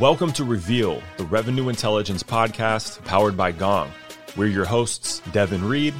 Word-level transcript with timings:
Welcome 0.00 0.32
to 0.32 0.44
Reveal, 0.44 1.02
the 1.18 1.24
revenue 1.24 1.68
intelligence 1.68 2.22
podcast 2.22 3.04
powered 3.04 3.36
by 3.36 3.52
Gong. 3.52 3.92
We're 4.34 4.46
your 4.48 4.64
hosts, 4.64 5.20
Devin 5.32 5.62
Reed. 5.62 5.92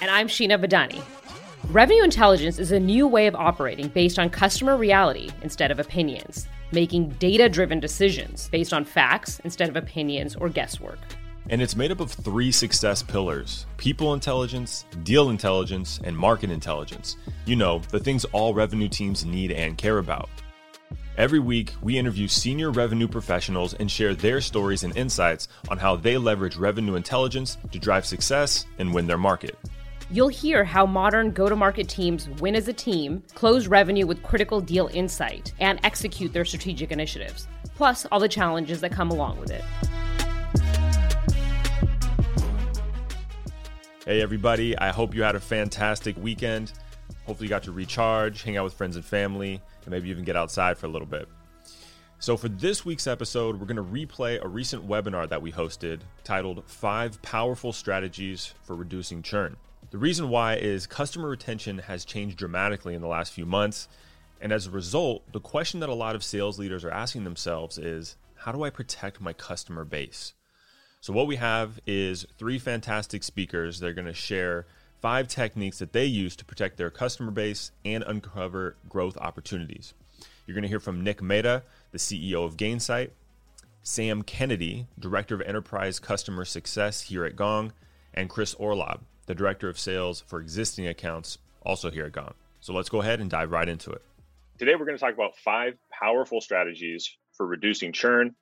And 0.00 0.10
I'm 0.10 0.26
Sheena 0.26 0.58
Badani. 0.58 1.02
Revenue 1.70 2.02
intelligence 2.02 2.58
is 2.58 2.72
a 2.72 2.80
new 2.80 3.06
way 3.06 3.26
of 3.26 3.34
operating 3.34 3.88
based 3.88 4.18
on 4.18 4.30
customer 4.30 4.78
reality 4.78 5.28
instead 5.42 5.70
of 5.70 5.78
opinions, 5.78 6.48
making 6.72 7.10
data 7.18 7.50
driven 7.50 7.78
decisions 7.78 8.48
based 8.48 8.72
on 8.72 8.86
facts 8.86 9.38
instead 9.44 9.68
of 9.68 9.76
opinions 9.76 10.34
or 10.36 10.48
guesswork. 10.48 10.98
And 11.50 11.60
it's 11.60 11.76
made 11.76 11.92
up 11.92 12.00
of 12.00 12.10
three 12.10 12.50
success 12.50 13.02
pillars 13.02 13.66
people 13.76 14.14
intelligence, 14.14 14.86
deal 15.02 15.28
intelligence, 15.28 16.00
and 16.04 16.16
market 16.16 16.50
intelligence. 16.50 17.18
You 17.44 17.56
know, 17.56 17.80
the 17.90 18.00
things 18.00 18.24
all 18.32 18.54
revenue 18.54 18.88
teams 18.88 19.26
need 19.26 19.52
and 19.52 19.76
care 19.76 19.98
about. 19.98 20.30
Every 21.16 21.38
week, 21.38 21.72
we 21.80 21.96
interview 21.96 22.28
senior 22.28 22.70
revenue 22.70 23.08
professionals 23.08 23.72
and 23.72 23.90
share 23.90 24.14
their 24.14 24.42
stories 24.42 24.84
and 24.84 24.94
insights 24.94 25.48
on 25.70 25.78
how 25.78 25.96
they 25.96 26.18
leverage 26.18 26.56
revenue 26.56 26.94
intelligence 26.94 27.56
to 27.72 27.78
drive 27.78 28.04
success 28.04 28.66
and 28.78 28.92
win 28.92 29.06
their 29.06 29.16
market. 29.16 29.56
You'll 30.10 30.28
hear 30.28 30.62
how 30.62 30.84
modern 30.84 31.30
go 31.30 31.48
to 31.48 31.56
market 31.56 31.88
teams 31.88 32.28
win 32.40 32.54
as 32.54 32.68
a 32.68 32.72
team, 32.74 33.22
close 33.34 33.66
revenue 33.66 34.06
with 34.06 34.22
critical 34.22 34.60
deal 34.60 34.90
insight, 34.92 35.54
and 35.58 35.80
execute 35.84 36.34
their 36.34 36.44
strategic 36.44 36.92
initiatives, 36.92 37.48
plus 37.76 38.04
all 38.12 38.20
the 38.20 38.28
challenges 38.28 38.82
that 38.82 38.92
come 38.92 39.10
along 39.10 39.40
with 39.40 39.50
it. 39.50 39.64
Hey, 44.04 44.20
everybody, 44.20 44.76
I 44.76 44.92
hope 44.92 45.14
you 45.14 45.22
had 45.22 45.34
a 45.34 45.40
fantastic 45.40 46.14
weekend. 46.18 46.74
Hopefully, 47.24 47.46
you 47.46 47.50
got 47.50 47.62
to 47.62 47.72
recharge, 47.72 48.42
hang 48.42 48.58
out 48.58 48.64
with 48.64 48.74
friends 48.74 48.96
and 48.96 49.04
family 49.04 49.62
and 49.86 49.92
maybe 49.92 50.10
even 50.10 50.24
get 50.24 50.36
outside 50.36 50.76
for 50.76 50.86
a 50.86 50.90
little 50.90 51.06
bit. 51.06 51.28
So, 52.18 52.36
for 52.36 52.48
this 52.48 52.84
week's 52.84 53.06
episode, 53.06 53.60
we're 53.60 53.66
going 53.66 53.76
to 53.76 53.82
replay 53.82 54.42
a 54.42 54.48
recent 54.48 54.86
webinar 54.86 55.28
that 55.28 55.42
we 55.42 55.52
hosted 55.52 56.00
titled 56.24 56.64
Five 56.66 57.20
Powerful 57.22 57.72
Strategies 57.72 58.52
for 58.64 58.74
Reducing 58.74 59.22
Churn. 59.22 59.56
The 59.90 59.98
reason 59.98 60.28
why 60.30 60.56
is 60.56 60.86
customer 60.86 61.28
retention 61.28 61.78
has 61.78 62.04
changed 62.04 62.36
dramatically 62.36 62.94
in 62.94 63.02
the 63.02 63.06
last 63.06 63.32
few 63.32 63.46
months. 63.46 63.88
And 64.40 64.52
as 64.52 64.66
a 64.66 64.70
result, 64.70 65.30
the 65.32 65.40
question 65.40 65.80
that 65.80 65.88
a 65.88 65.94
lot 65.94 66.14
of 66.14 66.24
sales 66.24 66.58
leaders 66.58 66.84
are 66.84 66.90
asking 66.90 67.24
themselves 67.24 67.78
is 67.78 68.16
how 68.34 68.52
do 68.52 68.64
I 68.64 68.70
protect 68.70 69.20
my 69.20 69.32
customer 69.32 69.84
base? 69.84 70.34
So, 71.00 71.12
what 71.12 71.26
we 71.26 71.36
have 71.36 71.78
is 71.86 72.26
three 72.38 72.58
fantastic 72.58 73.22
speakers. 73.22 73.78
They're 73.78 73.92
going 73.92 74.06
to 74.06 74.14
share 74.14 74.66
five 75.06 75.28
techniques 75.28 75.78
that 75.78 75.92
they 75.92 76.04
use 76.04 76.34
to 76.34 76.44
protect 76.44 76.76
their 76.76 76.90
customer 76.90 77.30
base 77.30 77.70
and 77.84 78.02
uncover 78.08 78.74
growth 78.88 79.16
opportunities. 79.18 79.94
You're 80.44 80.56
going 80.56 80.62
to 80.62 80.68
hear 80.68 80.80
from 80.80 81.04
Nick 81.04 81.22
Mehta, 81.22 81.62
the 81.92 81.98
CEO 81.98 82.44
of 82.44 82.56
Gainsight, 82.56 83.10
Sam 83.84 84.22
Kennedy, 84.22 84.88
Director 84.98 85.36
of 85.36 85.42
Enterprise 85.42 86.00
Customer 86.00 86.44
Success 86.44 87.02
here 87.02 87.24
at 87.24 87.36
Gong, 87.36 87.72
and 88.14 88.28
Chris 88.28 88.56
Orlob, 88.56 89.02
the 89.26 89.34
Director 89.36 89.68
of 89.68 89.78
Sales 89.78 90.24
for 90.26 90.40
existing 90.40 90.88
accounts, 90.88 91.38
also 91.62 91.88
here 91.88 92.06
at 92.06 92.12
Gong. 92.12 92.34
So 92.58 92.72
let's 92.72 92.88
go 92.88 93.00
ahead 93.00 93.20
and 93.20 93.30
dive 93.30 93.52
right 93.52 93.68
into 93.68 93.92
it. 93.92 94.02
Today, 94.58 94.74
we're 94.74 94.86
going 94.86 94.98
to 94.98 95.00
talk 95.00 95.14
about 95.14 95.36
five 95.36 95.74
powerful 95.88 96.40
strategies 96.40 97.16
for 97.36 97.46
reducing 97.46 97.92
churn. 97.92 98.34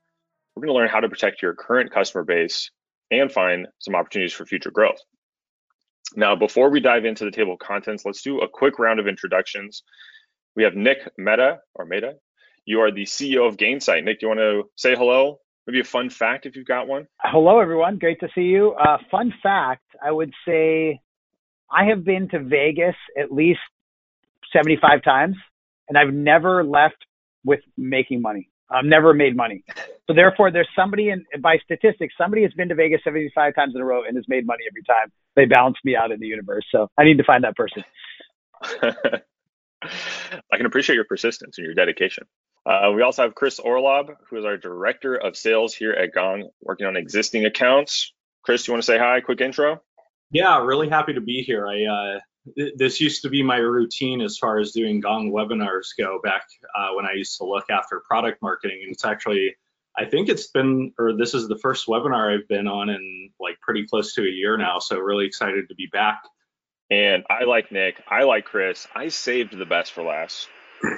We're 0.56 0.62
going 0.62 0.74
to 0.74 0.80
learn 0.80 0.88
how 0.88 1.00
to 1.00 1.10
protect 1.10 1.42
your 1.42 1.52
current 1.54 1.92
customer 1.92 2.24
base 2.24 2.70
and 3.10 3.30
find 3.30 3.66
some 3.80 3.94
opportunities 3.94 4.32
for 4.32 4.46
future 4.46 4.70
growth. 4.70 5.02
Now, 6.16 6.36
before 6.36 6.70
we 6.70 6.80
dive 6.80 7.04
into 7.04 7.24
the 7.24 7.30
table 7.30 7.54
of 7.54 7.58
contents, 7.58 8.04
let's 8.04 8.22
do 8.22 8.40
a 8.40 8.48
quick 8.48 8.78
round 8.78 9.00
of 9.00 9.08
introductions. 9.08 9.82
We 10.54 10.62
have 10.62 10.74
Nick 10.74 10.98
Meta 11.18 11.58
or 11.74 11.84
Meta. 11.84 12.14
You 12.64 12.80
are 12.80 12.90
the 12.90 13.04
CEO 13.04 13.48
of 13.48 13.56
Gainsight. 13.56 14.04
Nick, 14.04 14.20
do 14.20 14.26
you 14.26 14.28
want 14.28 14.40
to 14.40 14.62
say 14.76 14.94
hello? 14.94 15.40
Maybe 15.66 15.80
a 15.80 15.84
fun 15.84 16.10
fact 16.10 16.46
if 16.46 16.56
you've 16.56 16.66
got 16.66 16.86
one. 16.86 17.06
Hello, 17.20 17.58
everyone. 17.58 17.98
Great 17.98 18.20
to 18.20 18.28
see 18.34 18.42
you. 18.42 18.72
Uh, 18.72 18.98
fun 19.10 19.32
fact 19.42 19.82
I 20.02 20.10
would 20.10 20.32
say 20.46 21.00
I 21.70 21.86
have 21.86 22.04
been 22.04 22.28
to 22.30 22.38
Vegas 22.38 22.94
at 23.18 23.32
least 23.32 23.60
75 24.52 25.02
times, 25.02 25.36
and 25.88 25.98
I've 25.98 26.12
never 26.12 26.64
left 26.64 26.96
with 27.44 27.60
making 27.76 28.22
money. 28.22 28.50
I've 28.70 28.84
never 28.84 29.14
made 29.14 29.36
money. 29.36 29.64
So 30.06 30.14
therefore, 30.14 30.50
there's 30.50 30.68
somebody 30.76 31.10
in 31.10 31.24
by 31.40 31.58
statistics, 31.64 32.14
somebody 32.18 32.42
has 32.42 32.52
been 32.52 32.68
to 32.68 32.74
Vegas 32.74 33.00
75 33.04 33.54
times 33.54 33.74
in 33.74 33.80
a 33.80 33.84
row 33.84 34.04
and 34.04 34.16
has 34.16 34.26
made 34.28 34.46
money 34.46 34.64
every 34.68 34.82
time. 34.82 35.10
They 35.36 35.46
balance 35.46 35.78
me 35.84 35.96
out 35.96 36.12
in 36.12 36.20
the 36.20 36.26
universe. 36.26 36.64
So 36.70 36.88
I 36.98 37.04
need 37.04 37.18
to 37.18 37.24
find 37.24 37.44
that 37.44 37.56
person. 37.56 37.84
I 38.62 40.56
can 40.56 40.66
appreciate 40.66 40.96
your 40.96 41.04
persistence 41.04 41.58
and 41.58 41.64
your 41.64 41.74
dedication. 41.74 42.24
Uh, 42.66 42.92
we 42.94 43.02
also 43.02 43.22
have 43.22 43.34
Chris 43.34 43.60
Orlob, 43.60 44.14
who 44.30 44.38
is 44.38 44.44
our 44.44 44.56
director 44.56 45.16
of 45.16 45.36
sales 45.36 45.74
here 45.74 45.92
at 45.92 46.14
Gong, 46.14 46.48
working 46.62 46.86
on 46.86 46.96
existing 46.96 47.44
accounts. 47.44 48.12
Chris, 48.42 48.66
you 48.66 48.72
want 48.72 48.82
to 48.82 48.86
say 48.86 48.98
hi? 48.98 49.20
Quick 49.20 49.40
intro. 49.40 49.82
Yeah, 50.30 50.64
really 50.64 50.88
happy 50.88 51.14
to 51.14 51.20
be 51.20 51.42
here. 51.42 51.66
I 51.68 51.84
uh, 51.84 52.18
this 52.76 53.00
used 53.00 53.22
to 53.22 53.30
be 53.30 53.42
my 53.42 53.56
routine 53.56 54.20
as 54.20 54.36
far 54.38 54.58
as 54.58 54.72
doing 54.72 55.00
Gong 55.00 55.32
webinars 55.32 55.88
go 55.98 56.20
back 56.22 56.42
uh, 56.76 56.90
when 56.94 57.06
I 57.06 57.12
used 57.12 57.38
to 57.38 57.44
look 57.44 57.64
after 57.70 58.02
product 58.06 58.42
marketing. 58.42 58.80
And 58.82 58.92
it's 58.92 59.04
actually, 59.04 59.54
I 59.96 60.04
think 60.06 60.28
it's 60.28 60.48
been, 60.48 60.92
or 60.98 61.16
this 61.16 61.34
is 61.34 61.46
the 61.46 61.58
first 61.58 61.86
webinar 61.86 62.34
I've 62.34 62.48
been 62.48 62.66
on 62.66 62.90
in 62.90 63.30
like 63.38 63.60
pretty 63.60 63.86
close 63.86 64.14
to 64.14 64.22
a 64.22 64.30
year 64.30 64.56
now. 64.56 64.80
So 64.80 64.98
really 64.98 65.26
excited 65.26 65.68
to 65.68 65.74
be 65.74 65.86
back. 65.86 66.22
And 66.90 67.24
I 67.30 67.44
like 67.44 67.70
Nick, 67.70 68.02
I 68.08 68.24
like 68.24 68.44
Chris. 68.44 68.86
I 68.94 69.08
saved 69.08 69.56
the 69.56 69.66
best 69.66 69.92
for 69.92 70.02
last. 70.02 70.48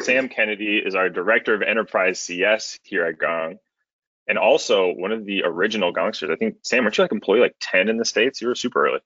Sam 0.01 0.29
Kennedy 0.29 0.79
is 0.79 0.95
our 0.95 1.09
director 1.09 1.55
of 1.55 1.63
enterprise 1.63 2.21
CS 2.21 2.79
here 2.83 3.05
at 3.05 3.19
Gong. 3.19 3.59
And 4.27 4.39
also 4.39 4.93
one 4.93 5.13
of 5.13 5.25
the 5.25 5.45
original 5.45 5.93
Gongsters. 5.93 6.31
I 6.31 6.37
think, 6.37 6.57
Sam, 6.63 6.85
aren't 6.85 6.99
you 6.99 7.05
like 7.05 7.13
employee 7.13 7.41
like 7.41 7.55
10 7.61 7.89
in 7.89 7.97
the 7.97 8.05
States? 8.05 8.41
You 8.41 8.49
were 8.49 8.57
super 8.57 8.87
early. 8.87 9.01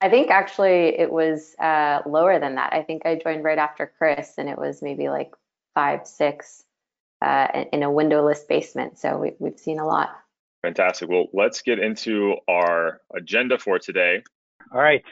I 0.00 0.10
think 0.10 0.30
actually 0.30 0.98
it 0.98 1.10
was 1.10 1.56
uh, 1.58 2.02
lower 2.06 2.38
than 2.38 2.56
that. 2.56 2.72
I 2.72 2.82
think 2.82 3.06
I 3.06 3.16
joined 3.16 3.42
right 3.42 3.58
after 3.58 3.90
Chris, 3.98 4.34
and 4.38 4.48
it 4.48 4.58
was 4.58 4.82
maybe 4.82 5.08
like 5.08 5.32
five, 5.74 6.06
six 6.06 6.62
uh, 7.24 7.64
in 7.72 7.82
a 7.82 7.90
windowless 7.90 8.44
basement. 8.44 8.98
So 8.98 9.18
we, 9.18 9.32
we've 9.38 9.58
seen 9.58 9.78
a 9.78 9.86
lot. 9.86 10.10
Fantastic. 10.62 11.08
Well, 11.08 11.26
let's 11.32 11.62
get 11.62 11.78
into 11.78 12.36
our 12.48 13.00
agenda 13.14 13.58
for 13.58 13.78
today. 13.78 14.22
All 14.72 14.80
right. 14.80 15.02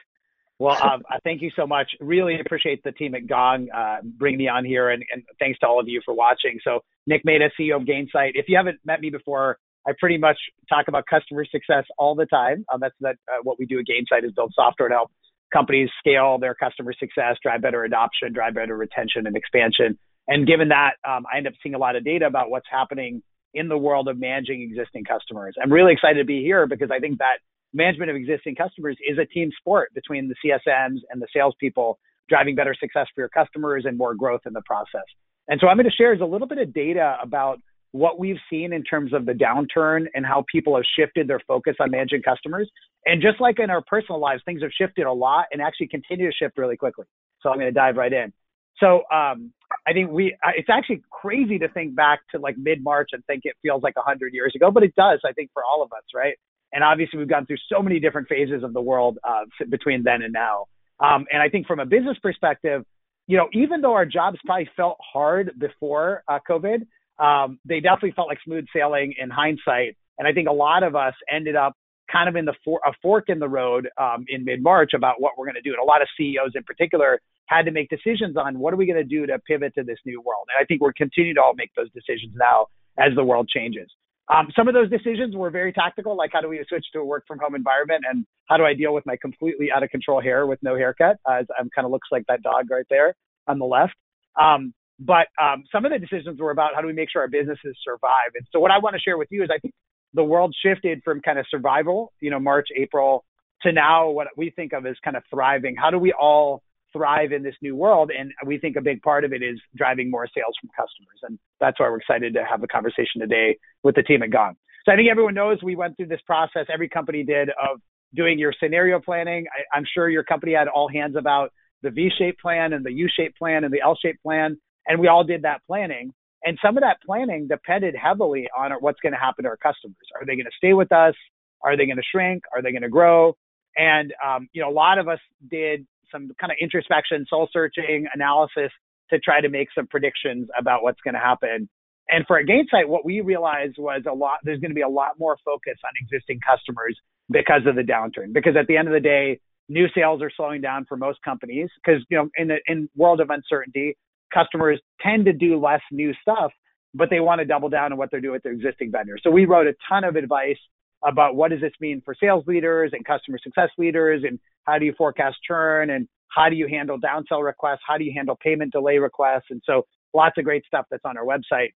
Well, 0.59 0.79
um, 0.83 1.03
thank 1.25 1.43
you 1.43 1.51
so 1.57 1.67
much. 1.67 1.91
Really 2.01 2.39
appreciate 2.39 2.85
the 2.85 2.93
team 2.93 3.15
at 3.15 3.27
Gong 3.27 3.69
uh, 3.75 3.97
bringing 4.05 4.39
me 4.39 4.49
on 4.49 4.65
here, 4.65 4.91
and, 4.91 5.03
and, 5.13 5.25
thanks 5.41 5.59
to 5.61 5.67
all 5.67 5.81
of 5.81 5.89
you 5.89 6.01
for 6.05 6.15
watching. 6.15 6.61
So, 6.63 6.81
Nick 7.07 7.23
Mehta, 7.25 7.51
CEO 7.59 7.77
of 7.77 7.83
Gainsight. 7.83 8.33
If 8.35 8.45
you 8.49 8.57
haven't 8.57 8.79
met 8.85 9.01
me 9.01 9.11
before, 9.11 9.59
I 9.89 9.93
pretty 9.99 10.19
much 10.19 10.37
talk 10.69 10.87
about 10.87 11.05
customer 11.11 11.45
success 11.45 11.85
all 11.99 12.15
the 12.15 12.27
time. 12.27 12.65
Um, 12.73 12.79
that's 12.81 12.95
that 13.01 13.17
uh, 13.29 13.39
what 13.43 13.59
we 13.59 13.67
do 13.67 13.81
at 13.81 13.87
Gainsight 13.87 14.25
is 14.25 14.31
build 14.33 14.53
software 14.55 14.89
to 14.89 14.95
help 14.95 15.11
companies 15.53 15.91
scale 15.99 16.39
their 16.39 16.55
customer 16.55 16.93
success, 16.99 17.37
drive 17.43 17.61
better 17.63 17.83
adoption, 17.83 18.33
drive 18.33 18.55
better 18.55 18.77
retention 18.77 19.27
and 19.27 19.37
expansion. 19.37 19.99
And 20.29 20.47
given 20.47 20.69
that, 20.69 20.93
um, 21.09 21.25
I 21.33 21.39
end 21.39 21.47
up 21.47 21.55
seeing 21.63 21.75
a 21.75 21.79
lot 21.79 21.97
of 21.97 22.05
data 22.05 22.27
about 22.27 22.51
what's 22.51 22.67
happening 22.71 23.23
in 23.55 23.69
the 23.69 23.77
world 23.77 24.09
of 24.09 24.19
managing 24.19 24.63
existing 24.63 25.05
customers. 25.05 25.55
I'm 25.63 25.73
really 25.73 25.93
excited 25.93 26.19
to 26.19 26.25
be 26.25 26.41
here 26.41 26.67
because 26.67 26.91
I 26.91 27.01
think 27.01 27.19
that 27.19 27.39
management 27.75 28.11
of 28.11 28.17
existing 28.17 28.55
customers 28.55 28.97
is 29.07 29.19
a 29.19 29.27
team 29.27 29.51
sport 29.59 29.93
between 29.95 30.29
the 30.29 30.35
CSMs 30.45 30.99
and 31.11 31.21
the 31.21 31.27
salespeople 31.35 31.99
driving 32.29 32.55
better 32.55 32.75
success 32.79 33.07
for 33.15 33.21
your 33.21 33.29
customers 33.29 33.85
and 33.87 33.99
more 33.99 34.15
growth 34.15 34.43
in 34.47 34.53
the 34.53 34.63
process. 34.65 35.05
And 35.49 35.61
so 35.61 35.69
I'm 35.69 35.77
going 35.77 35.87
to 35.87 35.93
share 35.93 36.15
is 36.15 36.21
a 36.21 36.27
little 36.27 36.47
bit 36.47 36.59
of 36.59 36.73
data 36.73 37.17
about 37.23 37.59
what 37.91 38.19
we've 38.19 38.39
seen 38.49 38.73
in 38.73 38.83
terms 38.85 39.13
of 39.13 39.27
the 39.27 39.33
downturn 39.33 40.07
and 40.15 40.25
how 40.25 40.45
people 40.51 40.75
have 40.77 40.85
shifted 40.99 41.29
their 41.29 41.41
focus 41.47 41.75
on 41.79 41.91
managing 41.91 42.23
customers. 42.23 42.71
And 43.05 43.21
just 43.21 43.41
like 43.41 43.59
in 43.59 43.69
our 43.69 43.83
personal 43.83 44.19
lives, 44.19 44.43
things 44.47 44.63
have 44.63 44.71
shifted 44.73 45.05
a 45.05 45.13
lot 45.13 45.47
and 45.53 45.61
actually 45.61 45.89
continue 45.89 46.31
to 46.31 46.35
shift 46.35 46.57
really 46.57 46.77
quickly. 46.77 47.05
So 47.43 47.51
I'm 47.51 47.57
going 47.57 47.67
to 47.67 47.73
dive 47.73 47.97
right 47.97 48.13
in. 48.13 48.33
So 48.79 49.03
um, 49.13 49.53
I 49.87 49.93
think 49.93 50.11
we, 50.11 50.37
it's 50.57 50.69
actually 50.71 51.03
crazy 51.11 51.59
to 51.59 51.69
think 51.69 51.95
back 51.95 52.21
to 52.33 52.41
like 52.41 52.57
mid 52.59 52.83
March 52.83 53.11
and 53.13 53.25
think 53.27 53.43
it 53.45 53.57
feels 53.63 53.83
like 53.83 53.97
100 53.97 54.33
years 54.33 54.53
ago, 54.55 54.71
but 54.71 54.83
it 54.83 54.95
does, 54.95 55.21
I 55.25 55.33
think, 55.33 55.51
for 55.53 55.63
all 55.65 55.83
of 55.83 55.93
us, 55.93 56.05
right? 56.15 56.35
And 56.73 56.83
obviously, 56.83 57.19
we've 57.19 57.29
gone 57.29 57.47
through 57.47 57.59
so 57.71 57.83
many 57.83 58.01
different 58.01 58.29
phases 58.29 58.63
of 58.63 58.73
the 58.73 58.81
world 58.81 59.19
uh, 59.25 59.45
between 59.69 60.03
then 60.03 60.23
and 60.23 60.33
now. 60.33 60.67
Um, 61.01 61.27
and 61.31 61.43
I 61.43 61.49
think 61.49 61.67
from 61.67 61.81
a 61.81 61.87
business 61.87 62.17
perspective, 62.23 62.85
you 63.27 63.37
know, 63.37 63.49
even 63.53 63.81
though 63.83 63.93
our 63.93 64.07
jobs 64.07 64.39
probably 64.45 64.71
felt 64.77 64.97
hard 65.13 65.53
before 65.59 66.23
uh, 66.29 66.39
COVID, 66.49 66.87
um, 67.19 67.59
they 67.65 67.81
definitely 67.81 68.13
felt 68.13 68.29
like 68.29 68.39
smooth 68.45 68.67
sailing 68.75 69.15
in 69.19 69.31
hindsight. 69.31 69.97
And 70.19 70.27
I 70.27 70.33
think 70.33 70.49
a 70.49 70.53
lot 70.53 70.83
of 70.83 70.97
us 70.97 71.15
ended 71.31 71.57
up 71.57 71.75
kind 72.13 72.29
of 72.29 72.37
in 72.37 72.45
the 72.45 72.55
for, 72.65 72.81
a 72.87 72.93
fork 73.01 73.25
in 73.29 73.39
the 73.39 73.49
road 73.49 73.89
um, 73.99 74.25
in 74.29 74.45
mid 74.45 74.63
March 74.63 74.91
about 74.95 75.21
what 75.21 75.33
we're 75.37 75.47
going 75.47 75.55
to 75.57 75.63
do. 75.63 75.71
And 75.71 75.81
a 75.81 75.85
lot 75.85 76.03
of 76.03 76.09
CEOs 76.17 76.53
in 76.55 76.63
particular 76.65 77.21
had 77.47 77.63
to 77.65 77.71
make 77.71 77.89
decisions 77.89 78.37
on 78.37 78.59
what 78.59 78.73
are 78.75 78.77
we 78.77 78.87
going 78.87 78.99
to 78.99 79.05
do 79.05 79.27
to 79.27 79.39
pivot 79.41 79.75
to 79.75 79.83
this 79.83 79.99
new 80.05 80.21
world. 80.21 80.47
And 80.55 80.63
I 80.63 80.65
think 80.67 80.81
we're 80.81 80.93
continuing 80.93 81.37
to 81.37 81.43
all 81.43 81.55
make 81.55 81.71
those 81.77 81.91
decisions 81.93 82.33
now 82.37 82.67
as 82.99 83.15
the 83.17 83.25
world 83.25 83.49
changes. 83.49 83.89
Um, 84.33 84.49
some 84.57 84.69
of 84.69 84.75
those 84.75 84.89
decisions 84.89 85.35
were 85.35 85.51
very 85.51 85.73
tactical, 85.73 86.17
like 86.17 86.31
how 86.33 86.41
do 86.41 86.49
we 86.49 86.65
switch 86.69 86.87
to 86.93 87.01
a 87.01 87.05
work 87.05 87.25
from 87.27 87.39
home 87.39 87.55
environment 87.55 88.05
and 88.09 88.25
how 88.49 88.57
do 88.57 88.65
I 88.65 88.73
deal 88.73 88.95
with 88.95 89.05
my 89.05 89.17
completely 89.21 89.71
out 89.75 89.83
of 89.83 89.91
control 89.91 90.21
hair 90.21 90.47
with 90.47 90.61
no 90.63 90.77
haircut, 90.77 91.17
as 91.29 91.47
I'm 91.59 91.69
kind 91.75 91.85
of 91.85 91.91
looks 91.91 92.09
like 92.13 92.25
that 92.29 92.43
dog 92.43 92.71
right 92.71 92.87
there 92.89 93.15
on 93.49 93.59
the 93.59 93.67
left. 93.67 93.95
Um, 94.41 94.73
But 94.99 95.27
um, 95.43 95.65
some 95.73 95.85
of 95.85 95.91
the 95.91 95.99
decisions 95.99 96.39
were 96.41 96.53
about 96.53 96.75
how 96.75 96.81
do 96.81 96.87
we 96.87 96.93
make 96.93 97.11
sure 97.11 97.23
our 97.23 97.29
businesses 97.29 97.77
survive. 97.83 98.31
And 98.37 98.47
so 98.53 98.61
what 98.61 98.71
I 98.71 98.79
want 98.79 98.95
to 98.95 99.01
share 99.01 99.19
with 99.19 99.29
you 99.33 99.43
is 99.43 99.51
I 99.53 99.59
think 99.59 99.75
the 100.15 100.25
world 100.25 100.55
shifted 100.65 101.03
from 101.05 101.21
kind 101.21 101.39
of 101.39 101.47
survival, 101.51 102.13
you 102.21 102.31
know, 102.31 102.41
March, 102.41 102.69
April, 102.77 103.25
to 103.63 103.73
now 103.73 104.11
what 104.11 104.29
we 104.37 104.51
think 104.51 104.73
of 104.73 104.87
as 104.87 104.97
kind 105.05 105.17
of 105.17 105.23
thriving. 105.31 105.77
How 105.77 105.91
do 105.91 105.99
we 105.99 106.13
all 106.13 106.63
thrive 106.93 107.33
in 107.33 107.43
this 107.43 107.55
new 107.63 107.75
world? 107.75 108.11
And 108.17 108.33
we 108.45 108.59
think 108.59 108.77
a 108.77 108.81
big 108.81 109.03
part 109.03 109.25
of 109.25 109.33
it 109.33 109.43
is 109.43 109.61
driving 109.77 110.11
more 110.11 110.27
sales 110.27 110.55
from 110.61 110.71
customers. 110.71 111.21
And 111.23 111.39
that's 111.61 111.79
why 111.81 111.89
we're 111.89 111.99
excited 111.99 112.35
to 112.35 112.45
have 112.45 112.63
a 112.63 112.67
conversation 112.67 113.21
today 113.21 113.57
with 113.83 113.95
the 113.95 114.03
team 114.03 114.23
at 114.23 114.31
Gong. 114.31 114.57
So 114.85 114.93
I 114.93 114.97
think 114.97 115.09
everyone 115.11 115.35
knows 115.35 115.59
we 115.63 115.77
went 115.77 115.97
through 115.97 116.09
this 116.09 116.21
process. 116.27 116.67
Every 116.73 116.89
company 116.89 117.23
did 117.23 117.51
of 117.51 117.81
doing 118.15 118.39
your 118.39 118.53
scenario 118.61 119.01
planning. 119.01 119.47
I, 119.75 119.79
am 119.79 119.85
sure 119.93 120.09
your 120.09 120.25
company 120.25 120.55
had 120.55 120.69
all 120.69 120.89
hands 120.89 121.17
about 121.17 121.53
the 121.83 121.91
V-shaped 121.91 122.41
plan 122.41 122.73
and 122.73 122.85
the 122.85 122.93
U-shaped 122.93 123.39
plan 123.39 123.65
and 123.65 123.73
the 123.73 123.81
L-shaped 123.81 124.23
plan, 124.23 124.59
and 124.87 125.01
we 125.01 125.09
all 125.09 125.25
did 125.25 125.43
that 125.43 125.63
planning. 125.67 126.13
And 126.45 126.59
some 126.65 126.77
of 126.77 126.83
that 126.83 126.99
planning 127.05 127.47
depended 127.49 127.95
heavily 127.95 128.49
on 128.57 128.73
what's 128.81 129.01
going 129.01 129.13
to 129.13 129.19
happen 129.19 129.45
to 129.45 129.51
our 129.51 129.57
customers. 129.57 129.97
Are 130.19 130.27
they 130.27 130.35
going 130.35 130.47
to 130.47 130.57
stay 130.57 130.73
with 130.73 130.91
us? 130.93 131.15
Are 131.63 131.77
they 131.77 131.87
going 131.87 131.97
to 131.97 132.03
shrink? 132.11 132.43
Are 132.53 132.63
they 132.63 132.73
going 132.73 132.83
to 132.83 132.89
grow? 132.89 133.37
And 133.77 134.13
um, 134.25 134.49
you 134.53 134.61
know, 134.61 134.69
a 134.69 134.73
lot 134.73 134.99
of 134.99 135.09
us 135.09 135.21
did 135.51 135.87
some 136.11 136.31
kind 136.41 136.51
of 136.51 136.59
introspection, 136.61 137.25
soul 137.29 137.49
searching 137.53 138.07
analysis 138.13 138.71
to 139.11 139.19
try 139.19 139.41
to 139.41 139.49
make 139.49 139.69
some 139.75 139.87
predictions 139.87 140.49
about 140.59 140.83
what's 140.83 141.01
going 141.01 141.15
to 141.15 141.21
happen. 141.21 141.69
And 142.09 142.27
for 142.27 142.39
a 142.39 142.45
what 142.87 143.05
we 143.05 143.21
realized 143.21 143.77
was 143.79 144.03
a 144.11 144.13
lot. 144.13 144.39
There's 144.43 144.61
going 144.61 144.71
to 144.71 144.75
be 144.75 144.83
a 144.83 144.89
lot 144.89 145.19
more 145.19 145.37
focus 145.45 145.79
on 145.85 145.93
existing 145.97 146.41
customers 146.41 146.99
because 147.31 147.63
of 147.67 147.77
the 147.77 147.83
downturn. 147.83 148.33
Because 148.33 148.57
at 148.59 148.67
the 148.67 148.77
end 148.77 148.89
of 148.89 148.95
the 148.95 149.01
day, 149.01 149.41
new 149.69 149.87
sales 149.95 150.21
are 150.21 150.31
slowing 150.37 150.61
down 150.61 150.85
for 150.87 150.97
most 150.97 151.21
companies. 151.23 151.71
Because 151.83 152.03
you 152.11 152.19
know, 152.19 152.29
in 152.37 152.49
the 152.49 152.59
in 152.67 152.89
world 152.97 153.21
of 153.21 153.31
uncertainty, 153.31 153.97
customers 154.33 154.81
tend 155.01 155.25
to 155.27 155.33
do 155.33 155.59
less 155.61 155.81
new 155.91 156.13
stuff, 156.21 156.53
but 156.95 157.11
they 157.11 157.21
want 157.21 157.41
to 157.41 157.45
double 157.45 157.69
down 157.69 157.93
on 157.93 157.99
what 157.99 158.11
they're 158.11 158.21
doing 158.21 158.35
with 158.35 158.43
their 158.43 158.53
existing 158.53 158.91
vendors. 158.91 159.21
So 159.25 159.31
we 159.31 159.45
wrote 159.45 159.67
a 159.67 159.75
ton 159.89 160.05
of 160.05 160.17
advice 160.17 160.59
about 161.05 161.35
what 161.35 161.51
does 161.51 161.61
this 161.61 161.73
mean 161.81 162.01
for 162.05 162.15
sales 162.19 162.45
leaders 162.47 162.91
and 162.93 163.05
customer 163.05 163.39
success 163.43 163.71
leaders 163.77 164.23
and 164.25 164.39
how 164.65 164.79
do 164.79 164.85
you 164.85 164.95
forecast 164.97 165.37
churn 165.47 165.91
and 165.91 166.07
how 166.29 166.49
do 166.49 166.57
you 166.57 166.69
handle 166.69 166.99
downsell 166.99 167.45
requests? 167.45 167.81
How 167.87 167.99
do 167.99 168.05
you 168.05 168.13
handle 168.15 168.37
payment 168.41 168.73
delay 168.73 168.99
requests? 168.99 169.47
And 169.51 169.61
so 169.67 169.83
lots 170.15 170.39
of 170.39 170.45
great 170.45 170.65
stuff 170.67 170.87
that's 170.91 171.05
on 171.05 171.17
our 171.17 171.25
website. 171.25 171.73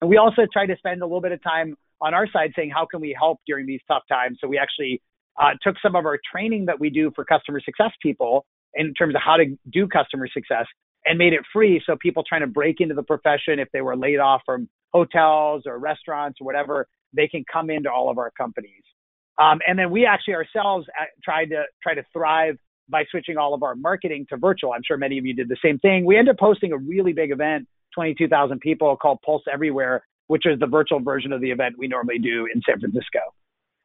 And 0.00 0.10
we 0.10 0.16
also 0.16 0.42
try 0.52 0.66
to 0.66 0.76
spend 0.76 1.02
a 1.02 1.06
little 1.06 1.20
bit 1.20 1.32
of 1.32 1.42
time 1.42 1.76
on 2.00 2.14
our 2.14 2.26
side 2.30 2.52
saying, 2.56 2.70
how 2.70 2.86
can 2.86 3.00
we 3.00 3.14
help 3.18 3.38
during 3.46 3.66
these 3.66 3.80
tough 3.86 4.02
times? 4.08 4.38
So 4.40 4.48
we 4.48 4.58
actually 4.58 5.00
uh, 5.40 5.50
took 5.62 5.76
some 5.82 5.94
of 5.94 6.06
our 6.06 6.18
training 6.30 6.66
that 6.66 6.80
we 6.80 6.90
do 6.90 7.12
for 7.14 7.24
customer 7.24 7.60
success 7.60 7.92
people 8.02 8.46
in 8.74 8.94
terms 8.94 9.14
of 9.14 9.20
how 9.24 9.36
to 9.36 9.56
do 9.70 9.86
customer 9.86 10.28
success 10.32 10.66
and 11.04 11.18
made 11.18 11.32
it 11.32 11.40
free. 11.52 11.82
So 11.86 11.96
people 11.96 12.22
trying 12.26 12.42
to 12.42 12.46
break 12.46 12.80
into 12.80 12.94
the 12.94 13.02
profession, 13.02 13.58
if 13.58 13.68
they 13.72 13.80
were 13.80 13.96
laid 13.96 14.18
off 14.18 14.42
from 14.44 14.68
hotels 14.92 15.62
or 15.66 15.78
restaurants 15.78 16.38
or 16.40 16.44
whatever, 16.44 16.88
they 17.12 17.28
can 17.28 17.44
come 17.50 17.70
into 17.70 17.90
all 17.90 18.10
of 18.10 18.18
our 18.18 18.30
companies. 18.30 18.82
Um, 19.38 19.60
and 19.66 19.78
then 19.78 19.90
we 19.90 20.04
actually 20.04 20.34
ourselves 20.34 20.86
uh, 21.00 21.04
tried 21.24 21.46
to 21.46 21.64
try 21.82 21.94
to 21.94 22.02
thrive 22.12 22.58
by 22.88 23.04
switching 23.10 23.38
all 23.38 23.54
of 23.54 23.62
our 23.62 23.74
marketing 23.74 24.26
to 24.28 24.36
virtual. 24.36 24.72
I'm 24.72 24.82
sure 24.86 24.96
many 24.96 25.16
of 25.18 25.24
you 25.24 25.34
did 25.34 25.48
the 25.48 25.56
same 25.64 25.78
thing. 25.78 26.04
We 26.04 26.18
ended 26.18 26.34
up 26.34 26.40
hosting 26.40 26.72
a 26.72 26.76
really 26.76 27.12
big 27.12 27.30
event, 27.30 27.66
22,000 27.94 28.60
people 28.60 28.96
called 28.96 29.20
Pulse 29.24 29.44
Everywhere, 29.50 30.04
which 30.26 30.44
is 30.44 30.58
the 30.58 30.66
virtual 30.66 31.00
version 31.00 31.32
of 31.32 31.40
the 31.40 31.50
event 31.50 31.76
we 31.78 31.88
normally 31.88 32.18
do 32.18 32.46
in 32.52 32.60
San 32.68 32.80
Francisco. 32.80 33.20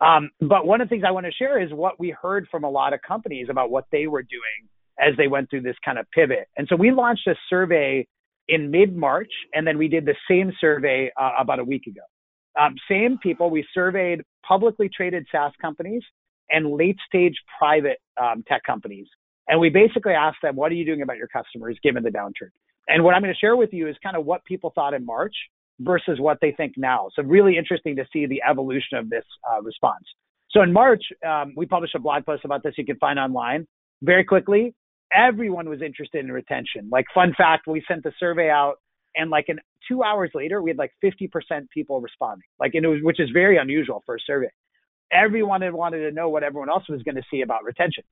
Um, 0.01 0.29
but 0.41 0.65
one 0.65 0.81
of 0.81 0.89
the 0.89 0.89
things 0.89 1.03
I 1.07 1.11
want 1.11 1.25
to 1.25 1.31
share 1.31 1.61
is 1.61 1.71
what 1.71 2.00
we 2.00 2.09
heard 2.09 2.47
from 2.51 2.63
a 2.63 2.69
lot 2.69 2.94
of 2.94 3.00
companies 3.01 3.47
about 3.50 3.71
what 3.71 3.85
they 3.91 4.07
were 4.07 4.23
doing 4.23 4.69
as 5.00 5.15
they 5.18 5.27
went 5.27 5.50
through 5.50 5.62
this 5.62 5.75
kind 5.83 5.97
of 5.97 6.06
pivot. 6.12 6.47
And 6.57 6.68
so 6.69 6.75
we 6.75 6.92
launched 6.92 7.27
a 7.27 7.36
survey 7.50 8.07
in 8.47 8.69
mid 8.71 8.95
March, 8.95 9.31
and 9.53 9.65
then 9.65 9.77
we 9.77 9.88
did 9.88 10.06
the 10.06 10.15
same 10.30 10.51
survey 10.59 11.12
uh, 11.19 11.31
about 11.39 11.59
a 11.59 11.63
week 11.63 11.88
ago. 11.88 12.01
Um, 12.59 12.75
same 12.89 13.18
people, 13.21 13.50
we 13.50 13.65
surveyed 13.74 14.21
publicly 14.47 14.89
traded 14.95 15.25
SaaS 15.31 15.51
companies 15.62 16.03
and 16.50 16.71
late 16.71 16.97
stage 17.07 17.36
private 17.57 17.97
um, 18.21 18.44
tech 18.47 18.62
companies. 18.63 19.07
And 19.47 19.59
we 19.59 19.69
basically 19.69 20.13
asked 20.13 20.38
them, 20.42 20.56
what 20.56 20.71
are 20.71 20.75
you 20.75 20.86
doing 20.86 21.01
about 21.01 21.18
your 21.18 21.27
customers 21.27 21.77
given 21.83 22.03
the 22.03 22.09
downturn? 22.09 22.50
And 22.88 23.03
what 23.03 23.13
I'm 23.15 23.21
going 23.21 23.33
to 23.33 23.39
share 23.39 23.56
with 23.56 23.74
you 23.74 23.88
is 23.88 23.95
kind 24.01 24.15
of 24.15 24.25
what 24.25 24.44
people 24.45 24.71
thought 24.75 24.94
in 24.94 25.06
March 25.06 25.36
versus 25.80 26.19
what 26.19 26.38
they 26.42 26.51
think 26.51 26.74
now. 26.77 27.09
So 27.15 27.24
really 27.24 27.57
interesting 27.57 27.95
to 27.97 28.06
see 28.13 28.25
the 28.25 28.42
evolution 28.50 28.97
of 28.97 29.09
this 29.09 29.25
uh, 29.51 29.62
response. 29.62 30.03
So 30.51 30.62
in 30.62 30.71
March, 30.71 31.03
um, 31.27 31.53
we 31.57 31.65
published 31.65 31.95
a 31.95 32.00
blog 32.00 32.25
post 32.25 32.45
about 32.45 32.63
this 32.63 32.75
you 32.77 32.86
can 32.86 32.97
find 32.97 33.19
online. 33.19 33.68
Very 34.01 34.24
quickly, 34.24 34.74
everyone 35.13 35.69
was 35.69 35.81
interested 35.81 36.24
in 36.24 36.31
retention. 36.31 36.90
Like 36.92 37.06
fun 37.13 37.34
fact, 37.38 37.68
we 37.68 37.84
sent 37.88 38.04
the 38.04 38.12
survey 38.19 38.50
out 38.50 38.75
and 39.16 39.30
like 39.30 39.46
in 39.48 39.60
two 39.88 40.04
hours 40.04 40.31
later, 40.34 40.62
we 40.62 40.69
had 40.69 40.78
like 40.78 40.92
50% 41.04 41.69
people 41.69 42.02
responding, 42.02 42.48
like, 42.60 42.74
and 42.74 42.86
it 42.86 42.90
was, 42.90 43.00
which 43.02 43.19
is 43.19 43.30
very 43.31 43.57
unusual 43.57 44.04
for 44.06 44.16
a 44.16 44.19
survey. 44.25 44.50
Everyone 45.12 45.62
had 45.62 45.74
wanted 45.74 46.00
to 46.00 46.12
know 46.12 46.30
what 46.30 46.44
everyone 46.44 46.69
else 46.69 46.84
was 46.90 47.02
going 47.04 47.16
to 47.16 47.24
see 47.31 47.42
about 47.42 47.63
retention. 47.63 48.04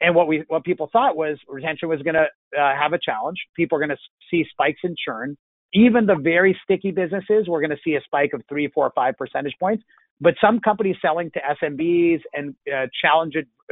And 0.00 0.14
what 0.14 0.28
we, 0.28 0.44
what 0.48 0.64
people 0.64 0.88
thought 0.92 1.16
was 1.16 1.38
retention 1.48 1.88
was 1.88 2.00
going 2.02 2.14
to 2.14 2.26
uh, 2.58 2.74
have 2.78 2.92
a 2.92 2.98
challenge. 2.98 3.38
People 3.54 3.76
are 3.76 3.80
going 3.80 3.96
to 3.96 4.02
see 4.30 4.44
spikes 4.50 4.80
in 4.84 4.94
churn. 5.02 5.36
Even 5.72 6.06
the 6.06 6.14
very 6.14 6.58
sticky 6.62 6.90
businesses, 6.90 7.48
we're 7.48 7.60
going 7.60 7.70
to 7.70 7.80
see 7.82 7.94
a 7.94 8.00
spike 8.02 8.32
of 8.32 8.42
three, 8.48 8.68
four, 8.68 8.92
five 8.94 9.16
percentage 9.16 9.54
points. 9.58 9.82
But 10.20 10.34
some 10.40 10.60
companies 10.60 10.96
selling 11.02 11.30
to 11.32 11.40
SMBs 11.62 12.20
and 12.32 12.54
uh, 12.72 12.86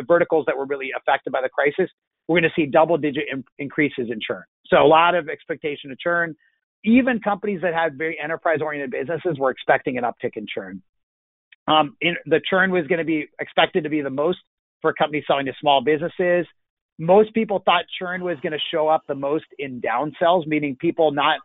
verticals 0.06 0.44
that 0.46 0.56
were 0.56 0.66
really 0.66 0.90
affected 0.96 1.32
by 1.32 1.40
the 1.40 1.48
crisis, 1.48 1.90
we're 2.28 2.40
going 2.40 2.50
to 2.50 2.60
see 2.60 2.66
double 2.66 2.98
digit 2.98 3.24
in- 3.32 3.44
increases 3.58 4.08
in 4.10 4.18
churn. 4.26 4.42
So 4.66 4.76
a 4.76 4.86
lot 4.86 5.14
of 5.14 5.28
expectation 5.28 5.90
of 5.90 5.98
churn 5.98 6.36
even 6.84 7.18
companies 7.20 7.60
that 7.62 7.74
had 7.74 7.96
very 7.96 8.18
enterprise 8.22 8.58
oriented 8.60 8.90
businesses 8.90 9.38
were 9.38 9.50
expecting 9.50 9.96
an 9.96 10.04
uptick 10.04 10.36
in 10.36 10.46
churn. 10.52 10.82
Um, 11.66 11.96
in, 12.00 12.14
the 12.26 12.40
churn 12.48 12.70
was 12.70 12.86
going 12.86 12.98
to 12.98 13.04
be 13.04 13.26
expected 13.40 13.84
to 13.84 13.90
be 13.90 14.02
the 14.02 14.10
most 14.10 14.38
for 14.82 14.92
companies 14.92 15.24
selling 15.26 15.46
to 15.46 15.52
small 15.60 15.82
businesses. 15.82 16.46
Most 16.98 17.32
people 17.32 17.62
thought 17.64 17.84
churn 17.98 18.22
was 18.22 18.36
going 18.42 18.52
to 18.52 18.58
show 18.70 18.86
up 18.86 19.02
the 19.08 19.14
most 19.14 19.46
in 19.58 19.80
downsells, 19.80 20.46
meaning 20.46 20.76
people 20.78 21.10
not 21.10 21.38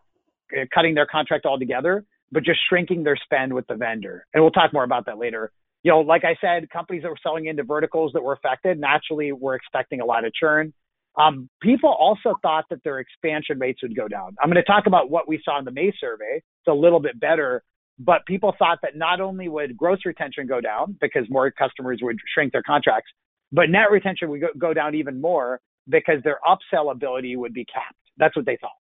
uh, 0.54 0.66
cutting 0.74 0.94
their 0.94 1.06
contract 1.06 1.45
altogether, 1.45 2.04
but 2.31 2.44
just 2.44 2.60
shrinking 2.70 3.04
their 3.04 3.18
spend 3.18 3.54
with 3.54 3.68
the 3.68 3.76
vendor. 3.76 4.26
And 4.34 4.44
we'll 4.44 4.52
talk 4.52 4.74
more 4.74 4.84
about 4.84 5.06
that 5.08 5.18
later. 5.18 5.52
You 5.84 5.92
know, 5.92 6.00
like 6.00 6.24
I 6.26 6.36
said, 6.42 6.70
companies 6.70 7.04
that 7.04 7.10
were 7.10 7.18
selling 7.24 7.46
into 7.46 7.64
verticals 7.64 8.12
that 8.14 8.24
were 8.24 8.34
affected 8.34 8.80
naturally 8.80 9.31
were 9.31 9.56
expecting 9.56 10.02
a 10.02 10.06
lot 10.06 10.26
of 10.26 10.34
churn. 10.34 10.74
Um, 11.18 11.50
people 11.62 11.90
also 11.90 12.36
thought 12.42 12.66
that 12.70 12.84
their 12.84 13.00
expansion 13.00 13.60
rates 13.60 13.81
would 13.81 13.96
go 13.96 14.08
down. 14.08 14.36
I'm 14.42 14.50
going 14.50 14.64
to 14.64 14.64
talk 14.64 14.86
about 14.88 15.10
what 15.10 15.28
we 15.28 15.42
saw 15.44 15.60
in 15.60 15.66
the 15.66 15.72
May 15.72 15.92
survey. 16.00 16.38
It's 16.38 16.68
a 16.68 16.74
little 16.74 17.00
bit 17.00 17.19
better, 17.19 17.64
but 17.98 18.26
people 18.26 18.56
thought 18.57 18.80
that 18.83 18.95
not 18.95 19.19
only 19.19 19.50
would 19.50 19.76
gross 19.76 20.00
retention 20.06 20.48
go 20.48 20.62
down 20.62 20.98
because 21.02 21.24
more 21.30 21.52
customers 21.52 22.00
would 22.02 22.18
shrink 22.33 22.54
their 22.54 22.64
contracts, 22.64 23.12
but 23.52 23.69
net 23.69 23.92
retention 23.92 24.30
would 24.30 24.44
go, 24.57 24.74
down 24.74 24.95
even 24.95 25.19
more 25.19 25.59
because 25.88 26.24
their 26.24 26.40
upsell 26.48 26.92
ability 26.92 27.36
would 27.36 27.54
be 27.54 27.66
capped. 27.66 27.95
That's 28.18 28.36
what 28.36 28.45
they 28.45 28.57
thought. 28.62 28.79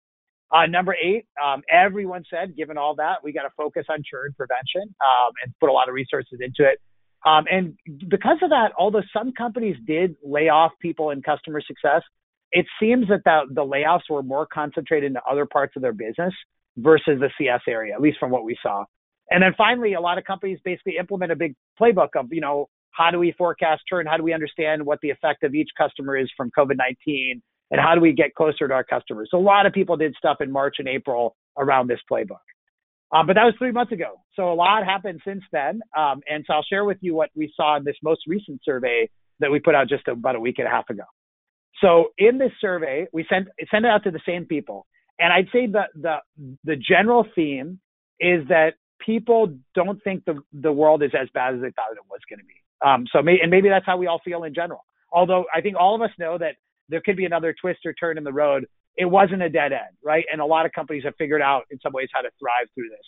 Uh, 0.54 0.66
number 0.66 0.94
eight, 0.94 1.26
um, 1.44 1.62
everyone 1.68 2.22
said, 2.30 2.56
given 2.56 2.78
all 2.78 2.94
that, 2.94 3.16
we 3.24 3.32
got 3.32 3.42
to 3.42 3.50
focus 3.56 3.86
on 3.90 4.02
churn 4.08 4.32
prevention 4.36 4.82
um, 5.00 5.32
and 5.42 5.52
put 5.58 5.68
a 5.68 5.72
lot 5.72 5.88
of 5.88 5.94
resources 5.94 6.38
into 6.40 6.62
it. 6.70 6.80
Um, 7.26 7.44
and 7.50 7.76
because 8.08 8.36
of 8.40 8.50
that, 8.50 8.70
although 8.78 9.02
some 9.12 9.32
companies 9.32 9.76
did 9.84 10.14
lay 10.22 10.48
off 10.48 10.70
people 10.80 11.10
in 11.10 11.22
customer 11.22 11.60
success, 11.60 12.02
it 12.52 12.66
seems 12.80 13.08
that 13.08 13.22
the, 13.24 13.40
the 13.52 13.62
layoffs 13.62 14.08
were 14.08 14.22
more 14.22 14.46
concentrated 14.46 15.08
into 15.08 15.20
other 15.28 15.44
parts 15.44 15.74
of 15.74 15.82
their 15.82 15.92
business 15.92 16.32
versus 16.76 17.18
the 17.18 17.30
CS 17.36 17.62
area, 17.66 17.92
at 17.92 18.00
least 18.00 18.18
from 18.20 18.30
what 18.30 18.44
we 18.44 18.56
saw. 18.62 18.84
And 19.30 19.42
then 19.42 19.54
finally, 19.58 19.94
a 19.94 20.00
lot 20.00 20.18
of 20.18 20.24
companies 20.24 20.58
basically 20.64 20.98
implement 21.00 21.32
a 21.32 21.36
big 21.36 21.56
playbook 21.80 22.10
of, 22.14 22.26
you 22.30 22.40
know, 22.40 22.68
how 22.90 23.10
do 23.10 23.18
we 23.18 23.34
forecast 23.36 23.82
churn? 23.88 24.06
How 24.06 24.16
do 24.16 24.22
we 24.22 24.32
understand 24.32 24.84
what 24.84 25.00
the 25.02 25.10
effect 25.10 25.42
of 25.42 25.54
each 25.54 25.70
customer 25.76 26.16
is 26.16 26.30
from 26.36 26.52
COVID 26.56 26.76
19? 26.76 27.42
And 27.74 27.82
how 27.82 27.96
do 27.96 28.00
we 28.00 28.12
get 28.12 28.36
closer 28.36 28.68
to 28.68 28.72
our 28.72 28.84
customers? 28.84 29.26
So 29.32 29.36
a 29.36 29.40
lot 29.40 29.66
of 29.66 29.72
people 29.72 29.96
did 29.96 30.14
stuff 30.16 30.36
in 30.40 30.52
March 30.52 30.76
and 30.78 30.86
April 30.86 31.34
around 31.58 31.88
this 31.88 31.98
playbook. 32.08 32.38
Um, 33.10 33.26
but 33.26 33.34
that 33.34 33.42
was 33.42 33.54
three 33.58 33.72
months 33.72 33.90
ago. 33.90 34.20
So 34.36 34.52
a 34.52 34.54
lot 34.54 34.84
happened 34.84 35.22
since 35.26 35.42
then. 35.50 35.80
Um, 35.98 36.20
and 36.30 36.44
so 36.46 36.54
I'll 36.54 36.62
share 36.62 36.84
with 36.84 36.98
you 37.00 37.16
what 37.16 37.30
we 37.34 37.52
saw 37.56 37.76
in 37.76 37.82
this 37.82 37.96
most 38.00 38.20
recent 38.28 38.60
survey 38.64 39.10
that 39.40 39.50
we 39.50 39.58
put 39.58 39.74
out 39.74 39.88
just 39.88 40.06
about 40.06 40.36
a 40.36 40.40
week 40.40 40.60
and 40.60 40.68
a 40.68 40.70
half 40.70 40.88
ago. 40.88 41.02
So 41.80 42.10
in 42.16 42.38
this 42.38 42.52
survey, 42.60 43.08
we 43.12 43.26
sent 43.28 43.48
sent 43.72 43.86
it 43.86 43.88
out 43.88 44.04
to 44.04 44.12
the 44.12 44.20
same 44.24 44.44
people, 44.44 44.86
and 45.18 45.32
I'd 45.32 45.48
say 45.52 45.66
the 45.66 45.86
the 45.96 46.18
the 46.62 46.76
general 46.76 47.26
theme 47.34 47.80
is 48.20 48.46
that 48.50 48.74
people 49.04 49.52
don't 49.74 50.00
think 50.04 50.24
the 50.26 50.40
the 50.52 50.70
world 50.70 51.02
is 51.02 51.10
as 51.20 51.26
bad 51.34 51.56
as 51.56 51.60
they 51.60 51.72
thought 51.72 51.90
it 51.90 51.98
was 52.08 52.20
going 52.30 52.38
to 52.38 52.44
be. 52.44 52.54
Um, 52.88 53.06
so 53.12 53.20
may, 53.20 53.40
and 53.42 53.50
maybe 53.50 53.68
that's 53.68 53.84
how 53.84 53.96
we 53.96 54.06
all 54.06 54.20
feel 54.24 54.44
in 54.44 54.54
general. 54.54 54.84
Although 55.12 55.46
I 55.52 55.60
think 55.60 55.76
all 55.76 55.96
of 55.96 56.02
us 56.02 56.10
know 56.20 56.38
that 56.38 56.54
there 56.88 57.00
could 57.00 57.16
be 57.16 57.24
another 57.24 57.54
twist 57.58 57.80
or 57.84 57.92
turn 57.92 58.18
in 58.18 58.24
the 58.24 58.32
road. 58.32 58.66
It 58.96 59.06
wasn't 59.06 59.42
a 59.42 59.48
dead 59.48 59.72
end, 59.72 59.96
right? 60.02 60.24
And 60.30 60.40
a 60.40 60.46
lot 60.46 60.66
of 60.66 60.72
companies 60.72 61.04
have 61.04 61.14
figured 61.16 61.42
out 61.42 61.64
in 61.70 61.78
some 61.80 61.92
ways 61.92 62.08
how 62.12 62.20
to 62.20 62.30
thrive 62.38 62.68
through 62.74 62.90
this. 62.90 63.06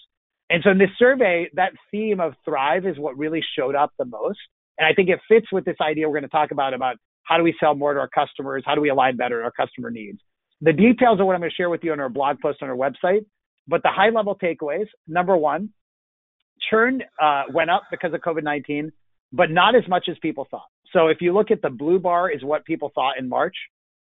And 0.50 0.62
so 0.62 0.70
in 0.70 0.78
this 0.78 0.90
survey, 0.98 1.48
that 1.54 1.72
theme 1.90 2.20
of 2.20 2.34
thrive 2.44 2.86
is 2.86 2.98
what 2.98 3.16
really 3.16 3.42
showed 3.56 3.74
up 3.74 3.92
the 3.98 4.04
most. 4.04 4.38
And 4.78 4.86
I 4.86 4.92
think 4.94 5.08
it 5.08 5.20
fits 5.28 5.46
with 5.52 5.64
this 5.64 5.76
idea 5.80 6.08
we're 6.08 6.14
going 6.14 6.22
to 6.22 6.28
talk 6.28 6.50
about 6.50 6.74
about 6.74 6.96
how 7.24 7.36
do 7.36 7.42
we 7.42 7.54
sell 7.58 7.74
more 7.74 7.92
to 7.92 8.00
our 8.00 8.08
customers? 8.08 8.62
How 8.64 8.74
do 8.74 8.80
we 8.80 8.88
align 8.88 9.16
better 9.16 9.38
to 9.40 9.44
our 9.44 9.52
customer 9.52 9.90
needs? 9.90 10.18
The 10.60 10.72
details 10.72 11.20
are 11.20 11.24
what 11.24 11.34
I'm 11.34 11.40
going 11.40 11.50
to 11.50 11.54
share 11.54 11.70
with 11.70 11.82
you 11.82 11.92
on 11.92 12.00
our 12.00 12.08
blog 12.08 12.40
post 12.40 12.62
on 12.62 12.68
our 12.68 12.76
website. 12.76 13.26
But 13.68 13.82
the 13.82 13.90
high 13.90 14.10
level 14.10 14.38
takeaways 14.40 14.86
number 15.08 15.36
one, 15.36 15.70
churn 16.70 17.02
uh, 17.20 17.44
went 17.52 17.70
up 17.70 17.82
because 17.90 18.14
of 18.14 18.20
COVID 18.20 18.44
19, 18.44 18.92
but 19.32 19.50
not 19.50 19.74
as 19.74 19.82
much 19.88 20.06
as 20.08 20.16
people 20.22 20.46
thought. 20.50 20.68
So 20.92 21.08
if 21.08 21.18
you 21.20 21.32
look 21.32 21.50
at 21.50 21.62
the 21.62 21.70
blue 21.70 21.98
bar, 21.98 22.30
is 22.30 22.42
what 22.42 22.64
people 22.64 22.92
thought 22.94 23.18
in 23.18 23.28
March, 23.28 23.56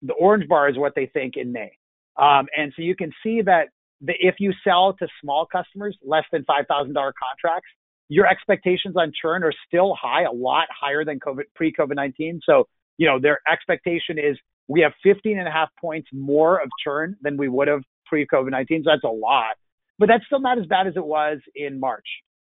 the 0.02 0.14
orange 0.14 0.48
bar 0.48 0.68
is 0.68 0.76
what 0.76 0.94
they 0.94 1.06
think 1.06 1.36
in 1.36 1.52
May. 1.52 1.72
Um, 2.16 2.46
and 2.56 2.72
so 2.76 2.82
you 2.82 2.96
can 2.96 3.12
see 3.22 3.40
that 3.42 3.68
the, 4.00 4.14
if 4.18 4.36
you 4.38 4.52
sell 4.64 4.94
to 4.98 5.08
small 5.22 5.46
customers, 5.46 5.96
less 6.04 6.24
than 6.32 6.44
$5,000 6.44 6.66
contracts, 6.66 7.68
your 8.08 8.26
expectations 8.26 8.94
on 8.96 9.12
churn 9.20 9.42
are 9.42 9.54
still 9.66 9.96
high, 10.00 10.24
a 10.24 10.32
lot 10.32 10.66
higher 10.70 11.04
than 11.04 11.18
COVID 11.18 11.44
pre 11.54 11.72
COVID 11.72 11.94
19. 11.94 12.40
So, 12.44 12.66
you 12.98 13.06
know, 13.06 13.18
their 13.18 13.40
expectation 13.50 14.18
is 14.18 14.36
we 14.68 14.80
have 14.80 14.92
15 15.02 15.38
and 15.38 15.48
a 15.48 15.50
half 15.50 15.70
points 15.80 16.08
more 16.12 16.60
of 16.60 16.68
churn 16.84 17.16
than 17.22 17.36
we 17.36 17.48
would 17.48 17.68
have 17.68 17.82
pre 18.06 18.26
COVID 18.26 18.50
19. 18.50 18.82
So 18.84 18.90
that's 18.90 19.04
a 19.04 19.08
lot, 19.08 19.54
but 19.98 20.08
that's 20.08 20.26
still 20.26 20.40
not 20.40 20.58
as 20.58 20.66
bad 20.66 20.86
as 20.86 20.94
it 20.96 21.04
was 21.04 21.38
in 21.54 21.80
March. 21.80 22.06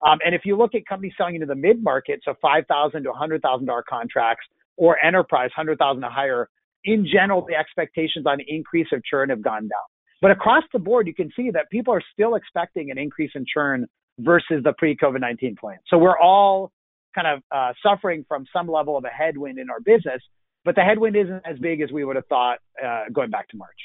Um, 0.06 0.20
and 0.24 0.36
if 0.36 0.42
you 0.46 0.58
look 0.58 0.76
at 0.76 0.86
companies 0.86 1.14
selling 1.18 1.36
into 1.36 1.48
the 1.48 1.56
mid 1.56 1.82
market, 1.84 2.20
so 2.24 2.36
5,000 2.42 3.04
to 3.04 3.10
$100,000 3.10 3.82
contracts 3.90 4.46
or 4.76 5.04
enterprise, 5.04 5.50
100,000 5.56 6.04
or 6.04 6.10
higher, 6.10 6.50
in 6.84 7.06
general, 7.12 7.46
the 7.48 7.56
expectations 7.56 8.26
on 8.28 8.38
increase 8.48 8.88
of 8.94 9.04
churn 9.04 9.30
have 9.30 9.42
gone 9.42 9.64
down. 9.64 9.88
But 10.22 10.32
across 10.32 10.64
the 10.72 10.80
board, 10.80 11.08
you 11.08 11.14
can 11.14 11.32
see 11.36 11.52
that 11.52 11.70
people 11.72 11.94
are 11.94 12.02
still 12.14 12.36
expecting 12.36 12.92
an 12.92 12.98
increase 12.98 13.32
in 13.36 13.46
churn 13.52 13.88
versus 14.20 14.64
the 14.64 14.74
pre 14.78 14.96
COVID 14.96 15.22
19 15.22 15.56
plan. 15.60 15.78
So 15.88 15.98
we're 15.98 16.18
all 16.18 16.72
kind 17.14 17.28
of 17.28 17.44
uh, 17.52 17.74
suffering 17.84 18.26
from 18.28 18.46
some 18.54 18.68
level 18.68 18.98
of 18.98 19.04
a 19.06 19.10
headwind 19.10 19.60
in 19.60 19.70
our 19.70 19.80
business, 19.80 20.22
but 20.66 20.76
the 20.76 20.82
headwind 20.82 21.16
isn't 21.16 21.42
as 21.46 21.58
big 21.60 21.82
as 21.82 21.92
we 21.92 22.04
would 22.04 22.16
have 22.16 22.28
thought 22.28 22.60
uh, 22.84 23.06
going 23.12 23.30
back 23.30 23.48
to 23.50 23.58
March. 23.58 23.78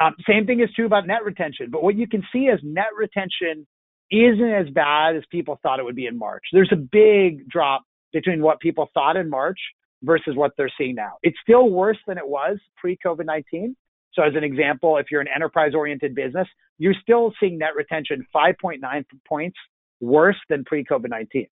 Um, 0.00 0.14
same 0.28 0.46
thing 0.46 0.60
is 0.60 0.68
true 0.74 0.86
about 0.86 1.06
net 1.06 1.24
retention. 1.24 1.68
But 1.70 1.82
what 1.82 1.94
you 1.96 2.08
can 2.08 2.22
see 2.32 2.44
is 2.44 2.58
net 2.62 2.88
retention 2.96 3.66
isn't 4.10 4.52
as 4.52 4.68
bad 4.70 5.16
as 5.16 5.22
people 5.30 5.58
thought 5.62 5.78
it 5.78 5.84
would 5.84 5.96
be 5.96 6.06
in 6.06 6.18
March. 6.18 6.44
There's 6.52 6.72
a 6.72 6.76
big 6.76 7.48
drop 7.48 7.82
between 8.12 8.42
what 8.42 8.60
people 8.60 8.88
thought 8.92 9.16
in 9.16 9.30
March 9.30 9.58
versus 10.02 10.34
what 10.34 10.52
they're 10.56 10.72
seeing 10.76 10.94
now. 10.94 11.12
It's 11.22 11.36
still 11.42 11.70
worse 11.70 11.98
than 12.06 12.18
it 12.18 12.26
was 12.26 12.58
pre 12.76 12.98
COVID 13.04 13.24
19. 13.24 13.76
So, 14.12 14.22
as 14.22 14.34
an 14.34 14.44
example, 14.44 14.96
if 14.96 15.06
you're 15.10 15.20
an 15.20 15.28
enterprise 15.34 15.72
oriented 15.74 16.14
business, 16.14 16.48
you're 16.78 16.94
still 17.00 17.32
seeing 17.38 17.58
net 17.58 17.76
retention 17.76 18.26
5.9 18.34 19.04
points 19.28 19.56
worse 20.00 20.36
than 20.48 20.64
pre 20.64 20.84
COVID 20.84 21.10
19. 21.10 21.46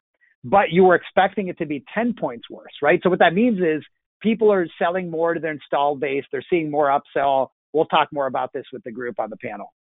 But 0.45 0.71
you 0.71 0.85
were 0.85 0.95
expecting 0.95 1.49
it 1.49 1.59
to 1.59 1.67
be 1.67 1.85
10 1.95 2.15
points 2.19 2.49
worse, 2.51 2.73
right? 2.83 3.01
So, 3.03 3.11
what 3.11 3.19
that 3.21 3.35
means 3.35 3.59
is 3.59 3.85
people 4.21 4.53
are 4.53 4.67
selling 4.79 5.11
more 5.11 5.35
to 5.35 5.41
their 5.41 5.53
installed 5.53 6.01
base, 6.01 6.25
they're 6.33 6.45
seeing 6.51 6.71
more 6.71 6.89
upsell. 6.89 7.49
We'll 7.73 7.87
talk 7.87 8.09
more 8.13 8.27
about 8.27 8.53
this 8.53 8.65
with 8.73 8.83
the 8.83 8.91
group 8.91 9.21
on 9.21 9.31
the 9.31 9.37
panel. 9.37 9.73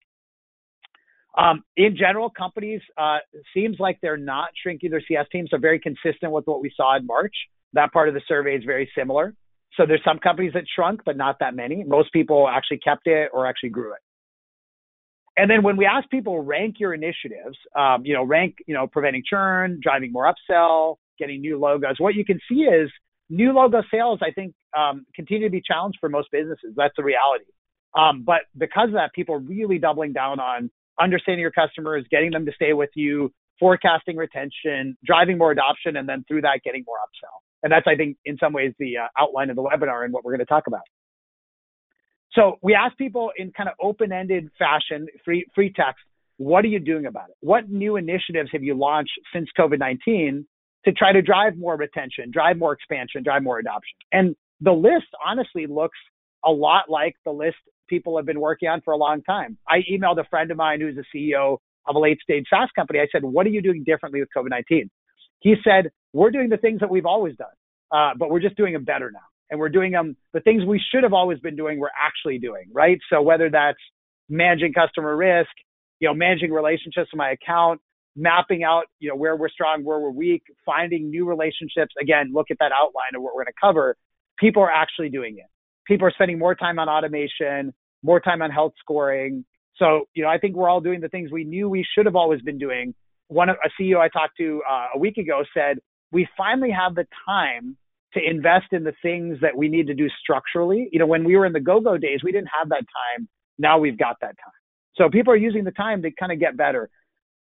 Um, 1.37 1.63
in 1.75 1.95
general, 1.95 2.29
companies 2.31 2.81
uh, 2.97 3.19
seems 3.53 3.77
like 3.79 3.99
they're 4.01 4.17
not 4.17 4.49
shrinking 4.61 4.89
their 4.89 5.03
CS 5.07 5.27
teams. 5.31 5.49
They're 5.51 5.59
very 5.59 5.79
consistent 5.79 6.31
with 6.31 6.45
what 6.47 6.61
we 6.61 6.71
saw 6.75 6.97
in 6.97 7.05
March. 7.05 7.33
That 7.73 7.93
part 7.93 8.07
of 8.09 8.15
the 8.15 8.21
survey 8.27 8.55
is 8.55 8.63
very 8.65 8.89
similar. 8.97 9.35
So 9.75 9.85
there's 9.85 10.03
some 10.03 10.17
companies 10.17 10.53
that 10.53 10.63
shrunk, 10.73 11.01
but 11.05 11.15
not 11.15 11.37
that 11.39 11.55
many. 11.55 11.83
Most 11.83 12.11
people 12.11 12.47
actually 12.49 12.79
kept 12.79 13.05
it 13.05 13.29
or 13.31 13.45
actually 13.45 13.69
grew 13.69 13.93
it. 13.93 13.99
And 15.37 15.51
then 15.51 15.61
when 15.61 15.77
we 15.77 15.85
ask 15.85 16.09
people 16.09 16.41
rank 16.41 16.77
your 16.79 16.95
initiatives, 16.95 17.57
um, 17.75 18.03
you 18.03 18.15
know, 18.15 18.23
rank, 18.23 18.55
you 18.65 18.73
know, 18.73 18.87
preventing 18.87 19.21
churn, 19.29 19.79
driving 19.83 20.11
more 20.11 20.33
upsell, 20.33 20.95
getting 21.19 21.41
new 21.41 21.59
logos. 21.59 21.95
What 21.99 22.15
you 22.15 22.25
can 22.25 22.39
see 22.49 22.61
is 22.61 22.89
new 23.29 23.53
logo 23.53 23.83
sales. 23.91 24.19
I 24.23 24.31
think 24.31 24.55
um, 24.75 25.05
continue 25.15 25.47
to 25.47 25.51
be 25.51 25.61
challenged 25.61 25.99
for 25.99 26.09
most 26.09 26.29
businesses. 26.31 26.73
That's 26.75 26.93
the 26.97 27.03
reality. 27.03 27.45
Um, 27.95 28.23
but 28.25 28.41
because 28.57 28.87
of 28.87 28.93
that, 28.93 29.13
people 29.13 29.35
are 29.35 29.39
really 29.39 29.77
doubling 29.77 30.13
down 30.13 30.39
on 30.39 30.71
understanding 30.99 31.41
your 31.41 31.51
customers, 31.51 32.05
getting 32.09 32.31
them 32.31 32.45
to 32.45 32.51
stay 32.53 32.73
with 32.73 32.89
you, 32.95 33.31
forecasting 33.59 34.15
retention, 34.15 34.97
driving 35.05 35.37
more 35.37 35.51
adoption, 35.51 35.97
and 35.97 36.07
then 36.07 36.23
through 36.27 36.41
that, 36.41 36.61
getting 36.63 36.83
more 36.85 36.97
upsell. 36.97 37.39
And 37.63 37.71
that's, 37.71 37.87
I 37.87 37.95
think, 37.95 38.17
in 38.25 38.37
some 38.37 38.53
ways, 38.53 38.73
the 38.79 38.97
uh, 38.97 39.07
outline 39.17 39.49
of 39.49 39.55
the 39.55 39.63
webinar 39.63 40.03
and 40.03 40.13
what 40.13 40.23
we're 40.23 40.33
going 40.33 40.45
to 40.45 40.45
talk 40.45 40.67
about. 40.67 40.81
So 42.33 42.57
we 42.61 42.75
asked 42.75 42.97
people 42.97 43.31
in 43.35 43.51
kind 43.51 43.67
of 43.67 43.75
open-ended 43.81 44.49
fashion, 44.59 45.07
free 45.25 45.45
free 45.55 45.73
text, 45.73 46.03
what 46.37 46.63
are 46.63 46.67
you 46.67 46.79
doing 46.79 47.07
about 47.07 47.29
it? 47.29 47.35
What 47.39 47.69
new 47.69 47.95
initiatives 47.95 48.49
have 48.53 48.63
you 48.63 48.75
launched 48.75 49.13
since 49.33 49.49
COVID-19 49.57 50.45
to 50.85 50.91
try 50.91 51.11
to 51.11 51.21
drive 51.21 51.57
more 51.57 51.75
retention, 51.75 52.29
drive 52.31 52.57
more 52.57 52.73
expansion, 52.73 53.23
drive 53.23 53.41
more 53.41 53.57
adoption? 53.57 53.95
And 54.11 54.35
the 54.61 54.71
list 54.71 55.07
honestly 55.25 55.65
looks 55.65 55.97
a 56.45 56.51
lot 56.51 56.89
like 56.89 57.15
the 57.25 57.31
list 57.31 57.57
people 57.87 58.17
have 58.17 58.25
been 58.25 58.39
working 58.39 58.69
on 58.69 58.81
for 58.81 58.93
a 58.93 58.97
long 58.97 59.21
time. 59.23 59.57
I 59.67 59.79
emailed 59.91 60.19
a 60.19 60.25
friend 60.29 60.51
of 60.51 60.57
mine 60.57 60.81
who's 60.81 60.95
the 60.95 61.05
CEO 61.13 61.57
of 61.87 61.95
a 61.95 61.99
late 61.99 62.19
stage 62.21 62.45
SaaS 62.49 62.69
company. 62.75 62.99
I 62.99 63.07
said, 63.11 63.23
What 63.23 63.45
are 63.45 63.49
you 63.49 63.61
doing 63.61 63.83
differently 63.83 64.19
with 64.19 64.29
COVID 64.35 64.49
19? 64.49 64.89
He 65.39 65.55
said, 65.63 65.91
We're 66.13 66.31
doing 66.31 66.49
the 66.49 66.57
things 66.57 66.79
that 66.81 66.89
we've 66.89 67.05
always 67.05 67.35
done, 67.35 67.47
uh, 67.91 68.11
but 68.17 68.29
we're 68.29 68.39
just 68.39 68.57
doing 68.57 68.73
them 68.73 68.83
better 68.83 69.11
now. 69.11 69.19
And 69.49 69.59
we're 69.59 69.69
doing 69.69 69.93
them, 69.93 70.17
the 70.33 70.41
things 70.41 70.65
we 70.65 70.81
should 70.91 71.03
have 71.03 71.13
always 71.13 71.39
been 71.39 71.55
doing, 71.55 71.79
we're 71.79 71.89
actually 71.97 72.37
doing, 72.37 72.65
right? 72.73 72.99
So 73.09 73.21
whether 73.21 73.49
that's 73.49 73.79
managing 74.27 74.73
customer 74.73 75.15
risk, 75.15 75.49
you 75.99 76.07
know, 76.07 76.13
managing 76.13 76.51
relationships 76.51 77.09
in 77.13 77.17
my 77.17 77.31
account, 77.31 77.79
mapping 78.17 78.63
out, 78.63 78.85
you 78.99 79.07
know, 79.09 79.15
where 79.15 79.37
we're 79.37 79.49
strong, 79.49 79.85
where 79.85 79.99
we're 79.99 80.11
weak, 80.11 80.43
finding 80.65 81.09
new 81.09 81.25
relationships. 81.25 81.93
Again, 82.01 82.31
look 82.33 82.47
at 82.51 82.57
that 82.59 82.71
outline 82.73 83.15
of 83.15 83.21
what 83.21 83.35
we're 83.35 83.43
going 83.43 83.53
to 83.53 83.61
cover. 83.61 83.95
People 84.37 84.63
are 84.63 84.71
actually 84.71 85.09
doing 85.09 85.37
it 85.37 85.45
people 85.87 86.07
are 86.07 86.11
spending 86.11 86.37
more 86.37 86.55
time 86.55 86.79
on 86.79 86.89
automation, 86.89 87.73
more 88.03 88.19
time 88.19 88.41
on 88.41 88.51
health 88.51 88.73
scoring. 88.79 89.45
So, 89.77 90.05
you 90.13 90.23
know, 90.23 90.29
I 90.29 90.37
think 90.37 90.55
we're 90.55 90.69
all 90.69 90.81
doing 90.81 91.01
the 91.01 91.09
things 91.09 91.31
we 91.31 91.43
knew 91.43 91.69
we 91.69 91.85
should 91.95 92.05
have 92.05 92.15
always 92.15 92.41
been 92.41 92.57
doing. 92.57 92.93
One 93.27 93.49
of 93.49 93.57
a 93.63 93.69
CEO 93.81 93.97
I 93.99 94.09
talked 94.09 94.37
to 94.37 94.61
uh, 94.69 94.87
a 94.95 94.99
week 94.99 95.17
ago 95.17 95.43
said, 95.53 95.79
"We 96.11 96.27
finally 96.37 96.71
have 96.71 96.95
the 96.95 97.05
time 97.25 97.77
to 98.13 98.21
invest 98.23 98.67
in 98.71 98.83
the 98.83 98.93
things 99.01 99.37
that 99.41 99.55
we 99.55 99.67
need 99.67 99.87
to 99.87 99.93
do 99.93 100.07
structurally. 100.21 100.89
You 100.91 100.99
know, 100.99 101.05
when 101.05 101.23
we 101.23 101.35
were 101.35 101.45
in 101.45 101.53
the 101.53 101.59
go-go 101.59 101.97
days, 101.97 102.21
we 102.23 102.31
didn't 102.31 102.49
have 102.57 102.69
that 102.69 102.85
time. 103.17 103.27
Now 103.57 103.77
we've 103.77 103.97
got 103.97 104.17
that 104.21 104.35
time. 104.37 104.53
So 104.95 105.09
people 105.09 105.33
are 105.33 105.37
using 105.37 105.63
the 105.63 105.71
time 105.71 106.01
to 106.03 106.11
kind 106.11 106.31
of 106.31 106.39
get 106.39 106.57
better. 106.57 106.89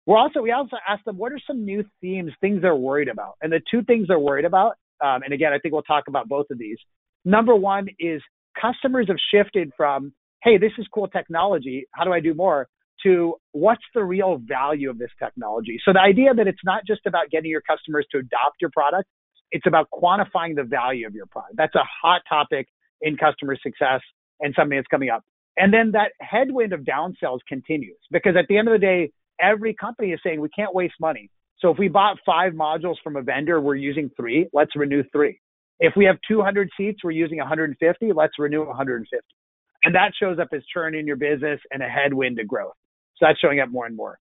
We're 0.06 0.18
also 0.18 0.42
we 0.42 0.52
also 0.52 0.78
asked 0.88 1.06
them 1.06 1.18
what 1.18 1.32
are 1.32 1.40
some 1.46 1.66
new 1.66 1.84
themes, 2.00 2.32
things 2.40 2.62
they're 2.62 2.76
worried 2.76 3.08
about, 3.08 3.36
and 3.42 3.52
the 3.52 3.62
two 3.70 3.84
things 3.84 4.08
they're 4.08 4.20
worried 4.20 4.46
about. 4.46 4.74
Um, 5.04 5.24
and 5.24 5.34
again, 5.34 5.52
I 5.52 5.60
think 5.60 5.74
we'll 5.74 5.84
talk 5.84 6.06
about 6.08 6.30
both 6.30 6.46
of 6.52 6.58
these. 6.58 6.78
Number 7.26 7.56
one 7.56 7.88
is 8.00 8.22
customers 8.60 9.08
have 9.08 9.18
shifted 9.34 9.72
from, 9.76 10.14
hey, 10.44 10.58
this 10.58 10.72
is 10.78 10.88
cool 10.94 11.08
technology. 11.08 11.86
How 11.92 12.04
do 12.04 12.14
I 12.14 12.20
do 12.20 12.34
more? 12.34 12.68
To 13.04 13.36
what's 13.52 13.84
the 13.94 14.04
real 14.04 14.38
value 14.38 14.90
of 14.90 14.98
this 14.98 15.10
technology? 15.20 15.80
So 15.84 15.92
the 15.92 16.00
idea 16.00 16.34
that 16.34 16.48
it's 16.48 16.64
not 16.64 16.84
just 16.88 17.02
about 17.06 17.30
getting 17.30 17.52
your 17.52 17.62
customers 17.62 18.06
to 18.12 18.20
adopt 18.20 18.62
your 18.62 18.70
product, 18.72 19.10
it's 19.52 19.68
about 19.68 19.88
quantifying 19.92 20.56
the 20.56 20.64
value 20.64 21.06
of 21.06 21.14
your 21.14 21.26
product. 21.26 21.56
That's 21.58 21.76
a 21.76 21.84
hot 22.02 22.22
topic 22.30 22.68
in 23.02 23.18
customer 23.18 23.58
success 23.62 24.02
and 24.40 24.54
something 24.58 24.78
that's 24.78 24.88
coming 24.88 25.10
up. 25.10 25.24
And 25.58 25.74
then 25.74 25.92
that 25.92 26.12
headwind 26.20 26.74
of 26.74 26.82
downsells 26.82 27.40
continues 27.48 27.98
because 28.12 28.36
at 28.38 28.46
the 28.50 28.58
end 28.58 28.68
of 28.68 28.74
the 28.74 28.80
day, 28.80 29.12
every 29.40 29.74
company 29.74 30.12
is 30.12 30.20
saying 30.24 30.42
we 30.42 30.50
can't 30.50 30.74
waste 30.74 30.96
money. 31.00 31.30
So 31.60 31.70
if 31.70 31.78
we 31.78 31.88
bought 31.88 32.18
five 32.26 32.54
modules 32.54 32.96
from 33.04 33.16
a 33.16 33.22
vendor, 33.22 33.62
we're 33.62 33.76
using 33.76 34.10
three, 34.18 34.48
let's 34.54 34.76
renew 34.76 35.04
three. 35.12 35.40
If 35.80 35.94
we 35.96 36.06
have 36.06 36.18
200 36.28 36.70
seats, 36.78 37.00
we're 37.04 37.12
using 37.12 37.38
150. 37.38 38.12
Let's 38.14 38.34
renew 38.40 38.66
150. 38.66 39.26
And 39.84 39.96
that 39.96 40.14
shows 40.20 40.40
up 40.40 40.48
as 40.54 40.62
churn 40.74 40.96
in 40.96 41.06
your 41.06 41.16
business 41.16 41.60
and 41.72 41.84
a 41.84 41.88
headwind 41.88 42.38
to 42.38 42.44
growth. 42.44 42.74
So 43.18 43.26
that's 43.28 43.40
showing 43.40 43.60
up 43.60 43.70
more 43.70 43.86
and 43.86 43.96
more. 43.96 44.18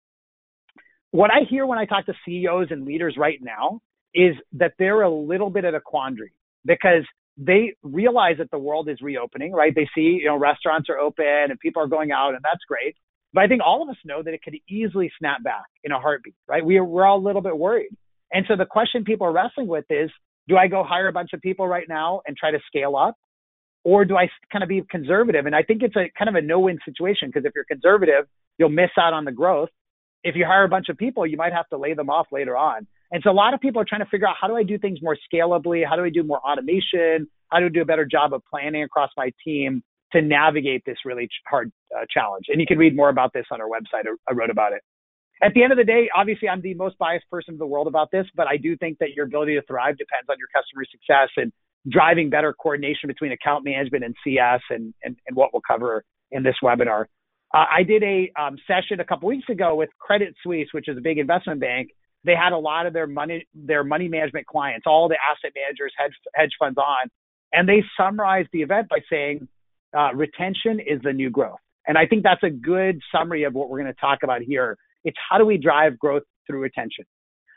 What 1.10 1.30
I 1.30 1.40
hear 1.48 1.64
when 1.64 1.78
I 1.78 1.86
talk 1.86 2.06
to 2.06 2.14
CEOs 2.26 2.68
and 2.70 2.84
leaders 2.84 3.16
right 3.16 3.38
now 3.40 3.80
is 4.14 4.34
that 4.52 4.72
they're 4.78 5.02
a 5.02 5.10
little 5.10 5.50
bit 5.50 5.64
at 5.64 5.74
a 5.74 5.80
quandary 5.80 6.32
because 6.64 7.04
they 7.36 7.74
realize 7.82 8.36
that 8.38 8.50
the 8.50 8.58
world 8.58 8.88
is 8.88 8.98
reopening, 9.00 9.52
right? 9.52 9.74
They 9.74 9.88
see, 9.94 10.18
you 10.20 10.26
know, 10.26 10.36
restaurants 10.36 10.88
are 10.88 10.98
open 10.98 11.24
and 11.24 11.58
people 11.58 11.82
are 11.82 11.88
going 11.88 12.12
out 12.12 12.34
and 12.34 12.40
that's 12.42 12.64
great. 12.68 12.96
But 13.32 13.42
I 13.42 13.48
think 13.48 13.62
all 13.64 13.82
of 13.82 13.88
us 13.88 13.96
know 14.04 14.22
that 14.22 14.32
it 14.32 14.42
could 14.42 14.56
easily 14.68 15.10
snap 15.18 15.42
back 15.42 15.64
in 15.82 15.90
a 15.90 15.98
heartbeat, 15.98 16.36
right? 16.48 16.64
We 16.64 16.78
we're 16.80 17.04
all 17.04 17.18
a 17.18 17.26
little 17.26 17.42
bit 17.42 17.58
worried. 17.58 17.90
And 18.32 18.44
so 18.48 18.56
the 18.56 18.66
question 18.66 19.04
people 19.04 19.26
are 19.26 19.32
wrestling 19.32 19.66
with 19.66 19.84
is, 19.90 20.10
do 20.48 20.56
I 20.56 20.66
go 20.68 20.84
hire 20.84 21.08
a 21.08 21.12
bunch 21.12 21.32
of 21.32 21.40
people 21.40 21.66
right 21.66 21.88
now 21.88 22.20
and 22.26 22.36
try 22.36 22.50
to 22.50 22.58
scale 22.66 22.96
up? 22.96 23.16
Or 23.84 24.04
do 24.04 24.16
I 24.16 24.30
kind 24.50 24.62
of 24.62 24.68
be 24.68 24.82
conservative? 24.90 25.44
And 25.46 25.54
I 25.54 25.62
think 25.62 25.82
it's 25.82 25.96
a 25.96 26.10
kind 26.18 26.28
of 26.28 26.34
a 26.36 26.40
no 26.40 26.60
win 26.60 26.78
situation 26.84 27.28
because 27.28 27.44
if 27.44 27.52
you're 27.54 27.64
conservative, 27.64 28.26
you'll 28.58 28.70
miss 28.70 28.90
out 28.98 29.12
on 29.12 29.24
the 29.24 29.32
growth. 29.32 29.68
If 30.22 30.36
you 30.36 30.46
hire 30.46 30.64
a 30.64 30.68
bunch 30.68 30.88
of 30.88 30.96
people, 30.96 31.26
you 31.26 31.36
might 31.36 31.52
have 31.52 31.68
to 31.68 31.76
lay 31.76 31.92
them 31.92 32.08
off 32.08 32.28
later 32.32 32.56
on. 32.56 32.86
And 33.10 33.22
so 33.22 33.30
a 33.30 33.32
lot 33.32 33.52
of 33.52 33.60
people 33.60 33.82
are 33.82 33.84
trying 33.84 34.00
to 34.00 34.06
figure 34.06 34.26
out 34.26 34.36
how 34.40 34.48
do 34.48 34.56
I 34.56 34.62
do 34.62 34.78
things 34.78 35.00
more 35.02 35.18
scalably? 35.30 35.86
How 35.86 35.96
do 35.96 36.04
I 36.04 36.08
do 36.08 36.22
more 36.22 36.40
automation? 36.40 37.28
How 37.50 37.60
do 37.60 37.66
I 37.66 37.68
do 37.68 37.82
a 37.82 37.84
better 37.84 38.06
job 38.06 38.32
of 38.32 38.42
planning 38.50 38.82
across 38.82 39.10
my 39.18 39.30
team 39.44 39.82
to 40.12 40.22
navigate 40.22 40.82
this 40.86 40.96
really 41.04 41.28
hard 41.46 41.70
uh, 41.94 42.06
challenge? 42.10 42.46
And 42.48 42.60
you 42.60 42.66
can 42.66 42.78
read 42.78 42.96
more 42.96 43.10
about 43.10 43.34
this 43.34 43.44
on 43.50 43.60
our 43.60 43.68
website. 43.68 44.06
I 44.28 44.32
wrote 44.32 44.50
about 44.50 44.72
it 44.72 44.80
at 45.42 45.52
the 45.54 45.62
end 45.62 45.72
of 45.72 45.78
the 45.78 45.84
day, 45.84 46.08
obviously, 46.14 46.48
I'm 46.48 46.60
the 46.60 46.74
most 46.74 46.96
biased 46.98 47.28
person 47.30 47.54
in 47.54 47.58
the 47.58 47.66
world 47.66 47.86
about 47.86 48.10
this, 48.10 48.26
but 48.34 48.46
I 48.46 48.56
do 48.56 48.76
think 48.76 48.98
that 48.98 49.10
your 49.14 49.26
ability 49.26 49.54
to 49.54 49.62
thrive 49.62 49.98
depends 49.98 50.28
on 50.28 50.36
your 50.38 50.48
customer 50.54 50.84
success 50.90 51.30
and 51.36 51.52
driving 51.88 52.30
better 52.30 52.52
coordination 52.52 53.08
between 53.08 53.32
account 53.32 53.64
management 53.64 54.04
and 54.04 54.14
CS 54.24 54.60
and, 54.70 54.94
and, 55.02 55.16
and 55.26 55.36
what 55.36 55.52
we'll 55.52 55.62
cover 55.66 56.04
in 56.30 56.42
this 56.42 56.54
webinar. 56.62 57.06
Uh, 57.52 57.64
I 57.70 57.82
did 57.82 58.02
a 58.02 58.32
um, 58.40 58.56
session 58.66 59.00
a 59.00 59.04
couple 59.04 59.28
weeks 59.28 59.48
ago 59.48 59.74
with 59.74 59.90
Credit 59.98 60.34
Suisse, 60.42 60.68
which 60.72 60.88
is 60.88 60.96
a 60.96 61.00
big 61.00 61.18
investment 61.18 61.60
bank. 61.60 61.90
They 62.24 62.34
had 62.34 62.52
a 62.52 62.58
lot 62.58 62.86
of 62.86 62.94
their 62.94 63.06
money 63.06 63.46
their 63.54 63.84
money 63.84 64.08
management 64.08 64.46
clients, 64.46 64.86
all 64.86 65.08
the 65.08 65.16
asset 65.30 65.52
managers, 65.54 65.92
hedge 65.96 66.14
hedge 66.34 66.52
funds 66.58 66.78
on, 66.78 67.10
and 67.52 67.68
they 67.68 67.84
summarized 67.98 68.48
the 68.52 68.62
event 68.62 68.88
by 68.88 68.98
saying 69.10 69.46
uh, 69.96 70.14
retention 70.14 70.80
is 70.80 71.00
the 71.02 71.12
new 71.12 71.30
growth. 71.30 71.58
And 71.86 71.98
I 71.98 72.06
think 72.06 72.22
that's 72.22 72.42
a 72.42 72.50
good 72.50 73.00
summary 73.12 73.44
of 73.44 73.52
what 73.52 73.68
we're 73.68 73.80
going 73.80 73.92
to 73.92 74.00
talk 74.00 74.20
about 74.22 74.40
here. 74.40 74.78
It's 75.04 75.16
how 75.28 75.38
do 75.38 75.44
we 75.44 75.58
drive 75.58 75.98
growth 75.98 76.22
through 76.46 76.60
retention. 76.60 77.04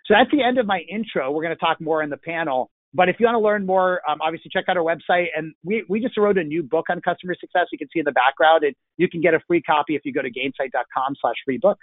So 0.06 0.14
that's 0.14 0.32
the 0.32 0.42
end 0.42 0.58
of 0.58 0.66
my 0.66 0.80
intro. 0.90 1.32
We're 1.32 1.44
going 1.44 1.56
to 1.56 1.60
talk 1.60 1.82
more 1.82 2.02
in 2.02 2.10
the 2.10 2.18
panel. 2.18 2.72
But 2.94 3.10
if 3.10 3.18
you 3.20 3.26
want 3.26 3.36
to 3.36 3.40
learn 3.40 3.66
more, 3.66 4.02
um, 4.10 4.20
obviously 4.22 4.50
check 4.52 4.66
out 4.70 4.78
our 4.78 4.84
website. 4.84 5.28
And 5.36 5.54
we, 5.64 5.84
we 5.90 6.00
just 6.00 6.18
wrote 6.18 6.38
a 6.38 6.44
new 6.44 6.64
book 6.64 6.86
on 6.90 7.02
customer 7.02 7.36
success. 7.40 7.68
You 7.72 7.78
can 7.78 7.90
see 7.94 8.00
in 8.00 8.06
the 8.06 8.14
background, 8.14 8.64
and 8.64 8.74
you 8.96 9.10
can 9.10 9.22
get 9.22 9.34
a 9.34 9.40
free 9.48 9.62
copy 9.62 9.96
if 9.96 10.02
you 10.06 10.14
go 10.14 10.22
to 10.22 10.32
gainsight.com 10.32 11.16
slash 11.20 11.36
free 11.44 11.58
book. 11.58 11.78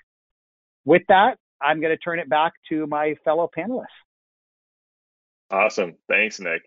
With 0.87 1.03
that, 1.09 1.37
I'm 1.61 1.81
going 1.81 1.93
to 1.93 1.99
turn 1.99 2.19
it 2.19 2.29
back 2.29 2.55
to 2.71 2.87
my 2.87 3.15
fellow 3.25 3.51
panelists. 3.57 3.85
Awesome. 5.51 5.95
Thanks, 6.09 6.41
Nick. 6.41 6.63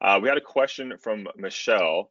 Uh, 0.00 0.20
we 0.22 0.28
had 0.28 0.38
a 0.38 0.42
question 0.42 0.94
from 1.00 1.26
Michelle. 1.36 2.10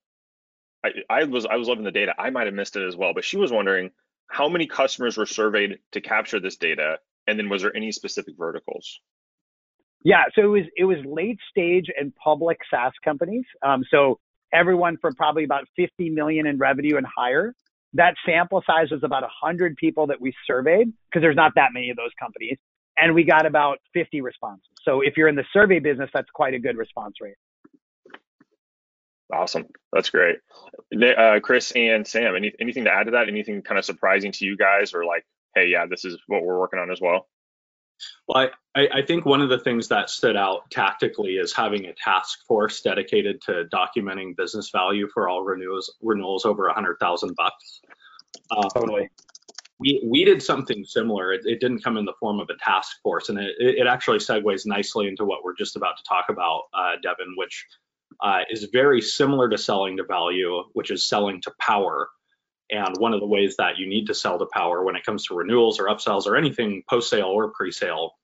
I, 0.84 0.89
I 1.10 1.24
was 1.25 1.46
I 1.46 1.56
was 1.56 1.67
loving 1.67 1.84
the 1.84 1.91
data. 1.91 2.13
I 2.17 2.32
might 2.32 2.48
have 2.48 2.53
missed 2.53 2.75
it 2.75 2.86
as 2.86 2.96
well, 2.96 3.13
but 3.13 3.24
she 3.24 3.38
was 3.38 3.51
wondering 3.51 3.91
how 4.27 4.50
many 4.50 4.67
customers 4.67 5.17
were 5.17 5.25
surveyed 5.25 5.79
to 5.93 6.01
capture 6.01 6.39
this 6.39 6.57
data, 6.57 7.00
and 7.27 7.39
then 7.39 7.50
was 7.50 7.62
there 7.62 7.75
any 7.75 7.91
specific 7.91 8.36
verticals? 8.38 9.00
Yeah, 10.03 10.24
so 10.36 10.41
it 10.41 10.48
was 10.48 10.63
it 10.77 10.86
was 10.86 10.98
late 11.05 11.39
stage 11.50 11.88
and 11.98 12.13
public 12.15 12.60
SaaS 12.69 12.93
companies. 13.03 13.46
Um, 13.65 13.84
so 13.89 14.19
everyone 14.53 14.98
from 14.98 15.15
probably 15.15 15.43
about 15.43 15.65
50 15.75 16.10
million 16.10 16.48
in 16.48 16.57
revenue 16.57 16.98
and 16.98 17.05
higher. 17.05 17.53
That 17.93 18.15
sample 18.25 18.63
size 18.65 18.91
was 18.91 19.01
about 19.03 19.24
100 19.24 19.75
people 19.77 20.07
that 20.07 20.22
we 20.22 20.34
surveyed 20.46 20.88
because 21.10 21.22
there's 21.22 21.36
not 21.36 21.53
that 21.55 21.69
many 21.74 21.89
of 21.89 21.98
those 21.98 22.12
companies, 22.19 22.57
and 22.98 23.15
we 23.15 23.24
got 23.24 23.46
about 23.46 23.79
50 23.93 24.22
responses. 24.22 24.69
So 24.84 25.01
if 25.01 25.17
you're 25.17 25.29
in 25.29 25.36
the 25.36 25.46
survey 25.53 25.79
business, 25.79 26.10
that's 26.13 26.29
quite 26.31 26.53
a 26.53 26.60
good 26.60 26.77
response 26.77 27.15
rate. 27.22 27.36
Awesome. 29.34 29.65
That's 29.91 30.10
great. 30.10 30.38
Uh, 30.96 31.39
Chris 31.41 31.72
and 31.72 32.07
Sam, 32.07 32.36
any, 32.36 32.53
anything 32.60 32.86
to 32.86 32.91
add 32.91 33.05
to 33.05 33.12
that? 33.12 33.27
Anything 33.27 33.62
kind 33.62 33.77
of 33.77 33.86
surprising 33.86 34.31
to 34.34 34.46
you 34.46 34.55
guys 34.55 34.93
or 34.93 35.05
like, 35.05 35.25
hey, 35.53 35.67
yeah, 35.67 35.86
this 35.86 36.05
is 36.05 36.17
what 36.27 36.43
we're 36.43 36.60
working 36.60 36.79
on 36.79 36.91
as 36.91 37.01
well? 37.01 37.27
Well, 38.27 38.50
I, 38.75 38.88
I 38.93 39.01
think 39.01 39.25
one 39.25 39.41
of 39.41 39.50
the 39.50 39.60
things 39.60 39.88
that 39.88 40.10
stood 40.10 40.38
out 40.38 40.69
tactically 40.69 41.38
is 41.38 41.53
having 41.53 41.86
a 41.86 41.93
task 41.93 42.46
force 42.48 42.81
dedicated 42.81 43.41
to 43.43 43.65
documenting 43.74 44.36
business 44.38 44.69
value 44.69 45.07
for 45.13 45.27
all 45.27 45.43
renewals 45.43 45.93
renewals 46.01 46.46
over 46.46 46.67
a 46.67 46.74
hundred 46.74 46.98
thousand 47.00 47.36
bucks. 47.36 47.81
Uh, 48.51 48.69
totally. 48.69 49.10
We, 49.79 50.01
we 50.05 50.25
did 50.25 50.41
something 50.41 50.84
similar. 50.86 51.34
It, 51.34 51.41
it, 51.46 51.60
didn't 51.60 51.84
come 51.84 51.98
in 51.98 52.05
the 52.05 52.13
form 52.19 52.39
of 52.39 52.50
a 52.50 52.57
task 52.63 52.98
force, 53.03 53.29
and 53.29 53.38
it, 53.38 53.55
it 53.60 53.88
actually 53.88 54.17
segues 54.17 54.65
nicely 54.65 55.07
into 55.07 55.24
what 55.24 55.43
we're 55.43 55.55
just 55.55 55.75
about 55.75 55.98
to 55.98 56.03
talk 56.03 56.25
about, 56.29 56.63
uh, 56.74 56.93
Devin, 57.03 57.34
which 57.36 57.65
uh, 58.21 58.41
is 58.50 58.67
very 58.71 59.01
similar 59.01 59.50
to 59.50 59.57
selling 59.57 59.97
to 59.97 60.03
value, 60.03 60.63
which 60.74 60.91
is 60.91 61.03
selling 61.03 61.41
to 61.41 61.53
power. 61.59 62.09
And 62.69 62.97
one 62.97 63.13
of 63.13 63.19
the 63.19 63.27
ways 63.27 63.55
that 63.57 63.77
you 63.77 63.88
need 63.88 64.07
to 64.07 64.13
sell 64.13 64.39
to 64.39 64.45
power 64.45 64.83
when 64.83 64.95
it 64.95 65.05
comes 65.05 65.25
to 65.27 65.36
renewals 65.36 65.79
or 65.79 65.86
upsells 65.86 66.25
or 66.25 66.36
anything 66.36 66.83
post 66.89 67.09
sale 67.09 67.27
or 67.27 67.51
pre 67.51 67.71
sale, 67.71 68.15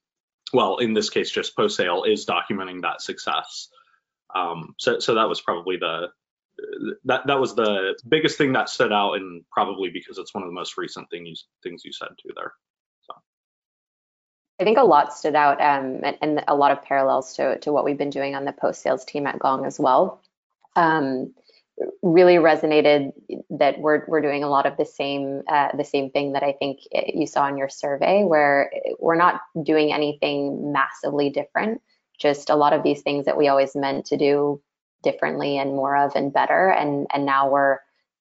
well, 0.52 0.78
in 0.78 0.94
this 0.94 1.10
case, 1.10 1.32
just 1.32 1.56
post 1.56 1.78
sale, 1.78 2.04
is 2.04 2.26
documenting 2.26 2.82
that 2.82 3.02
success. 3.02 3.70
Um, 4.36 4.76
so, 4.80 5.00
so 5.00 5.16
that 5.16 5.30
was 5.30 5.42
probably 5.42 5.78
the 5.78 6.08
that 7.06 7.26
that 7.28 7.40
was 7.40 7.56
the 7.56 7.96
biggest 8.08 8.38
thing 8.38 8.54
that 8.54 8.70
stood 8.70 8.92
out, 8.92 9.14
and 9.14 9.44
probably 9.52 9.90
because 9.90 10.18
it's 10.18 10.34
one 10.34 10.44
of 10.44 10.50
the 10.50 10.54
most 10.54 10.78
recent 10.78 11.10
things 11.10 11.46
things 11.64 11.84
you 11.86 11.92
said 11.92 12.10
too 12.22 12.30
there. 12.36 12.54
I 14.64 14.66
think 14.66 14.78
a 14.78 14.84
lot 14.84 15.14
stood 15.14 15.36
out 15.36 15.60
um, 15.60 16.00
and, 16.06 16.18
and, 16.22 16.44
a 16.48 16.56
lot 16.56 16.72
of 16.72 16.82
parallels 16.82 17.34
to, 17.34 17.60
to 17.60 17.74
what 17.74 17.84
we've 17.84 17.98
been 17.98 18.10
doing 18.10 18.34
on 18.34 18.46
the 18.46 18.54
post 18.54 18.82
sales 18.82 19.04
team 19.04 19.28
at 19.28 19.38
Gong 19.38 19.66
as 19.66 19.78
well. 19.78 20.22
Um, 20.78 21.34
really 22.02 22.36
resonated 22.36 23.12
that 23.50 23.78
we're 23.80 24.06
we're 24.08 24.22
doing 24.22 24.42
a 24.42 24.48
lot 24.48 24.66
of 24.66 24.78
the 24.78 24.86
same 24.86 25.42
uh, 25.50 25.76
the 25.76 25.84
same 25.84 26.12
thing 26.12 26.32
that 26.32 26.44
I 26.44 26.54
think 26.54 26.80
you 27.14 27.28
saw 27.28 27.46
in 27.50 27.58
your 27.58 27.68
survey, 27.68 28.24
where 28.24 28.72
we're 29.02 29.18
not 29.18 29.42
doing 29.64 29.92
anything 29.92 30.72
massively 30.72 31.30
different. 31.30 31.82
Just 32.18 32.50
a 32.50 32.56
lot 32.56 32.72
of 32.72 32.84
these 32.84 33.02
things 33.02 33.26
that 33.26 33.38
we 33.38 33.50
always 33.50 33.76
meant 33.76 34.06
to 34.06 34.18
do 34.18 34.62
differently 35.02 35.58
and 35.58 35.72
more 35.72 35.98
of 35.98 36.16
and 36.16 36.32
better, 36.32 36.70
and 36.70 37.06
and 37.14 37.26
now 37.26 37.50
we're 37.50 37.80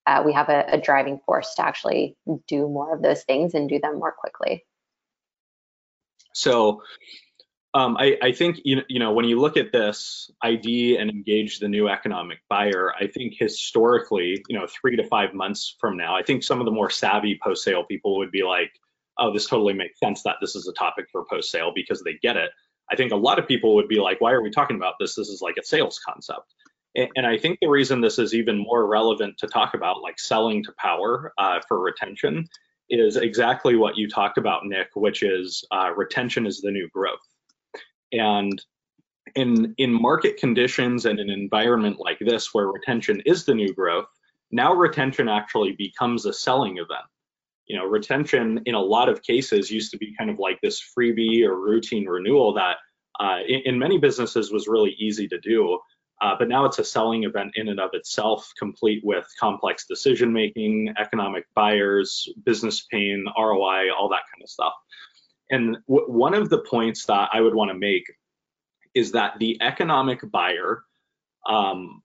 uh, 0.09 0.25
we 0.27 0.33
have 0.33 0.49
a, 0.49 0.64
a 0.73 0.81
driving 0.81 1.21
force 1.25 1.55
to 1.55 1.64
actually 1.64 2.16
do 2.49 2.69
more 2.69 2.93
of 2.93 3.01
those 3.01 3.23
things 3.23 3.55
and 3.55 3.69
do 3.69 3.79
them 3.79 4.01
more 4.01 4.11
quickly. 4.11 4.64
So 6.33 6.83
um, 7.75 7.97
I, 7.99 8.18
I, 8.23 8.33
think 8.33 8.61
you, 8.64 8.83
you 8.88 8.99
know 8.99 9.12
when 9.12 9.25
you 9.25 9.40
look 9.40 9.57
at 9.57 9.73
this 9.73 10.31
ID 10.42 10.97
and 10.99 11.11
engage 11.11 11.59
the 11.59 11.68
new 11.68 11.88
economic 11.88 12.38
buyer, 12.49 12.92
I 12.99 13.07
think 13.07 13.35
historically, 13.38 14.45
you 14.49 14.59
know, 14.59 14.66
three 14.66 14.97
to 14.97 15.05
five 15.05 15.33
months 15.33 15.77
from 15.81 15.97
now, 15.97 16.14
I 16.14 16.23
think 16.23 16.42
some 16.42 16.61
of 16.61 16.66
the 16.66 16.73
more 16.73 16.90
savvy 16.90 17.38
post 17.42 17.64
sale 17.64 17.85
people 17.85 18.18
would 18.18 18.31
be 18.31 18.42
like, 18.42 18.73
oh, 19.18 19.33
this 19.33 19.47
totally 19.47 19.73
makes 19.73 19.99
sense 19.99 20.23
that 20.25 20.37
this 20.40 20.55
is 20.55 20.68
a 20.68 20.73
topic 20.73 21.07
for 21.11 21.25
post 21.31 21.51
sale 21.51 21.73
because 21.75 22.03
they 22.03 22.14
get 22.23 22.37
it. 22.37 22.51
I 22.90 22.97
think 22.97 23.12
a 23.12 23.16
lot 23.16 23.38
of 23.38 23.49
people 23.49 23.75
would 23.77 23.88
be 23.88 24.01
like, 24.01 24.21
why 24.21 24.33
are 24.33 24.42
we 24.42 24.51
talking 24.51 24.77
about 24.77 24.95
this? 25.01 25.14
This 25.14 25.29
is 25.29 25.40
like 25.40 25.57
a 25.57 25.64
sales 25.64 25.99
concept. 25.99 26.55
And, 26.95 27.27
I 27.27 27.38
think 27.38 27.59
the 27.61 27.71
reason 27.71 28.03
this 28.03 28.18
is 28.18 28.35
even 28.35 28.59
more 28.59 28.87
relevant 28.87 29.38
to 29.38 29.47
talk 29.47 29.73
about, 29.73 30.03
like 30.03 30.18
selling 30.18 30.62
to 30.64 30.73
power 30.77 31.33
uh, 31.38 31.61
for 31.66 31.81
retention, 31.81 32.49
is 33.00 33.16
exactly 33.16 33.76
what 33.76 33.96
you 33.96 34.09
talked 34.09 34.38
about, 34.38 34.66
Nick, 34.66 34.88
which 34.94 35.22
is 35.22 35.64
uh, 35.70 35.90
retention 35.96 36.46
is 36.46 36.61
the 36.61 36.70
new 36.70 36.88
growth. 36.92 37.20
And 38.12 38.62
in 39.35 39.74
in 39.78 39.92
market 39.92 40.37
conditions 40.37 41.07
and 41.07 41.18
an 41.18 41.31
environment 41.31 41.98
like 41.98 42.18
this 42.18 42.52
where 42.52 42.66
retention 42.66 43.22
is 43.24 43.44
the 43.44 43.55
new 43.55 43.72
growth, 43.72 44.07
now 44.50 44.74
retention 44.74 45.28
actually 45.28 45.72
becomes 45.72 46.26
a 46.26 46.33
selling 46.33 46.76
event. 46.76 47.07
You 47.66 47.78
know, 47.78 47.87
retention 47.87 48.61
in 48.66 48.74
a 48.74 48.81
lot 48.81 49.09
of 49.09 49.22
cases 49.22 49.70
used 49.70 49.92
to 49.92 49.98
be 49.98 50.14
kind 50.18 50.28
of 50.28 50.38
like 50.38 50.61
this 50.61 50.83
freebie 50.83 51.46
or 51.46 51.59
routine 51.59 52.07
renewal 52.07 52.55
that 52.55 52.76
uh, 53.20 53.38
in, 53.46 53.62
in 53.64 53.78
many 53.78 53.98
businesses 53.98 54.52
was 54.52 54.68
really 54.68 54.94
easy 54.98 55.28
to 55.28 55.40
do. 55.40 55.78
Uh, 56.23 56.37
but 56.39 56.49
now 56.49 56.65
it's 56.65 56.79
a 56.79 56.85
selling 56.85 57.25
event 57.25 57.51
in 57.57 57.69
and 57.69 57.81
of 57.81 57.91
itself, 57.95 58.53
complete 58.57 59.03
with 59.05 59.27
complex 59.41 59.87
decision 59.87 60.33
making, 60.33 60.95
economic 60.97 61.45
buyers, 61.53 62.29
business 62.45 62.87
pain, 62.89 63.25
ROI, 63.37 63.93
all 63.93 64.09
that 64.09 64.23
kind 64.33 64.41
of 64.41 64.49
stuff. 64.49 64.73
And 65.51 65.79
w- 65.89 66.07
one 66.07 66.35
of 66.35 66.49
the 66.49 66.61
points 66.61 67.07
that 67.07 67.31
I 67.33 67.41
would 67.41 67.57
want 67.57 67.73
to 67.73 67.77
make 67.77 68.05
is 68.95 69.13
that 69.13 69.41
the 69.41 69.61
economic 69.61 70.21
buyer, 70.31 70.85
um, 71.45 72.05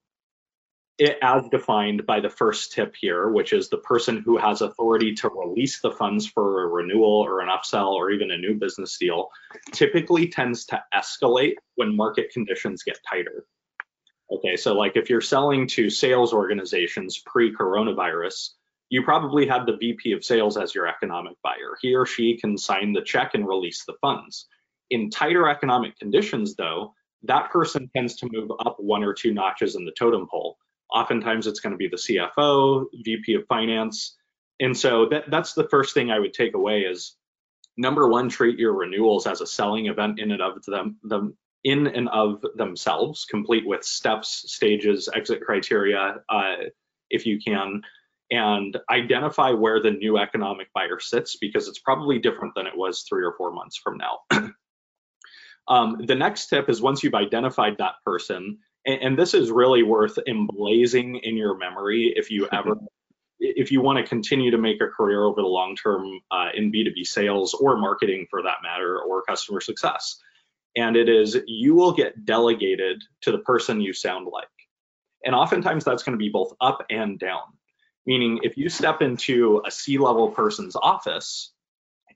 it, 0.98 1.20
as 1.22 1.44
defined 1.52 2.08
by 2.08 2.20
the 2.20 2.30
first 2.30 2.74
tip 2.74 2.96
here, 3.00 3.30
which 3.30 3.54
is 3.54 3.70
the 3.70 3.78
person 3.78 4.24
who 4.26 4.40
has 4.40 4.62
authority 4.62 5.14
to 5.14 5.30
release 5.30 5.80
the 5.80 5.92
funds 5.92 6.26
for 6.26 6.64
a 6.64 6.68
renewal 6.68 7.24
or 7.24 7.42
an 7.42 7.50
upsell 7.50 7.92
or 7.92 8.10
even 8.10 8.32
a 8.32 8.38
new 8.38 8.56
business 8.56 8.98
deal, 8.98 9.30
typically 9.74 10.28
tends 10.28 10.66
to 10.66 10.84
escalate 10.92 11.54
when 11.76 11.96
market 11.96 12.32
conditions 12.32 12.82
get 12.82 12.98
tighter. 13.08 13.46
Okay, 14.32 14.58
so 14.58 14.74
like 14.74 14.96
if 14.96 15.10
you're 15.10 15.22
selling 15.22 15.68
to 15.70 15.90
sales 15.90 16.34
organizations 16.34 17.22
pre-coronavirus, 17.26 18.50
you 18.90 19.04
probably 19.04 19.48
have 19.48 19.66
the 19.66 19.78
VP 19.78 20.14
of 20.14 20.24
sales 20.24 20.58
as 20.58 20.74
your 20.74 20.88
economic 20.88 21.38
buyer. 21.44 21.78
He 21.82 21.96
or 21.96 22.06
she 22.06 22.38
can 22.38 22.58
sign 22.58 22.94
the 22.94 23.02
check 23.02 23.32
and 23.34 23.48
release 23.48 23.84
the 23.86 23.96
funds. 24.02 24.48
In 24.90 25.10
tighter 25.10 25.48
economic 25.50 25.98
conditions, 25.98 26.56
though, 26.56 26.94
that 27.24 27.52
person 27.52 27.90
tends 27.96 28.18
to 28.18 28.30
move 28.32 28.52
up 28.66 28.78
one 28.80 29.04
or 29.04 29.14
two 29.14 29.34
notches 29.34 29.76
in 29.76 29.86
the 29.86 29.94
totem 29.98 30.28
pole. 30.30 30.58
Oftentimes, 30.94 31.48
it's 31.48 31.60
going 31.60 31.72
to 31.72 31.78
be 31.78 31.90
the 31.90 31.98
CFO, 31.98 32.86
VP 33.04 33.34
of 33.36 33.46
finance. 33.48 34.16
And 34.60 34.78
so 34.78 35.08
that, 35.10 35.30
that's 35.30 35.54
the 35.54 35.68
first 35.68 35.94
thing 35.94 36.10
I 36.10 36.20
would 36.20 36.34
take 36.34 36.54
away 36.54 36.82
is 36.82 37.16
number 37.76 38.08
one, 38.08 38.30
treat 38.30 38.58
your 38.58 38.74
renewals 38.74 39.28
as 39.28 39.42
a 39.42 39.48
selling 39.48 39.88
event 39.88 40.20
in 40.20 40.32
and 40.32 40.42
of 40.42 40.64
them, 40.66 40.98
them 41.04 41.38
in 41.64 41.88
and 41.88 42.10
of 42.10 42.44
themselves, 42.56 43.26
complete 43.26 43.64
with 43.66 43.84
steps, 43.84 44.44
stages, 44.48 45.10
exit 45.14 45.42
criteria, 45.42 46.16
uh, 46.30 46.56
if 47.10 47.26
you 47.26 47.40
can, 47.40 47.82
and 48.32 48.78
identify 48.92 49.52
where 49.52 49.82
the 49.82 49.92
new 49.92 50.18
economic 50.18 50.68
buyer 50.74 51.00
sits 51.00 51.38
because 51.38 51.68
it's 51.68 51.80
probably 51.80 52.20
different 52.20 52.54
than 52.56 52.68
it 52.68 52.76
was 52.76 53.06
three 53.08 53.24
or 53.24 53.34
four 53.38 53.52
months 53.52 53.78
from 53.78 53.98
now. 53.98 54.20
um, 55.68 55.98
the 56.06 56.16
next 56.16 56.48
tip 56.48 56.70
is 56.70 56.82
once 56.82 57.04
you've 57.04 57.16
identified 57.16 57.78
that 57.78 57.96
person, 58.06 58.60
and, 58.86 59.02
and 59.02 59.20
this 59.20 59.34
is 59.34 59.50
really 59.50 59.84
worth 59.84 60.20
emblazing 60.28 61.18
in 61.18 61.38
your 61.38 61.58
memory 61.58 62.14
if 62.16 62.30
you 62.30 62.48
ever 62.52 62.76
if 63.40 63.72
you 63.72 63.82
want 63.82 63.98
to 64.00 64.04
continue 64.04 64.50
to 64.50 64.58
make 64.58 64.82
a 64.82 64.88
career 64.88 65.24
over 65.24 65.42
the 65.42 65.48
long 65.48 65.76
term 65.76 66.20
uh, 66.32 66.50
in 66.56 66.72
B2B 66.72 67.06
sales 67.06 67.54
or 67.54 67.78
marketing 67.78 68.26
for 68.30 68.42
that 68.42 68.58
matter, 68.64 69.00
or 69.00 69.22
customer 69.24 69.62
success 69.62 70.20
and 70.78 70.96
it 70.96 71.10
is 71.10 71.38
you 71.48 71.74
will 71.74 71.92
get 71.92 72.24
delegated 72.24 73.04
to 73.22 73.32
the 73.32 73.40
person 73.40 73.82
you 73.82 73.92
sound 73.92 74.28
like. 74.32 74.48
And 75.26 75.36
oftentimes 75.36 75.84
that's 75.84 76.04
going 76.04 76.14
to 76.14 76.24
be 76.24 76.30
both 76.30 76.54
up 76.62 76.86
and 76.90 77.20
down. 77.20 77.42
Meaning, 78.06 78.40
if 78.44 78.56
you 78.56 78.70
step 78.70 79.02
into 79.02 79.62
a 79.66 79.72
C 79.72 79.98
level 79.98 80.30
person's 80.30 80.78
office 80.78 81.52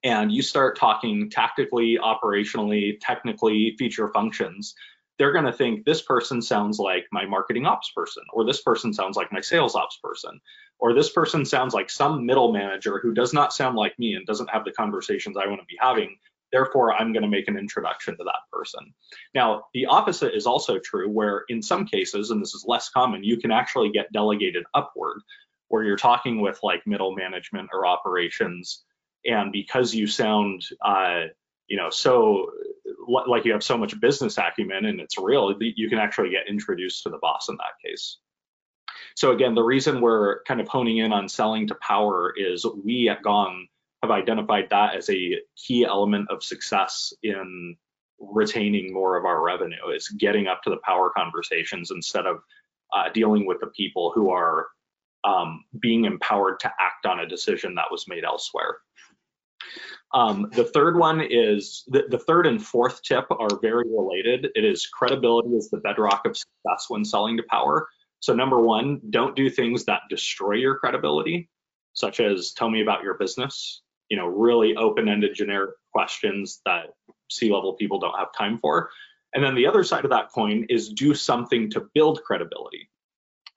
and 0.03 0.31
you 0.31 0.41
start 0.41 0.77
talking 0.77 1.29
tactically, 1.29 1.99
operationally, 2.01 2.97
technically, 3.01 3.75
feature 3.77 4.07
functions, 4.13 4.73
they're 5.17 5.33
going 5.33 5.45
to 5.45 5.53
think 5.53 5.83
this 5.83 6.01
person 6.03 6.41
sounds 6.41 6.79
like 6.79 7.05
my 7.11 7.25
marketing 7.25 7.65
ops 7.65 7.91
person, 7.91 8.23
or 8.31 8.45
this 8.45 8.61
person 8.61 8.93
sounds 8.93 9.17
like 9.17 9.31
my 9.31 9.41
sales 9.41 9.75
ops 9.75 9.99
person, 10.01 10.39
or 10.79 10.93
this 10.93 11.11
person 11.11 11.45
sounds 11.45 11.73
like 11.73 11.89
some 11.89 12.25
middle 12.25 12.53
manager 12.53 12.99
who 12.99 13.13
does 13.13 13.33
not 13.33 13.53
sound 13.53 13.75
like 13.75 13.97
me 13.99 14.13
and 14.13 14.25
doesn't 14.25 14.49
have 14.49 14.63
the 14.65 14.71
conversations 14.71 15.35
I 15.35 15.47
want 15.47 15.59
to 15.59 15.65
be 15.65 15.77
having. 15.79 16.17
Therefore, 16.51 16.93
I'm 16.93 17.13
going 17.13 17.23
to 17.23 17.29
make 17.29 17.47
an 17.47 17.57
introduction 17.57 18.17
to 18.17 18.23
that 18.23 18.49
person. 18.51 18.93
Now, 19.33 19.63
the 19.73 19.85
opposite 19.85 20.35
is 20.35 20.45
also 20.45 20.79
true, 20.79 21.09
where 21.09 21.43
in 21.49 21.61
some 21.61 21.85
cases, 21.85 22.31
and 22.31 22.41
this 22.41 22.53
is 22.53 22.65
less 22.67 22.89
common, 22.89 23.23
you 23.23 23.37
can 23.37 23.51
actually 23.51 23.91
get 23.91 24.11
delegated 24.11 24.63
upward, 24.73 25.21
where 25.69 25.83
you're 25.83 25.95
talking 25.95 26.41
with 26.41 26.59
like 26.63 26.85
middle 26.85 27.15
management 27.15 27.69
or 27.73 27.85
operations. 27.85 28.83
And 29.25 29.51
because 29.51 29.95
you 29.95 30.07
sound, 30.07 30.65
uh, 30.85 31.25
you 31.67 31.77
know, 31.77 31.89
so 31.89 32.51
like 33.27 33.45
you 33.45 33.53
have 33.53 33.63
so 33.63 33.77
much 33.77 33.99
business 33.99 34.37
acumen 34.37 34.85
and 34.85 34.99
it's 34.99 35.17
real, 35.17 35.55
you 35.59 35.89
can 35.89 35.99
actually 35.99 36.29
get 36.29 36.49
introduced 36.49 37.03
to 37.03 37.09
the 37.09 37.17
boss 37.19 37.47
in 37.49 37.55
that 37.55 37.89
case. 37.89 38.17
So 39.15 39.31
again, 39.31 39.55
the 39.55 39.63
reason 39.63 40.01
we're 40.01 40.43
kind 40.43 40.59
of 40.59 40.67
honing 40.67 40.97
in 40.97 41.13
on 41.13 41.29
selling 41.29 41.67
to 41.67 41.75
power 41.75 42.33
is 42.35 42.65
we 42.83 43.09
at 43.09 43.23
Gong 43.23 43.67
have 44.01 44.11
identified 44.11 44.67
that 44.69 44.95
as 44.95 45.09
a 45.09 45.37
key 45.55 45.85
element 45.85 46.29
of 46.29 46.43
success 46.43 47.13
in 47.23 47.75
retaining 48.19 48.93
more 48.93 49.17
of 49.17 49.25
our 49.25 49.43
revenue 49.43 49.89
is 49.95 50.07
getting 50.09 50.47
up 50.47 50.61
to 50.63 50.69
the 50.69 50.79
power 50.83 51.11
conversations 51.15 51.91
instead 51.91 52.25
of 52.25 52.37
uh, 52.93 53.09
dealing 53.13 53.45
with 53.45 53.59
the 53.59 53.67
people 53.67 54.11
who 54.13 54.29
are 54.31 54.67
um, 55.23 55.63
being 55.79 56.05
empowered 56.05 56.59
to 56.59 56.71
act 56.79 57.05
on 57.05 57.19
a 57.19 57.27
decision 57.27 57.75
that 57.75 57.91
was 57.91 58.07
made 58.07 58.23
elsewhere. 58.23 58.77
Um, 60.13 60.49
the 60.51 60.65
third 60.65 60.97
one 60.97 61.21
is 61.21 61.83
the, 61.87 62.03
the 62.09 62.17
third 62.17 62.45
and 62.45 62.61
fourth 62.61 63.01
tip 63.03 63.25
are 63.31 63.59
very 63.61 63.85
related. 63.87 64.47
It 64.55 64.65
is 64.65 64.87
credibility 64.87 65.49
is 65.49 65.69
the 65.69 65.77
bedrock 65.77 66.25
of 66.25 66.35
success 66.35 66.87
when 66.89 67.05
selling 67.05 67.37
to 67.37 67.43
power. 67.43 67.87
So 68.19 68.33
number 68.33 68.59
one, 68.59 68.99
don't 69.09 69.35
do 69.35 69.49
things 69.49 69.85
that 69.85 70.01
destroy 70.09 70.55
your 70.55 70.77
credibility, 70.77 71.49
such 71.93 72.19
as 72.19 72.51
tell 72.51 72.69
me 72.69 72.81
about 72.81 73.03
your 73.03 73.13
business 73.13 73.81
you 74.11 74.17
know, 74.17 74.27
really 74.27 74.75
open-ended 74.75 75.33
generic 75.33 75.71
questions 75.93 76.59
that 76.65 76.87
C-level 77.29 77.75
people 77.75 77.97
don't 77.97 78.19
have 78.19 78.27
time 78.37 78.59
for. 78.61 78.89
And 79.33 79.41
then 79.41 79.55
the 79.55 79.65
other 79.65 79.85
side 79.85 80.03
of 80.03 80.11
that 80.11 80.33
coin 80.35 80.65
is 80.67 80.89
do 80.89 81.13
something 81.13 81.69
to 81.69 81.87
build 81.93 82.21
credibility. 82.21 82.89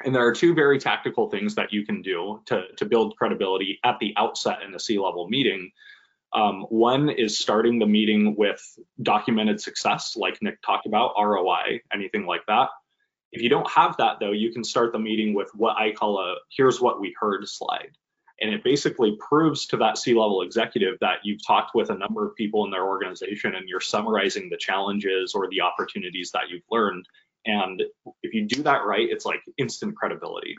And 0.05 0.14
there 0.14 0.25
are 0.25 0.33
two 0.33 0.55
very 0.55 0.79
tactical 0.79 1.29
things 1.29 1.57
that 1.57 1.73
you 1.73 1.85
can 1.85 2.03
do 2.03 2.40
to, 2.47 2.62
to 2.77 2.85
build 2.85 3.17
credibility 3.17 3.81
at 3.83 3.99
the 3.99 4.14
outset 4.17 4.59
in 4.64 4.73
a 4.77 4.79
C-level 4.79 5.29
meeting. 5.29 5.73
Um, 6.33 6.67
one 6.69 7.09
is 7.09 7.37
starting 7.37 7.81
the 7.81 7.87
meeting 7.87 8.37
with 8.37 8.62
documented 9.03 9.61
success, 9.61 10.14
like 10.17 10.38
Nick 10.40 10.62
talked 10.62 10.87
about, 10.87 11.14
ROI, 11.21 11.81
anything 11.93 12.27
like 12.27 12.47
that. 12.47 12.69
If 13.33 13.43
you 13.43 13.49
don't 13.49 13.69
have 13.69 13.97
that, 13.97 14.21
though, 14.21 14.31
you 14.31 14.53
can 14.53 14.62
start 14.62 14.93
the 14.93 15.01
meeting 15.01 15.35
with 15.35 15.51
what 15.53 15.77
I 15.77 15.90
call 15.90 16.21
a 16.21 16.37
here's 16.57 16.81
what 16.81 17.01
we 17.01 17.12
heard 17.19 17.49
slide. 17.49 17.90
And 18.40 18.53
it 18.53 18.64
basically 18.64 19.16
proves 19.20 19.66
to 19.66 19.77
that 19.79 19.97
C 19.97 20.12
level 20.12 20.42
executive 20.42 20.99
that 21.01 21.18
you've 21.23 21.44
talked 21.47 21.75
with 21.75 21.90
a 21.90 21.99
number 21.99 22.27
of 22.27 22.35
people 22.35 22.64
in 22.64 22.70
their 22.70 22.85
organization 22.85 23.55
and 23.55 23.68
you're 23.68 23.81
summarizing 23.81 24.49
the 24.51 24.57
challenges 24.57 25.35
or 25.35 25.49
the 25.49 25.61
opportunities 25.61 26.33
that 26.33 26.49
you've 26.51 26.62
learned. 26.70 27.07
And 27.47 27.83
if 28.23 28.35
you 28.35 28.47
do 28.47 28.62
that 28.64 28.85
right, 28.85 29.09
it's 29.09 29.25
like 29.25 29.40
instant 29.57 29.97
credibility. 29.97 30.57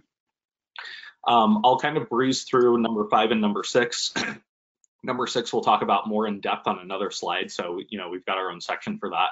Um, 1.27 1.61
I'll 1.65 1.79
kind 1.79 1.97
of 1.97 2.07
breeze 2.09 2.43
through 2.43 2.77
number 2.77 3.07
five 3.09 3.31
and 3.31 3.41
number 3.41 3.63
six. 3.63 4.13
number 5.03 5.27
six 5.27 5.51
we'll 5.51 5.63
talk 5.63 5.81
about 5.81 6.07
more 6.07 6.27
in 6.27 6.39
depth 6.39 6.67
on 6.67 6.79
another 6.79 7.11
slide. 7.11 7.51
So, 7.51 7.81
you 7.89 7.97
know, 7.97 8.09
we've 8.09 8.25
got 8.25 8.37
our 8.37 8.51
own 8.51 8.61
section 8.61 8.99
for 8.99 9.09
that. 9.09 9.29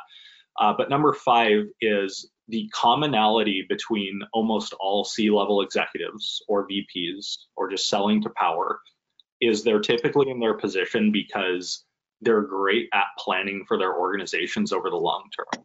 Uh, 0.59 0.73
but 0.77 0.89
number 0.89 1.13
five 1.13 1.65
is 1.81 2.29
the 2.47 2.69
commonality 2.73 3.65
between 3.67 4.21
almost 4.33 4.73
all 4.79 5.03
C 5.03 5.29
level 5.29 5.61
executives 5.61 6.41
or 6.47 6.67
VPs 6.67 7.37
or 7.55 7.69
just 7.69 7.89
selling 7.89 8.21
to 8.23 8.29
power 8.35 8.79
is 9.41 9.63
they're 9.63 9.79
typically 9.79 10.29
in 10.29 10.39
their 10.39 10.53
position 10.53 11.11
because 11.11 11.83
they're 12.21 12.41
great 12.41 12.89
at 12.93 13.05
planning 13.17 13.65
for 13.67 13.77
their 13.77 13.97
organizations 13.97 14.71
over 14.71 14.89
the 14.89 14.95
long 14.95 15.23
term. 15.35 15.63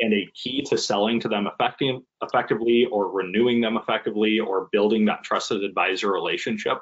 And 0.00 0.14
a 0.14 0.28
key 0.34 0.62
to 0.62 0.78
selling 0.78 1.18
to 1.20 1.28
them 1.28 1.48
effective, 1.48 1.96
effectively 2.22 2.86
or 2.90 3.10
renewing 3.10 3.60
them 3.60 3.76
effectively 3.76 4.38
or 4.38 4.68
building 4.70 5.04
that 5.06 5.24
trusted 5.24 5.64
advisor 5.64 6.12
relationship 6.12 6.78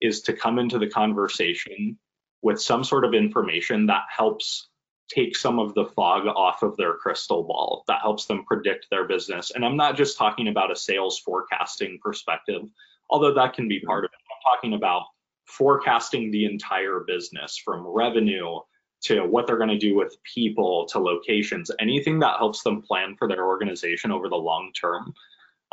is 0.00 0.22
to 0.22 0.32
come 0.32 0.58
into 0.58 0.78
the 0.78 0.88
conversation 0.88 1.98
with 2.42 2.60
some 2.60 2.84
sort 2.84 3.04
of 3.04 3.14
information 3.14 3.86
that 3.86 4.02
helps 4.14 4.68
take 5.08 5.36
some 5.36 5.58
of 5.58 5.74
the 5.74 5.86
fog 5.86 6.26
off 6.26 6.62
of 6.62 6.76
their 6.76 6.94
crystal 6.94 7.42
ball 7.42 7.84
that 7.88 8.00
helps 8.00 8.26
them 8.26 8.44
predict 8.44 8.86
their 8.90 9.06
business. 9.06 9.52
And 9.54 9.64
I'm 9.64 9.76
not 9.76 9.96
just 9.96 10.16
talking 10.16 10.48
about 10.48 10.72
a 10.72 10.76
sales 10.76 11.18
forecasting 11.18 11.98
perspective, 12.02 12.62
although 13.10 13.34
that 13.34 13.54
can 13.54 13.68
be 13.68 13.78
mm-hmm. 13.78 13.86
part 13.86 14.04
of 14.04 14.10
it. 14.12 14.20
I'm 14.30 14.56
talking 14.56 14.74
about 14.74 15.04
forecasting 15.46 16.30
the 16.30 16.46
entire 16.46 17.00
business 17.06 17.60
from 17.62 17.86
revenue 17.86 18.58
to 19.02 19.22
what 19.22 19.46
they're 19.46 19.58
going 19.58 19.68
to 19.68 19.78
do 19.78 19.96
with 19.96 20.16
people 20.22 20.86
to 20.86 20.98
locations, 20.98 21.70
anything 21.80 22.20
that 22.20 22.38
helps 22.38 22.62
them 22.62 22.80
plan 22.80 23.16
for 23.18 23.26
their 23.26 23.46
organization 23.46 24.12
over 24.12 24.28
the 24.28 24.36
long 24.36 24.70
term. 24.80 25.12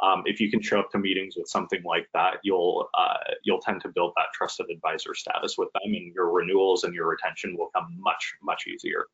Um, 0.02 0.24
if 0.26 0.40
you 0.40 0.50
can 0.50 0.62
show 0.62 0.80
up 0.80 0.92
to 0.92 0.98
meetings 0.98 1.36
with 1.38 1.48
something 1.48 1.82
like 1.84 2.08
that, 2.14 2.38
you'll 2.44 2.90
uh, 2.98 3.18
you'll 3.44 3.60
tend 3.60 3.82
to 3.82 3.90
build 3.90 4.14
that 4.16 4.28
trusted 4.34 4.68
advisor 4.70 5.14
status 5.14 5.56
with 5.58 5.70
them, 5.74 5.94
and 5.94 6.14
your 6.14 6.32
renewals 6.32 6.84
and 6.84 6.94
your 6.94 7.08
retention 7.08 7.56
will 7.58 7.70
come 7.76 7.88
much 8.00 8.36
much 8.42 8.66
easier. 8.68 9.06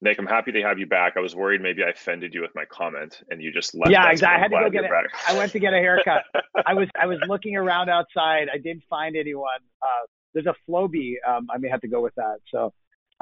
Nick, 0.00 0.18
I'm 0.18 0.26
happy 0.26 0.52
to 0.52 0.62
have 0.62 0.78
you 0.78 0.86
back. 0.86 1.14
I 1.16 1.20
was 1.20 1.34
worried 1.34 1.60
maybe 1.60 1.82
I 1.82 1.90
offended 1.90 2.32
you 2.32 2.40
with 2.40 2.54
my 2.54 2.64
comment, 2.64 3.20
and 3.30 3.42
you 3.42 3.52
just 3.52 3.74
left. 3.74 3.90
Yeah, 3.90 4.10
exactly. 4.10 4.36
I 4.36 4.40
had 4.40 4.50
to 4.50 4.70
go 4.70 4.70
get 4.70 4.84
it. 4.84 4.90
I 5.26 5.36
went 5.36 5.52
to 5.52 5.58
get 5.58 5.74
a 5.74 5.78
haircut. 5.78 6.22
I 6.66 6.74
was 6.74 6.88
I 7.00 7.06
was 7.06 7.18
looking 7.26 7.56
around 7.56 7.90
outside. 7.90 8.48
I 8.52 8.58
didn't 8.58 8.84
find 8.88 9.16
anyone. 9.16 9.60
Uh, 9.82 10.06
there's 10.34 10.46
a 10.46 10.54
Flowbee. 10.68 11.14
Um, 11.28 11.48
I 11.52 11.58
may 11.58 11.68
have 11.68 11.80
to 11.80 11.88
go 11.88 12.00
with 12.00 12.14
that. 12.14 12.38
So 12.52 12.72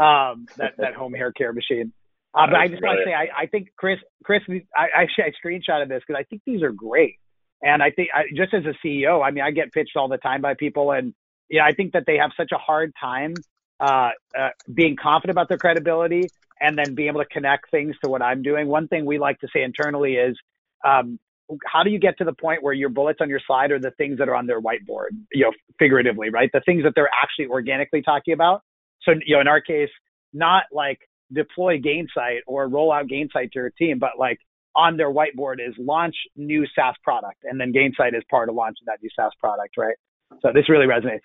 um, 0.03 0.46
that 0.59 0.75
that 0.79 0.94
home 0.94 1.14
hair 1.14 1.33
care 1.33 1.53
machine. 1.53 1.92
Uh, 2.37 2.46
but 2.46 2.57
I 2.57 2.68
just 2.68 2.83
want 2.83 2.99
to 2.99 3.05
say, 3.05 3.14
I, 3.14 3.44
I 3.44 3.46
think 3.46 3.68
Chris, 3.79 3.99
Chris, 4.22 4.42
I 4.77 4.88
actually 4.94 5.25
I 5.25 5.33
screenshotted 5.46 5.88
this 5.88 6.03
because 6.07 6.20
I 6.20 6.25
think 6.25 6.42
these 6.44 6.62
are 6.62 6.72
great, 6.72 7.14
and 7.62 7.83
I 7.83 7.90
think 7.90 8.11
I, 8.14 8.25
just 8.37 8.53
as 8.53 8.64
a 8.66 8.87
CEO, 8.87 9.27
I 9.27 9.31
mean, 9.31 9.42
I 9.42 9.51
get 9.53 9.72
pitched 9.72 9.96
all 9.96 10.09
the 10.09 10.18
time 10.18 10.42
by 10.42 10.55
people, 10.55 10.92
and 10.92 11.14
yeah, 11.49 11.64
I 11.64 11.72
think 11.72 11.92
that 11.92 12.05
they 12.07 12.18
have 12.18 12.33
such 12.37 12.51
a 12.53 12.59
hard 12.59 12.92
time 13.01 13.35
uh, 13.81 14.11
uh, 14.38 14.49
being 14.72 14.96
confident 15.01 15.35
about 15.35 15.49
their 15.49 15.59
credibility 15.59 16.29
and 16.61 16.77
then 16.77 16.94
being 16.94 17.09
able 17.09 17.20
to 17.20 17.29
connect 17.29 17.70
things 17.70 17.94
to 18.03 18.11
what 18.11 18.22
I'm 18.22 18.42
doing. 18.42 18.68
One 18.68 18.88
thing 18.88 19.05
we 19.05 19.18
like 19.18 19.38
to 19.40 19.49
say 19.55 19.62
internally 19.62 20.14
is, 20.14 20.37
um, 20.85 21.18
how 21.64 21.83
do 21.83 21.90
you 21.90 21.99
get 21.99 22.18
to 22.18 22.25
the 22.25 22.33
point 22.33 22.62
where 22.62 22.72
your 22.72 22.88
bullets 22.88 23.20
on 23.20 23.29
your 23.29 23.40
slide 23.46 23.70
are 23.70 23.79
the 23.79 23.92
things 23.92 24.18
that 24.18 24.29
are 24.29 24.35
on 24.35 24.46
their 24.46 24.61
whiteboard, 24.61 25.11
you 25.33 25.44
know, 25.44 25.53
figuratively, 25.79 26.31
right? 26.31 26.51
The 26.53 26.62
things 26.66 26.83
that 26.85 26.92
they're 26.96 27.11
actually 27.14 27.46
organically 27.46 28.03
talking 28.03 28.35
about. 28.35 28.62
So, 29.03 29.12
you 29.25 29.37
know, 29.37 29.40
in 29.40 29.49
our 29.49 29.61
case, 29.61 29.90
not 30.33 30.64
like 30.72 30.99
deploy 31.32 31.78
Gainsight 31.78 32.40
or 32.46 32.68
roll 32.68 32.92
out 32.92 33.06
Gainsight 33.06 33.52
to 33.52 33.58
your 33.60 33.70
team, 33.70 33.98
but 33.98 34.12
like 34.18 34.38
on 34.74 34.96
their 34.96 35.10
whiteboard 35.10 35.56
is 35.66 35.74
launch 35.78 36.14
new 36.36 36.66
SaaS 36.74 36.94
product. 37.02 37.38
And 37.44 37.60
then 37.60 37.72
Gainsight 37.72 38.16
is 38.16 38.22
part 38.30 38.48
of 38.48 38.54
launching 38.54 38.84
that 38.86 38.98
new 39.02 39.10
SaaS 39.16 39.32
product, 39.40 39.76
right? 39.76 39.96
So 40.42 40.50
this 40.52 40.68
really 40.68 40.86
resonates. 40.86 41.20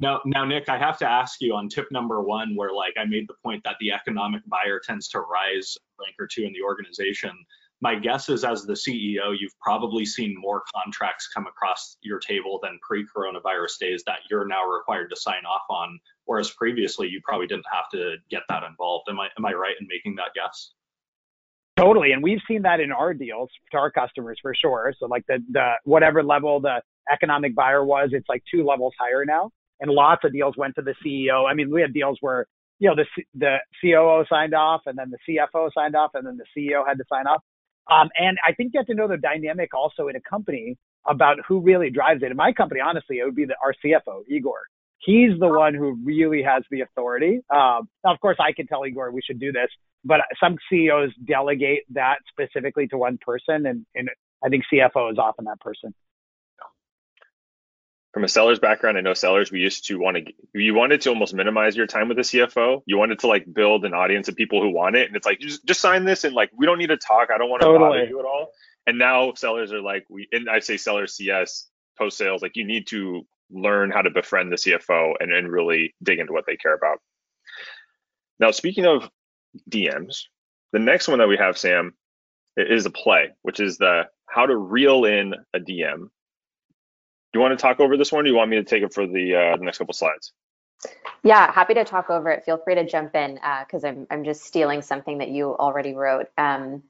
Now, 0.00 0.20
now, 0.24 0.44
Nick, 0.44 0.68
I 0.68 0.78
have 0.78 0.98
to 0.98 1.08
ask 1.08 1.40
you 1.40 1.54
on 1.54 1.68
tip 1.68 1.86
number 1.92 2.20
one, 2.22 2.56
where 2.56 2.72
like 2.72 2.94
I 2.98 3.04
made 3.04 3.28
the 3.28 3.34
point 3.44 3.62
that 3.64 3.76
the 3.80 3.92
economic 3.92 4.42
buyer 4.46 4.80
tends 4.84 5.08
to 5.10 5.20
rise 5.20 5.76
rank 5.98 6.16
or 6.18 6.26
two 6.26 6.42
in 6.42 6.52
the 6.52 6.62
organization. 6.62 7.30
My 7.80 7.94
guess 7.94 8.28
is, 8.28 8.44
as 8.44 8.64
the 8.64 8.74
CEO, 8.74 9.34
you've 9.38 9.58
probably 9.60 10.04
seen 10.04 10.34
more 10.36 10.62
contracts 10.74 11.28
come 11.28 11.46
across 11.46 11.96
your 12.00 12.18
table 12.18 12.58
than 12.62 12.78
pre-coronavirus 12.82 13.78
days 13.78 14.02
that 14.06 14.20
you're 14.30 14.46
now 14.46 14.64
required 14.64 15.08
to 15.10 15.16
sign 15.16 15.44
off 15.44 15.62
on, 15.70 15.98
whereas 16.24 16.50
previously 16.50 17.08
you 17.08 17.20
probably 17.24 17.46
didn't 17.46 17.66
have 17.72 17.88
to 17.92 18.16
get 18.30 18.42
that 18.48 18.62
involved. 18.62 19.08
Am 19.08 19.18
I 19.20 19.28
am 19.38 19.46
I 19.46 19.52
right 19.52 19.74
in 19.80 19.86
making 19.88 20.16
that 20.16 20.30
guess? 20.34 20.72
Totally, 21.76 22.12
and 22.12 22.22
we've 22.22 22.40
seen 22.46 22.62
that 22.62 22.80
in 22.80 22.92
our 22.92 23.14
deals 23.14 23.50
to 23.72 23.78
our 23.78 23.90
customers 23.90 24.38
for 24.40 24.54
sure. 24.54 24.94
So 24.98 25.06
like 25.06 25.24
the 25.26 25.38
the 25.50 25.72
whatever 25.84 26.22
level 26.22 26.60
the 26.60 26.82
economic 27.12 27.54
buyer 27.54 27.84
was, 27.84 28.10
it's 28.12 28.28
like 28.28 28.42
two 28.50 28.64
levels 28.64 28.94
higher 28.98 29.24
now 29.24 29.50
and 29.82 29.90
lots 29.90 30.24
of 30.24 30.32
deals 30.32 30.54
went 30.56 30.76
to 30.76 30.82
the 30.82 30.94
CEO. 31.04 31.50
I 31.50 31.54
mean, 31.54 31.70
we 31.70 31.82
had 31.82 31.92
deals 31.92 32.16
where 32.20 32.46
you 32.78 32.88
know 32.88 32.94
the 32.96 33.04
the 33.34 33.56
COO 33.82 34.24
signed 34.30 34.54
off, 34.54 34.82
and 34.86 34.96
then 34.96 35.10
the 35.10 35.18
CFO 35.28 35.70
signed 35.74 35.94
off, 35.94 36.12
and 36.14 36.26
then 36.26 36.38
the 36.38 36.46
CEO 36.56 36.86
had 36.86 36.96
to 36.98 37.04
sign 37.12 37.26
off. 37.26 37.42
Um, 37.90 38.08
and 38.16 38.38
I 38.46 38.52
think 38.52 38.70
you 38.72 38.80
have 38.80 38.86
to 38.86 38.94
know 38.94 39.08
the 39.08 39.16
dynamic 39.16 39.74
also 39.74 40.08
in 40.08 40.16
a 40.16 40.20
company 40.20 40.78
about 41.06 41.38
who 41.46 41.60
really 41.60 41.90
drives 41.90 42.22
it. 42.22 42.30
In 42.30 42.36
my 42.36 42.52
company, 42.52 42.80
honestly, 42.80 43.18
it 43.18 43.24
would 43.24 43.34
be 43.34 43.44
the, 43.44 43.56
our 43.62 43.74
CFO, 43.84 44.22
Igor. 44.28 44.60
He's 45.04 45.38
the 45.38 45.48
one 45.48 45.74
who 45.74 45.98
really 46.04 46.42
has 46.42 46.62
the 46.70 46.82
authority. 46.82 47.40
Um, 47.54 47.88
of 48.04 48.20
course, 48.20 48.36
I 48.38 48.52
can 48.52 48.66
tell 48.66 48.86
Igor 48.86 49.10
we 49.10 49.20
should 49.22 49.40
do 49.40 49.50
this, 49.50 49.68
but 50.04 50.20
some 50.40 50.56
CEOs 50.70 51.10
delegate 51.24 51.82
that 51.90 52.18
specifically 52.30 52.86
to 52.88 52.96
one 52.96 53.18
person, 53.20 53.66
and, 53.66 53.84
and 53.94 54.10
I 54.44 54.48
think 54.48 54.64
CFO 54.72 55.10
is 55.10 55.18
often 55.18 55.46
that 55.46 55.60
person. 55.60 55.94
from 58.12 58.24
a 58.24 58.28
seller's 58.28 58.58
background, 58.58 58.98
I 58.98 59.00
know 59.00 59.14
sellers 59.14 59.50
we 59.50 59.60
used 59.60 59.86
to 59.86 59.98
want 59.98 60.18
to 60.18 60.32
you 60.54 60.74
wanted 60.74 61.00
to 61.02 61.08
almost 61.08 61.34
minimize 61.34 61.76
your 61.76 61.86
time 61.86 62.08
with 62.08 62.18
the 62.18 62.22
CFO. 62.22 62.82
You 62.84 62.98
wanted 62.98 63.20
to 63.20 63.26
like 63.26 63.52
build 63.52 63.84
an 63.84 63.94
audience 63.94 64.28
of 64.28 64.36
people 64.36 64.60
who 64.60 64.70
want 64.70 64.96
it, 64.96 65.06
and 65.06 65.16
it's 65.16 65.26
like 65.26 65.40
just 65.40 65.64
just 65.64 65.80
sign 65.80 66.04
this 66.04 66.24
and 66.24 66.34
like 66.34 66.50
we 66.56 66.66
don't 66.66 66.78
need 66.78 66.88
to 66.88 66.98
talk. 66.98 67.30
I 67.34 67.38
don't 67.38 67.48
want 67.48 67.62
to 67.62 67.66
totally. 67.66 68.00
bother 68.00 68.04
you 68.04 68.20
at 68.20 68.26
all. 68.26 68.50
And 68.86 68.98
now 68.98 69.32
sellers 69.34 69.72
are 69.72 69.80
like 69.80 70.04
we 70.10 70.28
and 70.30 70.48
I 70.50 70.58
say 70.58 70.76
sellers 70.76 71.16
CS 71.16 71.68
post 71.98 72.18
sales 72.18 72.42
like 72.42 72.56
you 72.56 72.64
need 72.64 72.86
to 72.88 73.26
learn 73.52 73.90
how 73.90 74.02
to 74.02 74.10
befriend 74.10 74.50
the 74.50 74.56
CFO 74.56 75.14
and, 75.20 75.50
really 75.50 75.94
dig 76.02 76.18
into 76.18 76.32
what 76.32 76.44
they 76.46 76.56
care 76.56 76.74
about. 76.74 76.98
Now, 78.38 78.50
speaking 78.50 78.86
of 78.86 79.08
DMs, 79.70 80.22
the 80.72 80.78
next 80.78 81.08
one 81.08 81.18
that 81.18 81.28
we 81.28 81.36
have, 81.36 81.58
Sam, 81.58 81.94
is 82.56 82.86
a 82.86 82.90
play, 82.90 83.30
which 83.42 83.60
is 83.60 83.78
the 83.78 84.08
how 84.26 84.46
to 84.46 84.56
reel 84.56 85.04
in 85.04 85.34
a 85.54 85.58
DM 85.58 85.98
Do 85.98 86.08
you 87.34 87.40
want 87.40 87.56
to 87.58 87.62
talk 87.62 87.80
over 87.80 87.96
this 87.96 88.10
one? 88.12 88.20
Or 88.20 88.22
do 88.24 88.30
you 88.30 88.36
want 88.36 88.50
me 88.50 88.56
to 88.56 88.64
take 88.64 88.82
it 88.82 88.92
for 88.92 89.06
the, 89.06 89.34
uh, 89.34 89.56
the 89.56 89.64
next 89.64 89.78
couple 89.78 89.94
slides? 89.94 90.32
Yeah, 91.22 91.52
happy 91.52 91.74
to 91.74 91.84
talk 91.84 92.10
over 92.10 92.30
it. 92.30 92.44
Feel 92.44 92.58
free 92.58 92.74
to 92.74 92.84
jump 92.84 93.14
in 93.14 93.34
because 93.60 93.84
uh, 93.84 93.88
I'm 93.88 94.06
I'm 94.10 94.24
just 94.24 94.42
stealing 94.42 94.82
something 94.82 95.18
that 95.18 95.28
you 95.28 95.56
already 95.56 95.94
wrote. 95.94 96.26
Um, 96.36 96.82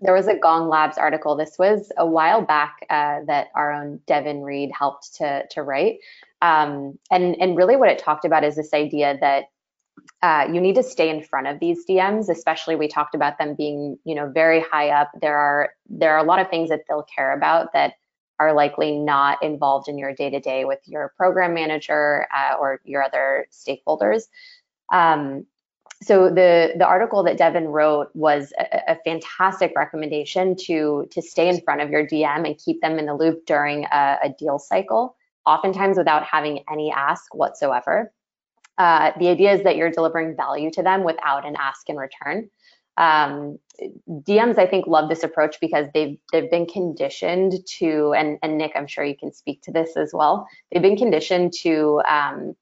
there 0.00 0.14
was 0.14 0.26
a 0.26 0.36
Gong 0.36 0.68
Labs 0.68 0.98
article. 0.98 1.36
This 1.36 1.58
was 1.58 1.92
a 1.96 2.06
while 2.06 2.42
back 2.42 2.78
uh, 2.90 3.20
that 3.26 3.48
our 3.54 3.72
own 3.72 4.00
Devin 4.06 4.42
Reed 4.42 4.70
helped 4.76 5.14
to 5.16 5.46
to 5.50 5.62
write, 5.62 5.98
um, 6.42 6.98
and 7.10 7.36
and 7.40 7.56
really 7.56 7.76
what 7.76 7.90
it 7.90 7.98
talked 7.98 8.24
about 8.24 8.44
is 8.44 8.56
this 8.56 8.72
idea 8.72 9.16
that 9.20 9.44
uh, 10.22 10.46
you 10.52 10.60
need 10.60 10.74
to 10.74 10.82
stay 10.82 11.08
in 11.08 11.22
front 11.22 11.46
of 11.46 11.58
these 11.60 11.84
DMs, 11.86 12.28
especially 12.28 12.76
we 12.76 12.88
talked 12.88 13.14
about 13.14 13.38
them 13.38 13.54
being 13.54 13.98
you 14.04 14.14
know 14.14 14.30
very 14.30 14.60
high 14.60 14.90
up. 14.90 15.10
There 15.20 15.36
are 15.36 15.70
there 15.88 16.14
are 16.14 16.18
a 16.18 16.28
lot 16.28 16.40
of 16.40 16.48
things 16.48 16.68
that 16.68 16.82
they'll 16.88 17.06
care 17.14 17.32
about 17.32 17.72
that 17.72 17.94
are 18.38 18.52
likely 18.52 18.98
not 18.98 19.42
involved 19.42 19.88
in 19.88 19.96
your 19.96 20.14
day 20.14 20.28
to 20.30 20.40
day 20.40 20.64
with 20.64 20.80
your 20.84 21.12
program 21.16 21.54
manager 21.54 22.26
uh, 22.34 22.54
or 22.56 22.80
your 22.84 23.02
other 23.02 23.46
stakeholders. 23.50 24.24
Um, 24.92 25.46
so 26.02 26.28
the 26.28 26.74
the 26.76 26.86
article 26.86 27.22
that 27.24 27.38
Devin 27.38 27.68
wrote 27.68 28.08
was 28.14 28.52
a, 28.58 28.92
a, 28.92 28.96
fantastic 29.04 29.72
recommendation 29.76 30.54
to 30.66 31.06
to 31.10 31.22
stay 31.22 31.48
in 31.48 31.60
front 31.62 31.80
of 31.80 31.90
your 31.90 32.06
DM 32.06 32.46
and 32.46 32.58
keep 32.58 32.80
them 32.80 32.98
in 32.98 33.06
the 33.06 33.14
loop 33.14 33.46
during 33.46 33.84
a, 33.86 34.18
a 34.24 34.28
deal 34.38 34.58
cycle, 34.58 35.16
oftentimes 35.46 35.96
without 35.96 36.22
having 36.24 36.60
any 36.70 36.92
ask 36.92 37.34
whatsoever. 37.34 38.12
Uh, 38.78 39.12
the 39.18 39.28
idea 39.28 39.52
is 39.52 39.62
that 39.62 39.76
you're 39.76 39.90
delivering 39.90 40.36
value 40.36 40.70
to 40.70 40.82
them 40.82 41.02
without 41.02 41.46
an 41.46 41.56
ask 41.58 41.88
in 41.88 41.96
return 41.96 42.50
um, 42.96 43.58
DMs 44.08 44.58
I 44.58 44.66
think 44.66 44.86
love 44.86 45.08
this 45.08 45.22
approach 45.22 45.58
because 45.60 45.86
they've 45.92 46.18
they've 46.32 46.50
been 46.50 46.66
conditioned 46.66 47.54
to 47.78 48.14
and 48.14 48.38
and 48.42 48.56
Nick 48.56 48.72
I'm 48.74 48.86
sure 48.86 49.04
you 49.04 49.16
can 49.16 49.32
speak 49.32 49.62
to 49.62 49.72
this 49.72 49.96
as 49.96 50.12
well. 50.14 50.46
They've 50.72 50.82
been 50.82 50.96
conditioned 50.96 51.52
to 51.60 52.00
um, 52.08 52.56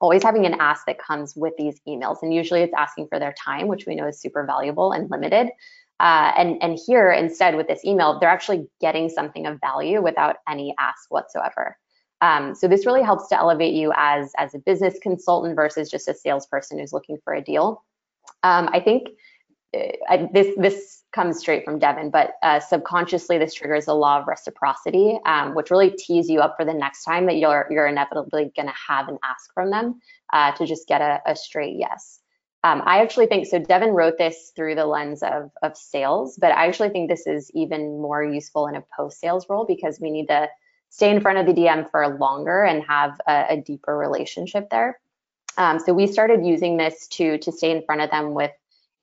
always 0.00 0.22
having 0.22 0.46
an 0.46 0.54
ask 0.60 0.86
that 0.86 0.98
comes 0.98 1.34
with 1.36 1.54
these 1.56 1.80
emails 1.88 2.18
and 2.22 2.32
usually 2.32 2.62
it's 2.62 2.74
asking 2.76 3.08
for 3.08 3.18
their 3.18 3.34
time 3.42 3.68
which 3.68 3.86
we 3.86 3.94
know 3.94 4.06
is 4.06 4.20
super 4.20 4.44
valuable 4.44 4.92
and 4.92 5.10
limited. 5.10 5.48
Uh, 6.00 6.32
and 6.36 6.62
and 6.62 6.78
here 6.86 7.12
instead 7.12 7.56
with 7.56 7.68
this 7.68 7.84
email 7.84 8.18
they're 8.18 8.28
actually 8.28 8.66
getting 8.80 9.08
something 9.08 9.46
of 9.46 9.60
value 9.60 10.02
without 10.02 10.36
any 10.48 10.74
ask 10.78 11.10
whatsoever. 11.10 11.76
Um, 12.20 12.54
so 12.54 12.68
this 12.68 12.86
really 12.86 13.02
helps 13.02 13.28
to 13.28 13.38
elevate 13.38 13.74
you 13.74 13.92
as 13.96 14.32
as 14.38 14.54
a 14.54 14.58
business 14.58 14.98
consultant 15.02 15.56
versus 15.56 15.90
just 15.90 16.08
a 16.08 16.14
salesperson 16.14 16.78
who's 16.78 16.92
looking 16.92 17.18
for 17.22 17.34
a 17.34 17.42
deal. 17.42 17.84
Um, 18.42 18.68
I 18.72 18.80
think 18.80 19.08
I, 20.08 20.28
this 20.32 20.54
this 20.56 21.02
comes 21.12 21.38
straight 21.38 21.64
from 21.64 21.78
Devin, 21.78 22.10
but 22.10 22.32
uh, 22.42 22.60
subconsciously 22.60 23.38
this 23.38 23.54
triggers 23.54 23.86
the 23.86 23.94
law 23.94 24.20
of 24.20 24.26
reciprocity, 24.26 25.18
um, 25.24 25.54
which 25.54 25.70
really 25.70 25.90
tees 25.90 26.28
you 26.28 26.40
up 26.40 26.56
for 26.58 26.64
the 26.64 26.74
next 26.74 27.04
time 27.04 27.26
that 27.26 27.36
you're 27.36 27.66
you're 27.70 27.86
inevitably 27.86 28.52
going 28.56 28.66
to 28.66 28.74
have 28.88 29.08
an 29.08 29.18
ask 29.22 29.52
from 29.54 29.70
them 29.70 30.00
uh, 30.32 30.52
to 30.52 30.66
just 30.66 30.88
get 30.88 31.00
a, 31.00 31.20
a 31.26 31.36
straight 31.36 31.76
yes. 31.76 32.20
Um, 32.64 32.82
I 32.86 33.02
actually 33.02 33.26
think 33.26 33.46
so. 33.46 33.58
Devin 33.58 33.90
wrote 33.90 34.16
this 34.16 34.52
through 34.56 34.74
the 34.74 34.86
lens 34.86 35.22
of 35.22 35.50
of 35.62 35.76
sales, 35.76 36.36
but 36.40 36.52
I 36.52 36.66
actually 36.66 36.90
think 36.90 37.08
this 37.08 37.26
is 37.26 37.50
even 37.54 38.00
more 38.00 38.24
useful 38.24 38.66
in 38.66 38.74
a 38.74 38.84
post 38.96 39.20
sales 39.20 39.46
role 39.48 39.64
because 39.66 40.00
we 40.00 40.10
need 40.10 40.28
to 40.28 40.48
stay 40.90 41.10
in 41.10 41.20
front 41.20 41.38
of 41.38 41.46
the 41.46 41.60
DM 41.60 41.90
for 41.90 42.16
longer 42.18 42.62
and 42.64 42.82
have 42.84 43.20
a, 43.26 43.46
a 43.50 43.56
deeper 43.56 43.96
relationship 43.96 44.70
there. 44.70 44.98
Um, 45.56 45.78
so 45.78 45.92
we 45.92 46.06
started 46.06 46.44
using 46.44 46.76
this 46.76 47.06
to 47.08 47.38
to 47.38 47.52
stay 47.52 47.70
in 47.70 47.82
front 47.82 48.00
of 48.00 48.10
them 48.10 48.34
with 48.34 48.50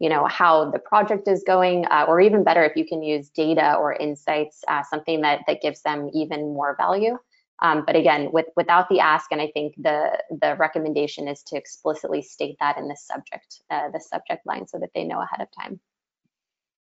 you 0.01 0.09
know 0.09 0.25
how 0.25 0.71
the 0.71 0.79
project 0.79 1.27
is 1.27 1.43
going 1.45 1.85
uh, 1.85 2.05
or 2.07 2.19
even 2.19 2.43
better 2.43 2.63
if 2.65 2.75
you 2.75 2.85
can 2.85 3.03
use 3.03 3.29
data 3.29 3.75
or 3.75 3.93
insights 3.93 4.63
uh, 4.67 4.81
something 4.81 5.21
that 5.21 5.41
that 5.47 5.61
gives 5.61 5.83
them 5.83 6.09
even 6.13 6.53
more 6.53 6.75
value. 6.75 7.17
Um, 7.59 7.83
but 7.85 7.95
again 7.95 8.29
with 8.33 8.47
without 8.55 8.89
the 8.89 8.99
ask 8.99 9.31
and 9.31 9.39
i 9.39 9.49
think 9.53 9.75
the 9.77 10.19
the 10.41 10.55
recommendation 10.55 11.27
is 11.27 11.43
to 11.43 11.55
explicitly 11.55 12.23
state 12.23 12.55
that 12.59 12.79
in 12.79 12.87
the 12.87 12.97
subject 12.97 13.61
uh, 13.69 13.89
the 13.93 13.99
subject 13.99 14.43
line 14.47 14.67
so 14.67 14.79
that 14.79 14.89
they 14.95 15.03
know 15.03 15.21
ahead 15.21 15.41
of 15.41 15.47
time. 15.61 15.79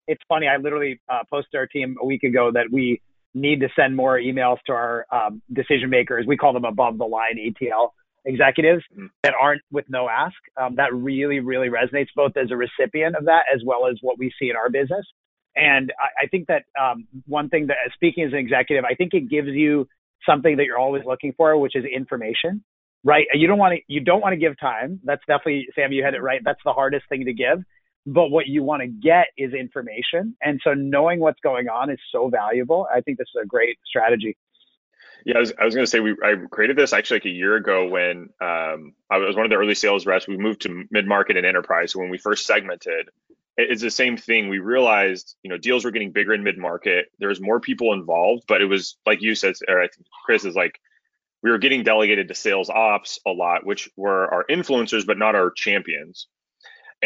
It's 0.08 0.22
funny 0.30 0.48
i 0.48 0.58
literally 0.58 1.02
uh, 1.10 1.24
posted 1.28 1.56
our 1.56 1.66
team 1.66 1.96
a 2.00 2.06
week 2.06 2.22
ago 2.22 2.52
that 2.52 2.68
we 2.72 3.02
need 3.34 3.60
to 3.62 3.70
send 3.76 3.96
more 3.96 4.20
emails 4.20 4.58
to 4.66 4.74
our 4.74 5.06
um, 5.12 5.42
decision 5.54 5.90
makers. 5.90 6.26
We 6.28 6.38
call 6.38 6.54
them 6.54 6.66
above 6.66 6.98
the 6.98 7.06
line 7.06 7.38
atl 7.38 7.90
executives 8.26 8.84
mm-hmm. 8.94 9.08
that 9.24 9.34
aren't 9.40 9.62
with 9.72 9.86
no 9.90 10.10
ask. 10.10 10.36
Um, 10.60 10.76
that 10.76 10.94
really, 10.94 11.40
really 11.40 11.70
resonates 11.70 12.08
both 12.16 12.38
as 12.38 12.52
a 12.52 12.56
recipient 12.56 13.16
of 13.16 13.26
that 13.26 13.44
as 13.54 13.62
well 13.66 13.88
as 13.90 13.98
what 14.02 14.18
we 14.18 14.32
see 14.40 14.50
in 14.50 14.56
our 14.56 14.70
business. 14.70 15.06
And 15.56 15.92
I, 16.00 16.26
I 16.26 16.28
think 16.28 16.48
that 16.48 16.64
um, 16.80 17.08
one 17.26 17.50
thing 17.50 17.68
that, 17.68 17.78
speaking 17.94 18.24
as 18.26 18.34
an 18.34 18.40
executive, 18.40 18.86
I 18.86 18.96
think 18.96 19.14
it 19.14 19.30
gives 19.30 19.50
you 19.50 19.88
something 20.28 20.58
that 20.58 20.66
you're 20.66 20.80
always 20.80 21.04
looking 21.06 21.34
for, 21.36 21.58
which 21.58 21.76
is 21.76 21.86
information. 21.86 22.64
Right? 23.04 23.28
You 23.34 23.48
don't 23.48 23.60
want 23.60 23.76
to. 23.76 23.82
You 23.88 24.02
don't 24.02 24.22
want 24.22 24.34
to 24.34 24.38
give 24.38 24.60
time. 24.60 25.00
That's 25.04 25.22
definitely 25.28 25.68
Sam. 25.76 25.94
You 25.94 26.04
had 26.04 26.14
it 26.14 26.22
right. 26.22 26.42
That's 26.44 26.60
the 26.66 26.74
hardest 26.74 27.06
thing 27.08 27.26
to 27.26 27.34
give. 27.34 27.64
But 28.06 28.30
what 28.30 28.48
you 28.48 28.64
want 28.64 28.82
to 28.82 28.88
get 28.88 29.28
is 29.38 29.54
information. 29.54 30.36
And 30.42 30.60
so 30.64 30.74
knowing 30.74 31.20
what's 31.20 31.40
going 31.42 31.68
on 31.70 31.90
is 31.90 32.00
so 32.12 32.30
valuable. 32.30 32.88
I 32.94 33.02
think 33.02 33.18
this 33.18 33.28
is 33.36 33.42
a 33.44 33.46
great 33.46 33.78
strategy. 33.86 34.36
Yeah, 35.28 35.36
I 35.36 35.40
was, 35.42 35.54
I 35.60 35.66
was 35.66 35.76
going 35.76 35.84
to 35.84 35.92
say 35.92 36.00
we 36.00 36.16
I 36.24 36.36
created 36.50 36.78
this 36.78 36.94
actually 36.94 37.18
like 37.18 37.26
a 37.26 37.30
year 37.30 37.58
ago 37.58 37.86
when 37.90 38.30
um, 38.40 38.94
I 39.12 39.18
was 39.18 39.36
one 39.36 39.44
of 39.44 39.50
the 39.50 39.58
early 39.58 39.76
sales 39.76 40.06
reps. 40.06 40.26
We 40.26 40.38
moved 40.38 40.62
to 40.62 40.86
mid 40.90 41.06
market 41.06 41.36
and 41.36 41.46
enterprise. 41.46 41.92
So 41.92 42.00
when 42.00 42.10
we 42.10 42.18
first 42.18 42.46
segmented, 42.46 43.10
it's 43.58 43.82
the 43.82 43.92
same 43.92 44.16
thing. 44.16 44.48
We 44.48 44.60
realized 44.60 45.36
you 45.44 45.50
know 45.50 45.58
deals 45.58 45.84
were 45.84 45.92
getting 45.92 46.14
bigger 46.14 46.34
in 46.34 46.44
mid 46.44 46.58
market. 46.58 47.08
There 47.20 47.28
was 47.28 47.42
more 47.42 47.60
people 47.60 47.92
involved, 47.92 48.44
but 48.48 48.62
it 48.62 48.68
was 48.68 48.96
like 49.06 49.22
you 49.22 49.36
said, 49.36 49.56
or 49.68 49.82
I 49.82 49.90
think 49.90 50.08
Chris 50.26 50.46
is 50.46 50.56
like 50.56 50.80
we 51.44 51.52
were 51.52 51.58
getting 51.58 51.84
delegated 51.84 52.30
to 52.30 52.34
sales 52.34 52.70
ops 52.70 53.20
a 53.28 53.32
lot, 53.32 53.66
which 53.66 53.90
were 53.98 54.34
our 54.34 54.46
influencers, 54.50 55.06
but 55.06 55.18
not 55.18 55.36
our 55.36 55.52
champions. 55.52 56.28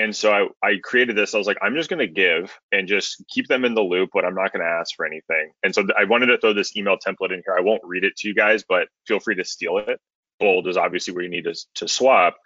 And 0.01 0.15
so 0.15 0.31
I, 0.33 0.67
I 0.67 0.77
created 0.81 1.15
this. 1.15 1.35
I 1.35 1.37
was 1.37 1.45
like, 1.45 1.59
I'm 1.61 1.75
just 1.75 1.87
going 1.87 1.99
to 1.99 2.07
give 2.07 2.51
and 2.71 2.87
just 2.87 3.23
keep 3.29 3.47
them 3.47 3.65
in 3.65 3.75
the 3.75 3.83
loop, 3.83 4.09
but 4.11 4.25
I'm 4.25 4.33
not 4.33 4.51
going 4.51 4.65
to 4.65 4.71
ask 4.71 4.95
for 4.95 5.05
anything. 5.05 5.51
And 5.61 5.75
so 5.75 5.85
I 5.95 6.05
wanted 6.05 6.25
to 6.27 6.39
throw 6.39 6.53
this 6.53 6.75
email 6.75 6.97
template 6.97 7.31
in 7.31 7.43
here. 7.45 7.55
I 7.55 7.61
won't 7.61 7.83
read 7.83 8.03
it 8.03 8.15
to 8.17 8.27
you 8.27 8.33
guys, 8.33 8.63
but 8.67 8.87
feel 9.05 9.19
free 9.19 9.35
to 9.35 9.45
steal 9.45 9.77
it. 9.77 9.99
Bold 10.39 10.67
is 10.67 10.75
obviously 10.75 11.13
where 11.13 11.23
you 11.23 11.29
need 11.29 11.43
to, 11.43 11.53
to 11.75 11.87
swap. 11.87 12.37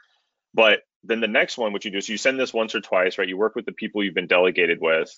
But 0.53 0.81
then 1.05 1.21
the 1.21 1.29
next 1.29 1.57
one, 1.57 1.71
what 1.71 1.85
you 1.85 1.91
do 1.91 1.97
is 1.97 2.09
you 2.09 2.17
send 2.17 2.37
this 2.37 2.53
once 2.53 2.75
or 2.75 2.81
twice, 2.81 3.17
right? 3.17 3.27
You 3.27 3.37
work 3.37 3.55
with 3.55 3.65
the 3.65 3.71
people 3.71 4.03
you've 4.03 4.13
been 4.13 4.27
delegated 4.27 4.79
with. 4.81 5.09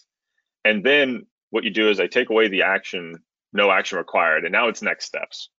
And 0.64 0.84
then 0.84 1.26
what 1.50 1.64
you 1.64 1.72
do 1.72 1.90
is 1.90 2.00
I 2.00 2.06
take 2.06 2.30
away 2.30 2.50
the 2.50 2.64
action, 2.64 3.16
no 3.52 3.72
action 3.72 3.98
required. 3.98 4.44
And 4.44 4.52
now 4.52 4.68
it's 4.68 4.84
next 4.84 5.06
steps. 5.06 5.50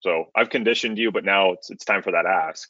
So 0.00 0.26
I've 0.34 0.50
conditioned 0.50 0.98
you, 0.98 1.12
but 1.12 1.24
now 1.24 1.52
it's, 1.52 1.70
it's 1.70 1.86
time 1.86 2.02
for 2.02 2.12
that 2.12 2.26
ask. 2.26 2.68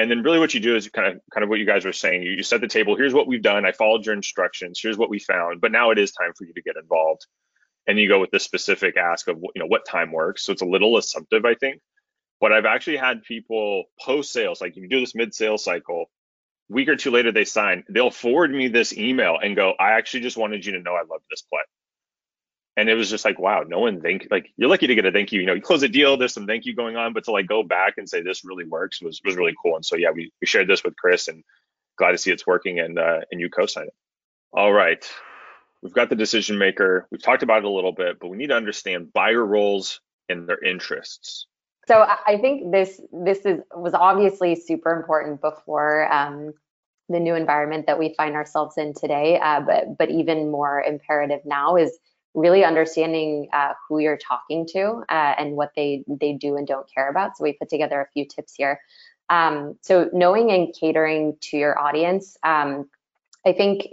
And 0.00 0.10
then 0.10 0.22
really 0.22 0.38
what 0.38 0.54
you 0.54 0.60
do 0.60 0.76
is 0.76 0.88
kind 0.88 1.14
of 1.14 1.20
kind 1.32 1.44
of 1.44 1.50
what 1.50 1.58
you 1.58 1.66
guys 1.66 1.84
were 1.84 1.92
saying. 1.92 2.22
You, 2.22 2.32
you 2.32 2.42
set 2.42 2.60
the 2.60 2.68
table. 2.68 2.96
Here's 2.96 3.12
what 3.12 3.26
we've 3.26 3.42
done. 3.42 3.66
I 3.66 3.72
followed 3.72 4.06
your 4.06 4.14
instructions. 4.14 4.80
Here's 4.82 4.96
what 4.96 5.10
we 5.10 5.18
found. 5.18 5.60
But 5.60 5.72
now 5.72 5.90
it 5.90 5.98
is 5.98 6.12
time 6.12 6.32
for 6.36 6.44
you 6.44 6.54
to 6.54 6.62
get 6.62 6.76
involved. 6.80 7.26
And 7.86 7.98
you 7.98 8.08
go 8.08 8.20
with 8.20 8.30
the 8.30 8.40
specific 8.40 8.96
ask 8.96 9.28
of 9.28 9.38
you 9.54 9.60
know 9.60 9.66
what 9.66 9.84
time 9.86 10.12
works. 10.12 10.44
So 10.44 10.52
it's 10.52 10.62
a 10.62 10.66
little 10.66 10.96
assumptive, 10.96 11.44
I 11.44 11.54
think. 11.54 11.80
But 12.40 12.52
I've 12.52 12.64
actually 12.64 12.96
had 12.96 13.22
people 13.22 13.84
post 14.00 14.32
sales, 14.32 14.60
like 14.60 14.76
you 14.76 14.88
do 14.88 15.00
this 15.00 15.14
mid 15.14 15.34
sales 15.34 15.62
cycle, 15.62 16.06
week 16.70 16.88
or 16.88 16.96
two 16.96 17.10
later 17.10 17.32
they 17.32 17.44
sign. 17.44 17.84
They'll 17.90 18.10
forward 18.10 18.50
me 18.50 18.68
this 18.68 18.96
email 18.96 19.38
and 19.42 19.54
go, 19.54 19.74
I 19.78 19.92
actually 19.92 20.20
just 20.20 20.38
wanted 20.38 20.64
you 20.64 20.72
to 20.72 20.80
know 20.80 20.94
I 20.94 21.00
loved 21.00 21.24
this 21.28 21.42
play 21.42 21.60
and 22.76 22.88
it 22.88 22.94
was 22.94 23.10
just 23.10 23.24
like 23.24 23.38
wow 23.38 23.64
no 23.66 23.78
one 23.80 24.00
thank 24.00 24.26
like 24.30 24.52
you're 24.56 24.68
lucky 24.68 24.86
to 24.86 24.94
get 24.94 25.06
a 25.06 25.12
thank 25.12 25.32
you. 25.32 25.40
You 25.40 25.46
know 25.46 25.54
you 25.54 25.62
close 25.62 25.82
a 25.82 25.88
deal 25.88 26.16
there's 26.16 26.34
some 26.34 26.46
thank 26.46 26.66
you 26.66 26.74
going 26.74 26.96
on 26.96 27.12
but 27.12 27.24
to 27.24 27.32
like 27.32 27.46
go 27.46 27.62
back 27.62 27.94
and 27.98 28.08
say 28.08 28.22
this 28.22 28.44
really 28.44 28.64
works 28.64 29.00
was 29.02 29.20
was 29.24 29.36
really 29.36 29.54
cool. 29.62 29.76
And 29.76 29.84
so 29.84 29.96
yeah 29.96 30.10
we, 30.10 30.32
we 30.40 30.46
shared 30.46 30.68
this 30.68 30.84
with 30.84 30.96
chris 30.96 31.28
and 31.28 31.44
glad 31.96 32.12
to 32.12 32.18
see 32.18 32.30
it's 32.30 32.46
working 32.46 32.78
and 32.80 32.98
uh, 32.98 33.20
and 33.30 33.40
you 33.40 33.50
co-sign 33.50 33.86
it. 33.86 33.94
All 34.52 34.72
right. 34.72 35.04
We've 35.82 35.92
got 35.92 36.10
the 36.10 36.16
decision 36.16 36.58
maker. 36.58 37.06
We've 37.10 37.22
talked 37.22 37.42
about 37.42 37.58
it 37.58 37.64
a 37.64 37.70
little 37.70 37.92
bit 37.92 38.18
but 38.20 38.28
we 38.28 38.36
need 38.36 38.48
to 38.48 38.56
understand 38.56 39.12
buyer 39.12 39.44
roles 39.44 40.00
and 40.28 40.48
their 40.48 40.62
interests. 40.62 41.46
So 41.88 42.06
i 42.26 42.38
think 42.38 42.72
this 42.72 43.00
this 43.12 43.38
is 43.44 43.60
was 43.74 43.94
obviously 43.94 44.54
super 44.54 44.92
important 44.92 45.40
before 45.40 46.10
um, 46.12 46.52
the 47.08 47.18
new 47.18 47.34
environment 47.34 47.86
that 47.86 47.98
we 47.98 48.14
find 48.16 48.36
ourselves 48.36 48.78
in 48.78 48.94
today 48.94 49.40
uh, 49.42 49.60
but 49.60 49.98
but 49.98 50.10
even 50.10 50.50
more 50.50 50.80
imperative 50.80 51.40
now 51.44 51.74
is 51.74 51.98
really 52.34 52.64
understanding 52.64 53.48
uh, 53.52 53.72
who 53.88 53.98
you're 53.98 54.18
talking 54.18 54.66
to 54.72 55.02
uh, 55.08 55.34
and 55.38 55.56
what 55.56 55.72
they 55.76 56.04
they 56.08 56.32
do 56.32 56.56
and 56.56 56.66
don't 56.66 56.86
care 56.92 57.08
about. 57.08 57.36
So 57.36 57.44
we 57.44 57.52
put 57.52 57.68
together 57.68 58.00
a 58.00 58.08
few 58.12 58.24
tips 58.24 58.54
here. 58.54 58.80
Um, 59.28 59.76
so 59.80 60.10
knowing 60.12 60.50
and 60.50 60.74
catering 60.78 61.36
to 61.42 61.56
your 61.56 61.78
audience. 61.78 62.36
Um, 62.42 62.88
I 63.46 63.54
think 63.54 63.88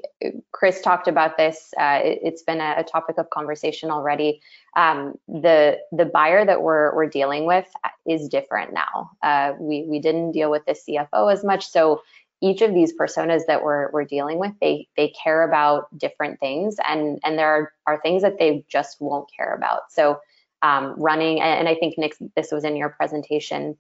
Chris 0.51 0.81
talked 0.81 1.07
about 1.07 1.37
this. 1.37 1.73
Uh, 1.79 2.01
it, 2.03 2.31
has 2.31 2.43
been 2.43 2.59
a, 2.59 2.75
a, 2.79 2.83
topic 2.83 3.17
of 3.17 3.29
conversation 3.29 3.89
already. 3.89 4.41
Um, 4.75 5.13
the 5.27 5.77
the 5.93 6.03
buyer 6.03 6.45
that 6.45 6.61
we're 6.61 6.93
we're 6.93 7.07
dealing 7.07 7.45
with 7.45 7.65
is 8.05 8.27
different 8.27 8.73
now. 8.73 9.11
Uh, 9.23 9.53
we 9.57 9.85
we 9.87 9.99
didn't 9.99 10.33
deal 10.33 10.51
with 10.51 10.65
the 10.65 10.73
CFO 10.73 11.31
as 11.31 11.45
much, 11.45 11.69
so 11.69 12.01
each 12.41 12.61
of 12.61 12.73
these 12.73 12.93
personas 12.97 13.41
that 13.47 13.63
we're 13.63 13.91
we're 13.91 14.05
dealing 14.05 14.39
with, 14.39 14.51
they 14.61 14.87
they 14.95 15.09
care 15.09 15.43
about 15.43 15.85
different 15.97 16.39
things, 16.39 16.77
and 16.87 17.19
and 17.23 17.37
there 17.37 17.49
are, 17.49 17.73
are 17.87 18.01
things 18.01 18.21
that 18.21 18.39
they 18.39 18.65
just 18.69 19.01
won't 19.01 19.29
care 19.35 19.53
about. 19.53 19.91
So 19.91 20.19
um, 20.61 20.95
running, 20.97 21.39
and 21.41 21.67
I 21.67 21.75
think 21.75 21.97
Nick, 21.97 22.15
this 22.35 22.51
was 22.51 22.63
in 22.63 22.75
your 22.75 22.89
presentation 22.89 23.77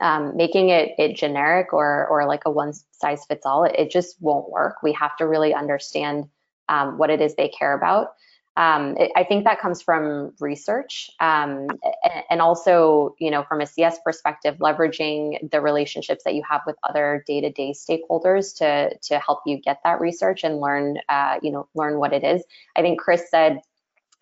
um, 0.00 0.36
making 0.36 0.70
it, 0.70 0.92
it 0.98 1.16
generic 1.16 1.72
or, 1.72 2.06
or 2.08 2.26
like 2.26 2.42
a 2.46 2.50
one 2.50 2.72
size 2.92 3.24
fits 3.26 3.46
all, 3.46 3.64
it, 3.64 3.74
it 3.78 3.90
just 3.90 4.20
won't 4.20 4.50
work. 4.50 4.76
We 4.82 4.92
have 4.92 5.16
to 5.18 5.26
really 5.26 5.54
understand 5.54 6.28
um, 6.68 6.98
what 6.98 7.10
it 7.10 7.20
is 7.20 7.34
they 7.34 7.48
care 7.48 7.74
about. 7.74 8.14
Um, 8.56 8.96
it, 8.96 9.10
I 9.16 9.24
think 9.24 9.44
that 9.44 9.58
comes 9.60 9.82
from 9.82 10.32
research 10.38 11.10
um, 11.18 11.66
and 12.30 12.40
also, 12.40 13.16
you 13.18 13.30
know, 13.30 13.42
from 13.42 13.60
a 13.60 13.66
CS 13.66 13.98
perspective, 14.04 14.58
leveraging 14.58 15.50
the 15.50 15.60
relationships 15.60 16.22
that 16.24 16.34
you 16.34 16.42
have 16.48 16.60
with 16.64 16.76
other 16.88 17.24
day-to-day 17.26 17.72
stakeholders 17.72 18.56
to 18.58 18.96
to 18.98 19.18
help 19.18 19.40
you 19.44 19.58
get 19.58 19.80
that 19.84 20.00
research 20.00 20.44
and 20.44 20.60
learn, 20.60 20.98
uh, 21.08 21.38
you 21.42 21.50
know, 21.50 21.68
learn 21.74 21.98
what 21.98 22.12
it 22.12 22.22
is. 22.22 22.44
I 22.76 22.82
think 22.82 23.00
Chris 23.00 23.28
said 23.28 23.60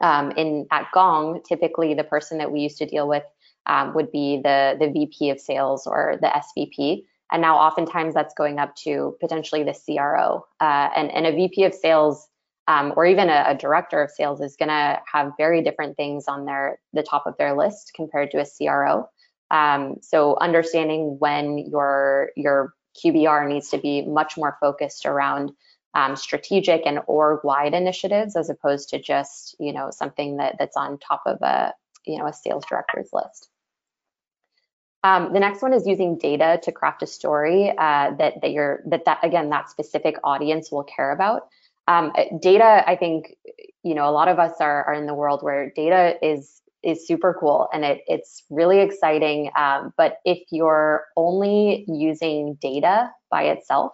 um, 0.00 0.32
in 0.32 0.66
at 0.70 0.88
Gong, 0.92 1.40
typically 1.46 1.94
the 1.94 2.04
person 2.04 2.38
that 2.38 2.50
we 2.50 2.60
used 2.60 2.78
to 2.78 2.86
deal 2.86 3.08
with 3.08 3.24
um, 3.66 3.94
would 3.94 4.10
be 4.10 4.40
the, 4.42 4.76
the 4.78 4.90
VP 4.90 5.30
of 5.30 5.40
sales 5.40 5.86
or 5.86 6.18
the 6.20 6.26
SVP. 6.26 7.04
And 7.30 7.40
now 7.40 7.56
oftentimes 7.56 8.12
that's 8.12 8.34
going 8.34 8.58
up 8.58 8.74
to 8.76 9.16
potentially 9.20 9.62
the 9.62 9.72
CRO. 9.72 10.44
Uh, 10.60 10.90
and, 10.94 11.10
and 11.12 11.26
a 11.26 11.32
VP 11.32 11.64
of 11.64 11.72
sales 11.72 12.28
um, 12.68 12.92
or 12.96 13.06
even 13.06 13.28
a, 13.28 13.44
a, 13.48 13.54
director 13.54 14.00
of 14.00 14.10
sales 14.10 14.40
is 14.40 14.56
going 14.56 14.68
to 14.68 15.00
have 15.10 15.32
very 15.36 15.62
different 15.62 15.96
things 15.96 16.26
on 16.28 16.44
their 16.44 16.78
the 16.92 17.02
top 17.02 17.26
of 17.26 17.36
their 17.36 17.56
list 17.56 17.92
compared 17.94 18.30
to 18.30 18.40
a 18.40 18.46
CRO. 18.46 19.08
Um, 19.50 19.96
so 20.00 20.36
understanding 20.40 21.16
when 21.18 21.58
your 21.58 22.30
your 22.36 22.74
QBR 23.02 23.48
needs 23.48 23.70
to 23.70 23.78
be 23.78 24.02
much 24.02 24.36
more 24.36 24.56
focused 24.60 25.06
around 25.06 25.52
um, 25.94 26.16
strategic 26.16 26.86
and 26.86 27.00
org-wide 27.06 27.74
initiatives 27.74 28.36
as 28.36 28.48
opposed 28.48 28.90
to 28.90 28.98
just 29.00 29.56
you 29.58 29.72
know 29.72 29.90
something 29.90 30.36
that 30.36 30.56
that's 30.58 30.76
on 30.76 30.98
top 30.98 31.22
of 31.26 31.38
a 31.42 31.74
you 32.06 32.18
know 32.18 32.26
a 32.26 32.32
sales 32.32 32.64
director's 32.68 33.10
list. 33.12 33.48
Um, 35.04 35.32
the 35.32 35.40
next 35.40 35.62
one 35.62 35.72
is 35.74 35.84
using 35.84 36.16
data 36.16 36.60
to 36.62 36.70
craft 36.70 37.02
a 37.02 37.06
story 37.08 37.70
uh, 37.70 38.12
that 38.18 38.40
that 38.40 38.52
you're 38.52 38.82
that 38.86 39.04
that 39.06 39.18
again 39.24 39.50
that 39.50 39.68
specific 39.68 40.16
audience 40.22 40.70
will 40.70 40.84
care 40.84 41.10
about. 41.10 41.48
Um, 41.92 42.12
data, 42.40 42.84
I 42.86 42.96
think, 42.96 43.36
you 43.82 43.94
know, 43.94 44.08
a 44.08 44.12
lot 44.12 44.28
of 44.28 44.38
us 44.38 44.52
are 44.60 44.84
are 44.84 44.94
in 44.94 45.06
the 45.06 45.14
world 45.14 45.42
where 45.42 45.70
data 45.70 46.16
is 46.22 46.62
is 46.82 47.06
super 47.06 47.36
cool 47.38 47.68
and 47.72 47.84
it 47.84 48.02
it's 48.06 48.44
really 48.50 48.80
exciting. 48.80 49.50
Um, 49.56 49.92
but 49.96 50.18
if 50.24 50.40
you're 50.50 51.04
only 51.16 51.84
using 51.88 52.54
data 52.60 53.10
by 53.30 53.44
itself, 53.44 53.92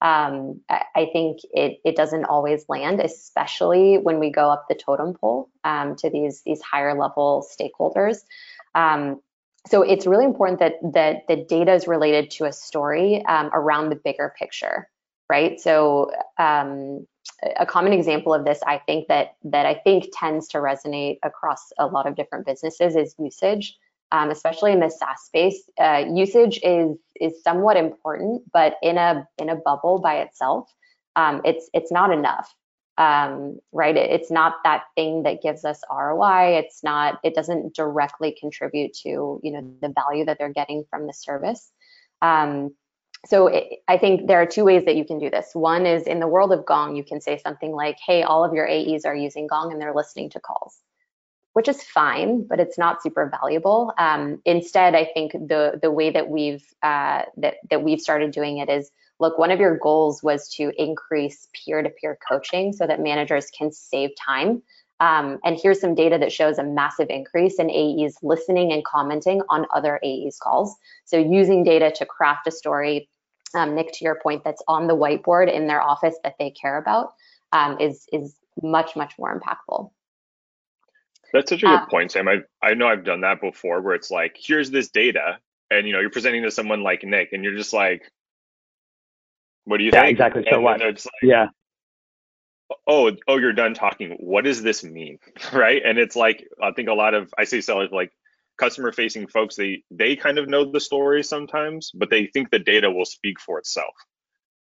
um, 0.00 0.60
I, 0.68 0.82
I, 0.94 1.06
think 1.12 1.38
it 1.52 1.80
it 1.84 1.96
doesn't 1.96 2.24
always 2.26 2.64
land, 2.68 3.00
especially 3.00 3.98
when 3.98 4.20
we 4.20 4.30
go 4.30 4.48
up 4.50 4.66
the 4.68 4.76
totem 4.76 5.14
pole 5.14 5.50
um, 5.64 5.96
to 5.96 6.10
these 6.10 6.42
these 6.44 6.62
higher 6.62 6.98
level 6.98 7.44
stakeholders. 7.58 8.18
Um, 8.74 9.20
so 9.66 9.82
it's 9.82 10.06
really 10.06 10.24
important 10.24 10.60
that 10.60 10.74
that 10.94 11.26
the 11.26 11.36
data 11.36 11.72
is 11.72 11.88
related 11.88 12.30
to 12.32 12.44
a 12.44 12.52
story 12.52 13.24
um, 13.26 13.50
around 13.52 13.90
the 13.90 13.96
bigger 13.96 14.32
picture, 14.38 14.88
right? 15.28 15.58
So 15.60 16.12
um, 16.38 17.06
a 17.56 17.66
common 17.66 17.92
example 17.92 18.34
of 18.34 18.44
this, 18.44 18.60
I 18.66 18.78
think 18.78 19.08
that 19.08 19.36
that 19.44 19.66
I 19.66 19.74
think 19.74 20.10
tends 20.12 20.48
to 20.48 20.58
resonate 20.58 21.18
across 21.22 21.72
a 21.78 21.86
lot 21.86 22.06
of 22.06 22.16
different 22.16 22.46
businesses 22.46 22.96
is 22.96 23.14
usage, 23.18 23.76
um, 24.12 24.30
especially 24.30 24.72
in 24.72 24.80
the 24.80 24.90
SaaS 24.90 25.22
space. 25.24 25.62
Uh, 25.78 26.04
usage 26.12 26.58
is 26.62 26.96
is 27.20 27.42
somewhat 27.42 27.76
important, 27.76 28.42
but 28.52 28.76
in 28.82 28.98
a 28.98 29.26
in 29.38 29.48
a 29.48 29.56
bubble 29.56 29.98
by 29.98 30.18
itself, 30.18 30.72
um, 31.16 31.40
it's 31.44 31.70
it's 31.72 31.92
not 31.92 32.12
enough 32.12 32.54
um, 32.98 33.60
right? 33.70 33.96
It, 33.96 34.10
it's 34.10 34.30
not 34.30 34.56
that 34.64 34.84
thing 34.96 35.22
that 35.22 35.40
gives 35.40 35.64
us 35.64 35.82
ROI. 35.90 36.58
It's 36.58 36.82
not, 36.82 37.20
it 37.22 37.34
doesn't 37.34 37.74
directly 37.74 38.36
contribute 38.38 38.92
to, 39.04 39.40
you 39.42 39.52
know, 39.52 39.72
the 39.80 39.94
value 39.94 40.24
that 40.24 40.36
they're 40.38 40.52
getting 40.52 40.84
from 40.90 41.06
the 41.06 41.12
service. 41.12 41.70
Um, 42.20 42.74
so 43.26 43.48
it, 43.48 43.80
I 43.88 43.98
think 43.98 44.26
there 44.26 44.40
are 44.40 44.46
two 44.46 44.64
ways 44.64 44.84
that 44.84 44.96
you 44.96 45.04
can 45.04 45.18
do 45.18 45.30
this. 45.30 45.50
One 45.52 45.86
is 45.86 46.04
in 46.04 46.20
the 46.20 46.28
world 46.28 46.52
of 46.52 46.64
Gong, 46.64 46.96
you 46.96 47.04
can 47.04 47.20
say 47.20 47.38
something 47.38 47.72
like, 47.72 47.96
hey, 48.04 48.22
all 48.22 48.44
of 48.44 48.54
your 48.54 48.68
AEs 48.68 49.04
are 49.04 49.14
using 49.14 49.46
Gong 49.46 49.72
and 49.72 49.80
they're 49.80 49.94
listening 49.94 50.30
to 50.30 50.40
calls, 50.40 50.78
which 51.52 51.68
is 51.68 51.82
fine, 51.82 52.46
but 52.46 52.60
it's 52.60 52.78
not 52.78 53.02
super 53.02 53.28
valuable. 53.28 53.92
Um, 53.98 54.40
instead, 54.44 54.94
I 54.94 55.04
think 55.12 55.32
the 55.32 55.78
the 55.80 55.90
way 55.90 56.10
that 56.10 56.28
we've 56.28 56.64
uh, 56.82 57.22
that 57.38 57.56
that 57.70 57.82
we've 57.82 58.00
started 58.00 58.30
doing 58.30 58.58
it 58.58 58.68
is 58.68 58.90
look, 59.20 59.38
one 59.38 59.50
of 59.50 59.60
your 59.60 59.76
goals 59.76 60.22
was 60.22 60.48
to 60.54 60.72
increase 60.80 61.48
peer 61.52 61.82
to 61.82 61.90
peer 61.90 62.18
coaching 62.28 62.72
so 62.72 62.86
that 62.86 63.00
managers 63.00 63.50
can 63.56 63.72
save 63.72 64.10
time. 64.16 64.62
Um, 65.00 65.38
and 65.44 65.58
here's 65.60 65.80
some 65.80 65.94
data 65.94 66.18
that 66.18 66.32
shows 66.32 66.58
a 66.58 66.64
massive 66.64 67.08
increase 67.08 67.58
in 67.58 67.70
AEs 67.70 68.16
listening 68.22 68.72
and 68.72 68.84
commenting 68.84 69.42
on 69.48 69.66
other 69.74 70.00
AEs 70.04 70.38
calls. 70.42 70.74
So 71.04 71.18
using 71.18 71.62
data 71.62 71.92
to 71.96 72.06
craft 72.06 72.48
a 72.48 72.50
story, 72.50 73.08
um, 73.54 73.74
Nick, 73.74 73.92
to 73.92 74.04
your 74.04 74.16
point, 74.16 74.42
that's 74.44 74.62
on 74.66 74.88
the 74.88 74.96
whiteboard 74.96 75.52
in 75.52 75.66
their 75.66 75.80
office 75.80 76.16
that 76.24 76.34
they 76.38 76.50
care 76.50 76.78
about 76.78 77.12
um, 77.52 77.78
is 77.80 78.06
is 78.12 78.34
much 78.62 78.96
much 78.96 79.14
more 79.18 79.38
impactful. 79.38 79.90
That's 81.32 81.50
such 81.50 81.62
a 81.62 81.66
good 81.66 81.74
uh, 81.74 81.86
point, 81.86 82.12
Sam. 82.12 82.28
I 82.28 82.38
I 82.62 82.74
know 82.74 82.88
I've 82.88 83.04
done 83.04 83.20
that 83.22 83.40
before, 83.40 83.80
where 83.80 83.94
it's 83.94 84.10
like, 84.10 84.36
here's 84.38 84.70
this 84.70 84.88
data, 84.88 85.38
and 85.70 85.86
you 85.86 85.92
know, 85.92 86.00
you're 86.00 86.10
presenting 86.10 86.42
to 86.42 86.50
someone 86.50 86.82
like 86.82 87.04
Nick, 87.04 87.32
and 87.32 87.44
you're 87.44 87.56
just 87.56 87.72
like, 87.72 88.02
what 89.64 89.78
do 89.78 89.84
you 89.84 89.90
yeah, 89.92 90.02
think? 90.02 90.12
exactly. 90.12 90.44
So 90.48 90.56
and 90.56 90.64
what? 90.64 90.80
Like, 90.80 91.00
yeah. 91.22 91.48
Oh, 92.86 93.10
oh, 93.26 93.38
you're 93.38 93.52
done 93.52 93.74
talking. 93.74 94.12
What 94.18 94.44
does 94.44 94.62
this 94.62 94.84
mean? 94.84 95.18
right? 95.52 95.82
And 95.84 95.98
it's 95.98 96.16
like 96.16 96.46
I 96.62 96.72
think 96.72 96.88
a 96.88 96.94
lot 96.94 97.14
of 97.14 97.32
I 97.36 97.44
say 97.44 97.60
sellers 97.60 97.90
like 97.92 98.12
customer 98.58 98.92
facing 98.92 99.28
folks 99.28 99.54
they 99.54 99.84
they 99.90 100.16
kind 100.16 100.38
of 100.38 100.48
know 100.48 100.70
the 100.70 100.80
story 100.80 101.22
sometimes, 101.22 101.90
but 101.94 102.10
they 102.10 102.26
think 102.26 102.50
the 102.50 102.58
data 102.58 102.90
will 102.90 103.04
speak 103.04 103.40
for 103.40 103.58
itself. 103.58 103.94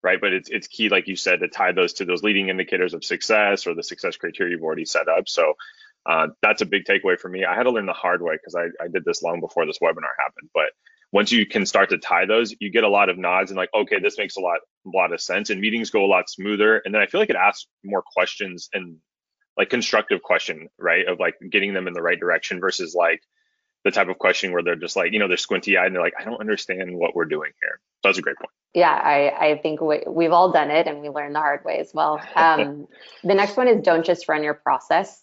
Right. 0.02 0.20
But 0.20 0.32
it's 0.32 0.48
it's 0.50 0.68
key, 0.68 0.88
like 0.88 1.08
you 1.08 1.16
said, 1.16 1.40
to 1.40 1.48
tie 1.48 1.72
those 1.72 1.94
to 1.94 2.04
those 2.04 2.22
leading 2.22 2.48
indicators 2.48 2.94
of 2.94 3.04
success 3.04 3.66
or 3.66 3.74
the 3.74 3.82
success 3.82 4.16
criteria 4.16 4.54
you've 4.54 4.62
already 4.62 4.84
set 4.84 5.08
up. 5.08 5.28
So 5.28 5.54
uh, 6.04 6.28
that's 6.40 6.62
a 6.62 6.66
big 6.66 6.84
takeaway 6.84 7.18
for 7.18 7.28
me. 7.28 7.44
I 7.44 7.56
had 7.56 7.64
to 7.64 7.70
learn 7.70 7.86
the 7.86 7.92
hard 7.92 8.22
way 8.22 8.34
because 8.34 8.54
I, 8.54 8.66
I 8.82 8.86
did 8.88 9.04
this 9.04 9.22
long 9.22 9.40
before 9.40 9.66
this 9.66 9.80
webinar 9.80 10.14
happened. 10.18 10.50
But 10.54 10.70
once 11.12 11.32
you 11.32 11.46
can 11.46 11.64
start 11.64 11.90
to 11.90 11.98
tie 11.98 12.26
those, 12.26 12.54
you 12.60 12.70
get 12.70 12.84
a 12.84 12.88
lot 12.88 13.08
of 13.08 13.18
nods 13.18 13.50
and 13.50 13.56
like, 13.56 13.70
okay, 13.74 13.98
this 14.00 14.18
makes 14.18 14.36
a 14.36 14.40
lot, 14.40 14.58
a 14.86 14.96
lot 14.96 15.12
of 15.12 15.20
sense, 15.20 15.50
and 15.50 15.60
meetings 15.60 15.90
go 15.90 16.04
a 16.04 16.06
lot 16.06 16.28
smoother. 16.28 16.82
And 16.84 16.94
then 16.94 17.00
I 17.00 17.06
feel 17.06 17.20
like 17.20 17.30
it 17.30 17.36
asks 17.36 17.66
more 17.84 18.02
questions 18.02 18.68
and 18.72 18.96
like 19.56 19.70
constructive 19.70 20.22
question, 20.22 20.68
right? 20.78 21.06
Of 21.06 21.18
like 21.18 21.34
getting 21.50 21.74
them 21.74 21.86
in 21.86 21.94
the 21.94 22.02
right 22.02 22.18
direction 22.18 22.60
versus 22.60 22.94
like 22.94 23.20
the 23.84 23.90
type 23.90 24.08
of 24.08 24.18
question 24.18 24.52
where 24.52 24.62
they're 24.62 24.76
just 24.76 24.96
like, 24.96 25.12
you 25.12 25.18
know, 25.18 25.28
they're 25.28 25.36
squinty 25.36 25.78
eyed 25.78 25.86
and 25.86 25.94
they're 25.94 26.02
like, 26.02 26.14
I 26.18 26.24
don't 26.24 26.40
understand 26.40 26.90
what 26.96 27.14
we're 27.14 27.24
doing 27.24 27.52
here. 27.62 27.80
So 28.02 28.08
that's 28.08 28.18
a 28.18 28.22
great 28.22 28.36
point. 28.36 28.50
Yeah, 28.74 28.92
I, 28.92 29.50
I 29.50 29.58
think 29.58 29.80
we, 29.80 30.24
have 30.24 30.32
all 30.32 30.52
done 30.52 30.70
it 30.70 30.86
and 30.86 31.00
we 31.00 31.08
learn 31.08 31.32
the 31.32 31.38
hard 31.38 31.64
way 31.64 31.78
as 31.78 31.92
well. 31.94 32.20
Um, 32.36 32.88
the 33.22 33.34
next 33.34 33.56
one 33.56 33.68
is 33.68 33.82
don't 33.82 34.04
just 34.04 34.28
run 34.28 34.42
your 34.42 34.54
process. 34.54 35.22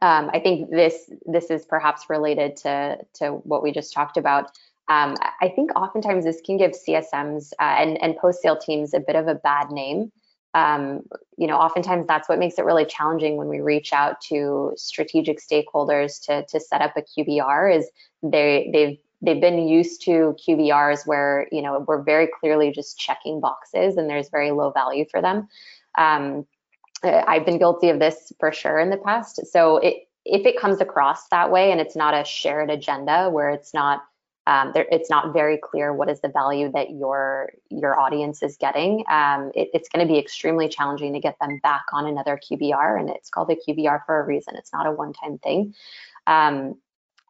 Um, 0.00 0.30
I 0.32 0.40
think 0.40 0.70
this 0.70 1.10
this 1.24 1.50
is 1.50 1.64
perhaps 1.64 2.10
related 2.10 2.56
to 2.58 2.98
to 3.14 3.30
what 3.30 3.62
we 3.62 3.72
just 3.72 3.92
talked 3.92 4.18
about. 4.18 4.50
Um, 4.88 5.16
I 5.40 5.48
think 5.48 5.74
oftentimes 5.76 6.24
this 6.24 6.40
can 6.44 6.56
give 6.56 6.72
CSMs 6.72 7.52
uh, 7.60 7.76
and, 7.78 8.00
and 8.02 8.16
post-sale 8.16 8.56
teams 8.56 8.94
a 8.94 9.00
bit 9.00 9.16
of 9.16 9.26
a 9.26 9.34
bad 9.34 9.70
name. 9.70 10.12
Um, 10.54 11.02
you 11.36 11.46
know, 11.46 11.56
oftentimes 11.56 12.06
that's 12.06 12.28
what 12.28 12.38
makes 12.38 12.58
it 12.58 12.64
really 12.64 12.86
challenging 12.86 13.36
when 13.36 13.48
we 13.48 13.60
reach 13.60 13.92
out 13.92 14.20
to 14.22 14.72
strategic 14.76 15.40
stakeholders 15.40 16.24
to, 16.26 16.46
to 16.46 16.60
set 16.60 16.80
up 16.80 16.94
a 16.96 17.02
QBR 17.02 17.76
is 17.76 17.90
they, 18.22 18.70
they've 18.72 18.98
they've 19.22 19.40
been 19.40 19.66
used 19.66 20.02
to 20.02 20.36
QBRs 20.46 21.06
where 21.06 21.48
you 21.50 21.62
know 21.62 21.84
we're 21.88 22.02
very 22.02 22.28
clearly 22.40 22.70
just 22.70 22.98
checking 22.98 23.40
boxes 23.40 23.96
and 23.96 24.08
there's 24.08 24.28
very 24.28 24.50
low 24.50 24.70
value 24.70 25.04
for 25.10 25.20
them. 25.20 25.48
Um, 25.98 26.46
I've 27.02 27.44
been 27.44 27.58
guilty 27.58 27.90
of 27.90 27.98
this 27.98 28.32
for 28.38 28.52
sure 28.52 28.78
in 28.78 28.90
the 28.90 28.96
past. 28.96 29.46
So 29.46 29.78
it, 29.78 30.08
if 30.24 30.46
it 30.46 30.58
comes 30.58 30.80
across 30.80 31.28
that 31.28 31.50
way 31.50 31.70
and 31.70 31.80
it's 31.80 31.96
not 31.96 32.14
a 32.14 32.24
shared 32.24 32.70
agenda 32.70 33.28
where 33.30 33.50
it's 33.50 33.72
not 33.72 34.02
um, 34.46 34.70
there, 34.74 34.86
it's 34.90 35.10
not 35.10 35.32
very 35.32 35.58
clear 35.58 35.92
what 35.92 36.08
is 36.08 36.20
the 36.20 36.28
value 36.28 36.70
that 36.72 36.90
your 36.90 37.50
your 37.68 37.98
audience 37.98 38.42
is 38.42 38.56
getting. 38.56 39.04
Um, 39.10 39.50
it, 39.54 39.68
it's 39.74 39.88
going 39.88 40.06
to 40.06 40.12
be 40.12 40.18
extremely 40.18 40.68
challenging 40.68 41.12
to 41.14 41.20
get 41.20 41.36
them 41.40 41.58
back 41.62 41.84
on 41.92 42.06
another 42.06 42.38
QBR, 42.38 43.00
and 43.00 43.10
it's 43.10 43.28
called 43.28 43.50
a 43.50 43.56
QBR 43.56 44.04
for 44.06 44.20
a 44.20 44.24
reason. 44.24 44.54
It's 44.56 44.72
not 44.72 44.86
a 44.86 44.92
one-time 44.92 45.38
thing. 45.38 45.74
Um, 46.26 46.76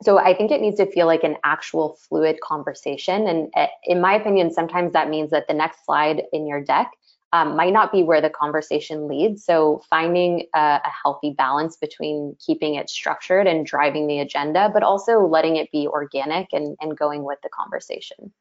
so 0.02 0.18
I 0.18 0.34
think 0.34 0.50
it 0.50 0.60
needs 0.60 0.76
to 0.76 0.90
feel 0.90 1.06
like 1.06 1.24
an 1.24 1.36
actual 1.42 1.98
fluid 2.08 2.38
conversation. 2.42 3.26
And 3.26 3.50
eh, 3.56 3.68
in 3.84 4.00
my 4.00 4.14
opinion, 4.14 4.52
sometimes 4.52 4.92
that 4.92 5.08
means 5.08 5.30
that 5.30 5.48
the 5.48 5.54
next 5.54 5.86
slide 5.86 6.24
in 6.34 6.46
your 6.46 6.62
deck 6.62 6.90
um, 7.32 7.56
might 7.56 7.72
not 7.72 7.92
be 7.92 8.02
where 8.02 8.20
the 8.20 8.30
conversation 8.30 9.08
leads. 9.08 9.44
So 9.44 9.82
finding 9.90 10.46
a, 10.54 10.80
a, 10.84 10.90
healthy 11.02 11.30
balance 11.30 11.76
between 11.76 12.36
keeping 12.44 12.76
it 12.76 12.88
structured 12.88 13.46
and 13.46 13.66
driving 13.66 14.06
the 14.06 14.20
agenda, 14.20 14.70
but 14.72 14.82
also 14.82 15.20
letting 15.26 15.56
it 15.56 15.70
be 15.72 15.88
organic 15.88 16.48
and, 16.52 16.76
and 16.80 16.96
going 16.96 17.24
with 17.24 17.38
the 17.42 17.48
conversation. 17.48 18.32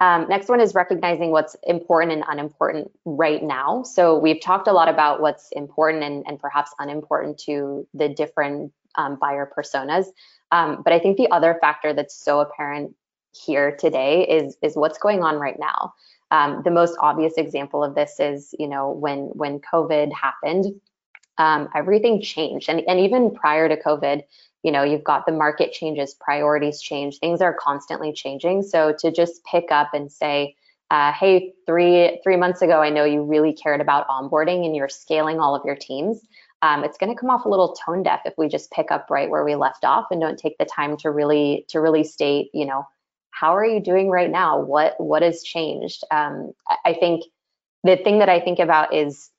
Um, 0.00 0.26
next 0.28 0.48
one 0.48 0.60
is 0.60 0.74
recognizing 0.74 1.30
what's 1.30 1.56
important 1.64 2.12
and 2.12 2.24
unimportant 2.28 2.90
right 3.04 3.42
now. 3.42 3.82
So 3.82 4.16
we've 4.16 4.40
talked 4.40 4.68
a 4.68 4.72
lot 4.72 4.88
about 4.88 5.20
what's 5.20 5.50
important 5.52 6.04
and, 6.04 6.24
and 6.26 6.38
perhaps 6.38 6.72
unimportant 6.78 7.38
to 7.46 7.86
the 7.94 8.08
different 8.08 8.72
um, 8.94 9.18
buyer 9.20 9.50
personas. 9.56 10.06
Um, 10.52 10.82
but 10.84 10.92
I 10.92 10.98
think 11.00 11.16
the 11.16 11.30
other 11.30 11.58
factor 11.60 11.92
that's 11.92 12.16
so 12.16 12.40
apparent 12.40 12.94
here 13.32 13.76
today 13.76 14.22
is, 14.22 14.56
is 14.62 14.76
what's 14.76 14.98
going 14.98 15.22
on 15.22 15.36
right 15.36 15.58
now. 15.58 15.94
Um, 16.30 16.62
the 16.64 16.70
most 16.70 16.96
obvious 17.00 17.34
example 17.36 17.82
of 17.82 17.94
this 17.94 18.20
is, 18.20 18.54
you 18.58 18.68
know, 18.68 18.90
when 18.90 19.30
when 19.34 19.60
COVID 19.60 20.12
happened, 20.12 20.80
um, 21.38 21.68
everything 21.74 22.20
changed, 22.20 22.68
and 22.68 22.82
and 22.86 23.00
even 23.00 23.34
prior 23.34 23.68
to 23.68 23.80
COVID, 23.80 24.22
you 24.62 24.72
know, 24.72 24.82
you've 24.82 25.04
got 25.04 25.24
the 25.24 25.32
market 25.32 25.72
changes, 25.72 26.14
priorities 26.14 26.80
change, 26.80 27.18
things 27.18 27.40
are 27.40 27.54
constantly 27.58 28.12
changing. 28.12 28.62
So 28.62 28.94
to 28.98 29.10
just 29.10 29.44
pick 29.44 29.70
up 29.70 29.90
and 29.94 30.10
say, 30.10 30.56
uh, 30.90 31.12
hey, 31.12 31.54
three 31.66 32.20
three 32.22 32.36
months 32.36 32.62
ago, 32.62 32.82
I 32.82 32.90
know 32.90 33.04
you 33.04 33.22
really 33.22 33.52
cared 33.52 33.80
about 33.80 34.08
onboarding 34.08 34.66
and 34.66 34.74
you're 34.74 34.88
scaling 34.88 35.38
all 35.40 35.54
of 35.54 35.62
your 35.64 35.76
teams. 35.76 36.20
Um, 36.60 36.82
it's 36.82 36.98
going 36.98 37.14
to 37.14 37.18
come 37.18 37.30
off 37.30 37.44
a 37.44 37.48
little 37.48 37.74
tone 37.74 38.02
deaf 38.02 38.22
if 38.24 38.34
we 38.36 38.48
just 38.48 38.72
pick 38.72 38.90
up 38.90 39.06
right 39.10 39.30
where 39.30 39.44
we 39.44 39.54
left 39.54 39.84
off 39.84 40.06
and 40.10 40.20
don't 40.20 40.38
take 40.38 40.58
the 40.58 40.64
time 40.64 40.96
to 40.98 41.10
really 41.10 41.64
to 41.68 41.80
really 41.80 42.02
state, 42.02 42.50
you 42.52 42.66
know, 42.66 42.86
how 43.38 43.56
are 43.56 43.64
you 43.64 43.80
doing 43.80 44.08
right 44.08 44.30
now? 44.30 44.60
What 44.60 44.94
what 44.98 45.22
has 45.22 45.42
changed? 45.42 46.02
Um, 46.10 46.52
I 46.84 46.94
think 46.94 47.24
the 47.84 47.96
thing 47.96 48.18
that 48.18 48.28
I 48.28 48.40
think 48.40 48.58
about 48.58 48.92
is 48.94 49.30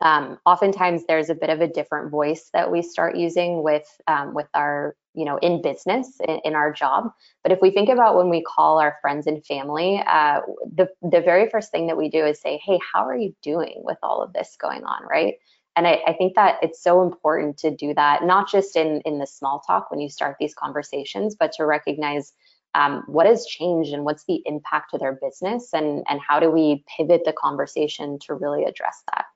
um, 0.00 0.38
oftentimes 0.46 1.04
there's 1.06 1.30
a 1.30 1.34
bit 1.34 1.50
of 1.50 1.60
a 1.60 1.68
different 1.68 2.10
voice 2.10 2.50
that 2.52 2.70
we 2.70 2.82
start 2.82 3.16
using 3.16 3.62
with 3.62 3.86
um, 4.06 4.34
with 4.34 4.48
our 4.54 4.96
you 5.14 5.24
know 5.24 5.38
in 5.38 5.60
business 5.60 6.20
in, 6.26 6.40
in, 6.44 6.54
our 6.54 6.72
job. 6.72 7.12
But 7.42 7.52
if 7.52 7.60
we 7.60 7.70
think 7.70 7.88
about 7.88 8.16
when 8.16 8.28
we 8.28 8.42
call 8.42 8.78
our 8.78 8.96
friends 9.00 9.26
and 9.26 9.44
family, 9.44 10.02
uh, 10.06 10.40
the 10.74 10.88
the 11.02 11.20
very 11.20 11.48
first 11.50 11.70
thing 11.72 11.88
that 11.88 11.96
we 11.96 12.10
do 12.10 12.24
is 12.24 12.40
say, 12.40 12.60
hey, 12.64 12.78
how 12.92 13.06
are 13.06 13.16
you 13.16 13.34
doing 13.42 13.82
with 13.84 13.98
all 14.02 14.22
of 14.22 14.32
this 14.32 14.56
going 14.60 14.84
on, 14.84 15.02
right? 15.08 15.34
And 15.74 15.86
I, 15.86 16.00
I 16.06 16.12
think 16.12 16.34
that 16.34 16.58
it's 16.62 16.82
so 16.82 17.02
important 17.02 17.56
to 17.58 17.74
do 17.74 17.94
that, 17.94 18.24
not 18.24 18.48
just 18.50 18.76
in 18.76 19.00
in 19.04 19.18
the 19.18 19.26
small 19.26 19.60
talk 19.66 19.90
when 19.90 20.00
you 20.00 20.08
start 20.08 20.36
these 20.38 20.54
conversations, 20.54 21.34
but 21.34 21.52
to 21.52 21.66
recognize 21.66 22.32
um, 22.74 23.04
what 23.06 23.26
has 23.26 23.46
changed 23.46 23.92
and 23.92 24.04
what's 24.04 24.24
the 24.24 24.42
impact 24.46 24.90
to 24.90 24.98
their 24.98 25.12
business 25.12 25.70
and, 25.72 26.04
and 26.08 26.20
how 26.26 26.40
do 26.40 26.50
we 26.50 26.84
pivot 26.96 27.22
the 27.24 27.32
conversation 27.32 28.18
to 28.20 28.34
really 28.34 28.64
address 28.64 29.02
that. 29.12 29.26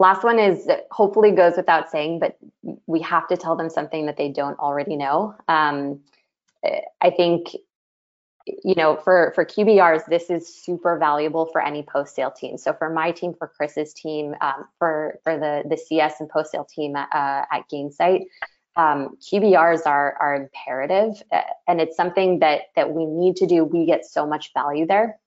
Last 0.00 0.22
one 0.22 0.38
is 0.38 0.68
hopefully 0.90 1.32
goes 1.32 1.56
without 1.56 1.90
saying, 1.90 2.20
but 2.20 2.38
we 2.86 3.00
have 3.02 3.26
to 3.28 3.36
tell 3.36 3.56
them 3.56 3.68
something 3.68 4.06
that 4.06 4.16
they 4.16 4.28
don't 4.28 4.58
already 4.58 4.96
know. 4.96 5.34
Um, 5.48 6.00
I 7.00 7.10
think, 7.10 7.48
you 8.46 8.74
know, 8.76 8.96
for, 8.96 9.32
for 9.34 9.44
QBRs, 9.44 10.06
this 10.08 10.30
is 10.30 10.54
super 10.54 10.98
valuable 10.98 11.46
for 11.46 11.60
any 11.60 11.82
post-sale 11.82 12.30
team. 12.30 12.56
So 12.58 12.72
for 12.72 12.88
my 12.88 13.10
team, 13.10 13.34
for 13.36 13.48
Chris's 13.48 13.92
team, 13.92 14.34
um, 14.40 14.66
for, 14.78 15.18
for 15.24 15.36
the, 15.36 15.64
the 15.68 15.76
CS 15.76 16.20
and 16.20 16.28
post-sale 16.28 16.66
team 16.72 16.94
at, 16.94 17.08
uh, 17.12 17.44
at 17.52 17.68
Gainsight, 17.70 18.26
um, 18.78 19.18
QBRs 19.20 19.86
are, 19.86 20.16
are 20.20 20.36
imperative 20.36 21.20
uh, 21.32 21.42
and 21.66 21.80
it's 21.80 21.96
something 21.96 22.38
that, 22.38 22.62
that 22.76 22.92
we 22.92 23.04
need 23.04 23.34
to 23.36 23.46
do. 23.46 23.64
We 23.64 23.84
get 23.84 24.06
so 24.06 24.24
much 24.24 24.52
value 24.54 24.86
there. 24.86 25.18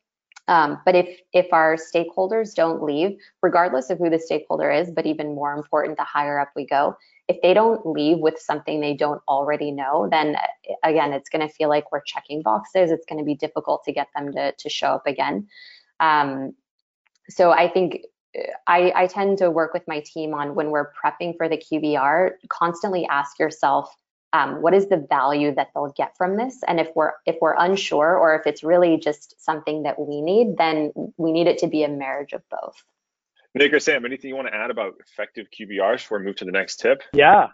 Um, 0.48 0.80
but 0.86 0.96
if, 0.96 1.20
if 1.34 1.48
our 1.52 1.76
stakeholders 1.76 2.56
don't 2.56 2.82
leave, 2.82 3.18
regardless 3.42 3.90
of 3.90 4.00
who 4.00 4.10
the 4.10 4.20
stakeholder 4.20 4.72
is, 4.72 4.90
but 4.90 5.06
even 5.06 5.36
more 5.36 5.54
important, 5.54 5.98
the 5.98 6.04
higher 6.04 6.40
up 6.40 6.50
we 6.56 6.66
go, 6.66 6.96
if 7.28 7.42
they 7.42 7.54
don't 7.54 7.86
leave 7.86 8.18
with 8.18 8.40
something 8.40 8.80
they 8.80 8.94
don't 8.94 9.22
already 9.28 9.72
know, 9.72 10.08
then 10.10 10.36
uh, 10.36 10.74
again, 10.84 11.14
it's 11.14 11.30
going 11.30 11.46
to 11.48 11.54
feel 11.54 11.70
like 11.70 11.92
we're 11.92 12.02
checking 12.02 12.42
boxes. 12.42 12.90
It's 12.90 13.06
going 13.06 13.20
to 13.20 13.26
be 13.26 13.36
difficult 13.36 13.84
to 13.84 13.92
get 13.92 14.08
them 14.16 14.32
to, 14.32 14.54
to 14.54 14.70
show 14.70 14.88
up 14.88 15.08
again. 15.08 15.48
Um, 16.00 16.54
so 17.30 17.52
I 17.52 17.70
think 17.70 18.00
I, 18.68 18.94
I 18.96 19.08
tend 19.08 19.38
to 19.40 19.52
work 19.52 19.74
with 19.74 19.84
my 19.88 20.02
team 20.02 20.34
on 20.34 20.56
when 20.56 20.72
we're 20.72 20.92
prepping 20.94 21.36
for 21.38 21.50
the 21.50 21.58
QBR, 21.58 22.32
constantly 22.50 23.06
ask 23.08 23.40
yourself, 23.40 23.94
um, 24.34 24.62
what 24.62 24.74
is 24.74 24.88
the 24.88 25.06
value 25.10 25.54
that 25.56 25.70
they'll 25.74 25.94
get 25.98 26.16
from 26.18 26.38
this? 26.38 26.60
And 26.66 26.80
if 26.80 26.88
we're 26.96 27.12
if 27.26 27.36
we're 27.42 27.56
unsure 27.58 28.18
or 28.18 28.34
if 28.36 28.48
it's 28.48 28.64
really 28.64 28.98
just 28.98 29.36
something 29.44 29.84
that 29.84 30.00
we 30.00 30.22
need, 30.22 30.56
then 30.58 30.94
we 31.18 31.34
need 31.34 31.48
it 31.48 31.58
to 31.60 31.68
be 31.68 31.84
a 31.84 31.90
marriage 31.90 32.32
of 32.32 32.42
both. 32.50 32.82
Nick 33.54 33.74
or 33.74 33.80
Sam, 33.80 34.06
anything 34.06 34.30
you 34.30 34.36
want 34.38 34.48
to 34.48 34.56
add 34.56 34.72
about 34.72 34.94
effective 35.06 35.48
QBRs 35.52 35.98
before 35.98 36.20
we 36.20 36.26
move 36.26 36.38
to 36.38 36.46
the 36.46 36.54
next 36.54 36.78
tip? 36.78 37.04
Yeah, 37.14 37.48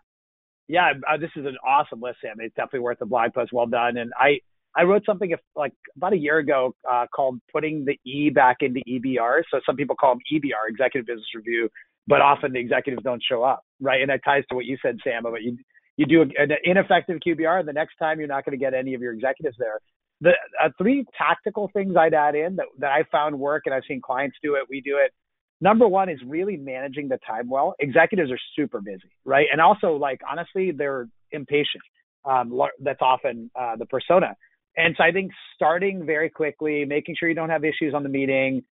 yeah, 0.68 0.94
uh, 1.10 1.18
this 1.18 1.32
is 1.36 1.46
an 1.46 1.58
awesome 1.66 2.02
list, 2.02 2.20
Sam. 2.22 2.36
It's 2.40 2.56
definitely 2.56 2.82
worth 2.82 3.00
the 3.00 3.06
blog 3.06 3.34
post. 3.34 3.54
Well 3.54 3.68
done. 3.68 3.98
And 3.98 4.12
I 4.18 4.42
I 4.78 4.84
wrote 4.84 5.04
something 5.06 5.34
like 5.56 5.74
about 5.96 6.14
a 6.14 6.18
year 6.18 6.38
ago 6.38 6.76
uh, 6.90 7.06
called 7.14 7.40
putting 7.52 7.84
the 7.86 8.00
E 8.10 8.30
back 8.30 8.58
into 8.62 8.82
EBR. 8.88 9.42
So 9.52 9.60
some 9.66 9.76
people 9.76 9.96
call 9.96 10.14
them 10.14 10.22
EBR, 10.32 10.70
Executive 10.70 11.08
Business 11.08 11.26
Review, 11.36 11.70
but 12.06 12.22
often 12.22 12.54
the 12.54 12.60
executives 12.60 13.04
don't 13.04 13.22
show 13.28 13.44
up, 13.44 13.64
right? 13.82 14.02
And 14.02 14.10
that 14.12 14.22
ties 14.24 14.44
to 14.50 14.56
what 14.56 14.66
you 14.66 14.78
said, 14.82 14.98
Sam, 15.04 15.26
about 15.26 15.42
you 15.42 15.58
you 15.98 16.06
do 16.06 16.22
an 16.22 16.52
ineffective 16.64 17.20
QBR, 17.26 17.60
and 17.60 17.68
the 17.68 17.74
next 17.74 17.96
time 17.98 18.20
you're 18.20 18.28
not 18.28 18.46
going 18.46 18.58
to 18.58 18.64
get 18.64 18.76
any 18.76 18.94
of 18.94 19.02
your 19.02 19.14
executives 19.14 19.56
there. 19.58 19.80
The 20.22 20.34
uh, 20.64 20.70
three 20.78 21.06
tactical 21.18 21.72
things 21.74 21.96
I'd 21.98 22.14
add 22.14 22.36
in 22.36 22.56
that, 22.58 22.68
that 22.78 22.92
I 22.92 23.04
found 23.12 23.40
work, 23.40 23.64
and 23.66 23.74
I've 23.74 23.84
seen 23.88 24.00
clients 24.00 24.38
do 24.44 24.56
it, 24.56 24.64
we 24.70 24.80
do 24.82 24.98
it. 25.04 25.12
Number 25.60 25.88
one 25.88 26.08
is 26.08 26.20
really 26.24 26.56
managing 26.56 27.08
the 27.08 27.18
time 27.26 27.50
well. 27.50 27.74
Executives 27.80 28.32
are 28.32 28.38
super 28.56 28.80
busy, 28.80 29.10
right? 29.26 29.48
And 29.52 29.60
also, 29.60 29.96
like 29.96 30.22
honestly, 30.30 30.72
they're 30.72 31.08
impatient. 31.32 31.84
Um, 32.26 32.62
that's 32.80 33.02
often 33.02 33.50
uh, 33.60 33.76
the 33.78 33.88
persona. 33.88 34.36
And 34.78 34.96
so 34.98 35.04
I 35.04 35.12
think 35.12 35.32
starting 35.56 36.06
very 36.06 36.30
quickly, 36.30 36.86
making 36.86 37.16
sure 37.20 37.28
you 37.28 37.36
don't 37.36 37.50
have 37.50 37.66
issues 37.66 37.94
on 37.94 38.04
the 38.04 38.10
meeting. 38.10 38.64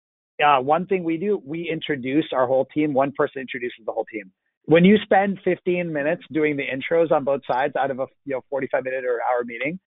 Uh, 0.44 0.60
one 0.60 0.86
thing 0.86 1.04
we 1.04 1.18
do, 1.18 1.42
we 1.44 1.68
introduce 1.70 2.26
our 2.32 2.46
whole 2.46 2.66
team. 2.66 2.94
One 2.94 3.12
person 3.12 3.42
introduces 3.42 3.86
the 3.86 3.92
whole 3.92 4.06
team. 4.06 4.32
When 4.66 4.86
you 4.86 4.98
spend 5.04 5.40
15 5.44 5.92
minutes 5.92 6.24
doing 6.32 6.58
the 6.58 6.64
intros 6.64 7.12
on 7.12 7.24
both 7.24 7.42
sides 7.50 7.76
out 7.76 7.92
of 7.92 8.00
a 8.00 8.08
you 8.26 8.34
know 8.34 8.42
45 8.50 8.84
minute 8.84 9.04
or 9.06 9.20
hour 9.22 9.44
meeting, 9.44 9.80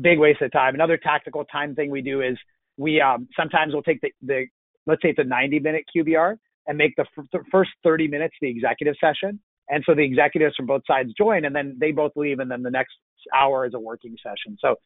big 0.00 0.18
waste 0.18 0.42
of 0.42 0.52
time. 0.52 0.74
Another 0.74 0.96
tactical 0.96 1.44
time 1.44 1.74
thing 1.74 1.90
we 1.90 2.02
do 2.02 2.20
is 2.20 2.36
we 2.76 3.00
um, 3.00 3.28
sometimes 3.36 3.72
we'll 3.72 3.82
take 3.82 4.00
the, 4.00 4.10
the 4.22 4.46
let's 4.86 5.02
say 5.02 5.10
it's 5.10 5.18
a 5.18 5.24
90 5.24 5.60
minute 5.60 5.84
QBR 5.96 6.36
and 6.66 6.78
make 6.78 6.94
the 6.96 7.06
f- 7.18 7.40
first 7.50 7.70
30 7.82 8.08
minutes 8.08 8.34
the 8.40 8.48
executive 8.48 8.94
session. 9.00 9.40
And 9.68 9.82
so 9.86 9.94
the 9.94 10.02
executives 10.02 10.54
from 10.56 10.66
both 10.66 10.82
sides 10.86 11.12
join 11.16 11.44
and 11.44 11.54
then 11.54 11.76
they 11.80 11.90
both 11.90 12.12
leave 12.16 12.38
and 12.38 12.50
then 12.50 12.62
the 12.62 12.70
next 12.70 12.94
hour 13.34 13.66
is 13.66 13.74
a 13.74 13.80
working 13.80 14.16
session. 14.22 14.58
So 14.60 14.76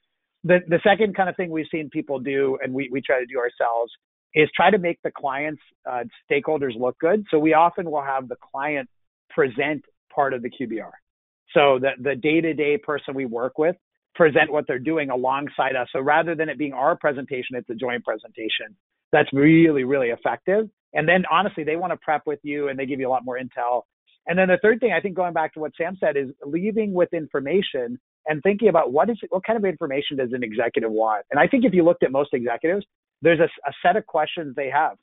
the, 0.45 0.59
the 0.69 0.81
second 0.85 1.17
kind 1.17 1.29
of 1.29 1.37
thing 1.37 1.51
we've 1.51 1.67
seen 1.71 1.91
people 1.91 2.19
do, 2.19 2.59
and 2.63 2.73
we, 2.73 2.89
we 2.93 3.01
try 3.01 3.19
to 3.21 3.27
do 3.27 3.39
ourselves, 3.39 3.93
is 4.35 4.49
try 4.55 4.71
to 4.71 4.79
make 4.79 4.99
the 5.03 5.11
clients 5.11 5.61
uh, 5.91 6.05
stakeholders 6.31 6.79
look 6.79 6.99
good. 6.99 7.25
So 7.31 7.39
we 7.39 7.55
often 7.55 7.91
will 7.91 8.03
have 8.03 8.29
the 8.29 8.37
client 8.53 8.89
present 9.31 9.85
part 10.15 10.35
of 10.35 10.43
the 10.43 10.51
QBR. 10.51 10.91
So 11.55 11.79
the, 11.81 11.91
the 12.01 12.15
day-to-day 12.15 12.79
person 12.79 13.15
we 13.15 13.25
work 13.25 13.59
with 13.59 13.77
present 14.15 14.53
what 14.53 14.67
they're 14.67 14.79
doing 14.79 15.11
alongside 15.11 15.77
us. 15.77 15.89
So 15.93 16.01
rather 16.01 16.35
than 16.35 16.49
it 16.49 16.59
being 16.59 16.73
our 16.73 16.97
presentation, 16.97 17.57
it's 17.57 17.71
a 17.71 17.75
joint 17.75 18.05
presentation. 18.05 18.77
That's 19.13 19.29
really, 19.33 19.85
really 19.85 20.09
effective. 20.09 20.69
And 20.93 21.09
then 21.09 21.25
honestly, 21.31 21.65
they 21.65 21.77
want 21.77 21.93
to 21.93 21.97
prep 21.97 22.23
with 22.27 22.41
you 22.43 22.69
and 22.69 22.79
they 22.79 22.87
give 22.87 23.01
you 23.01 23.09
a 23.09 23.11
lot 23.11 23.25
more 23.25 23.39
intel. 23.39 23.83
And 24.27 24.39
then 24.39 24.49
the 24.49 24.59
third 24.61 24.81
thing, 24.81 24.93
I 24.93 25.01
think 25.01 25.15
going 25.15 25.33
back 25.33 25.55
to 25.55 25.61
what 25.61 25.73
Sam 25.77 25.97
said, 25.99 26.17
is 26.17 26.29
leaving 26.45 26.93
with 26.93 27.15
information 27.15 27.99
and 28.27 28.43
thinking 28.43 28.69
about 28.69 28.93
what 28.93 29.11
is 29.11 29.19
what 29.31 29.45
kind 29.45 29.57
of 29.57 29.65
information 29.65 30.17
does 30.17 30.31
an 30.33 30.43
executive 30.43 30.91
want. 30.91 31.25
And 31.31 31.41
I 31.41 31.47
think 31.47 31.65
if 31.65 31.73
you 31.73 31.85
looked 31.85 32.03
at 32.03 32.13
most 32.13 32.31
executives, 32.33 32.85
there's 33.23 33.41
a, 33.41 33.45
a 33.45 33.73
set 33.83 33.97
of 33.97 34.07
questions 34.07 34.55
they 34.55 34.71
have. 34.71 34.97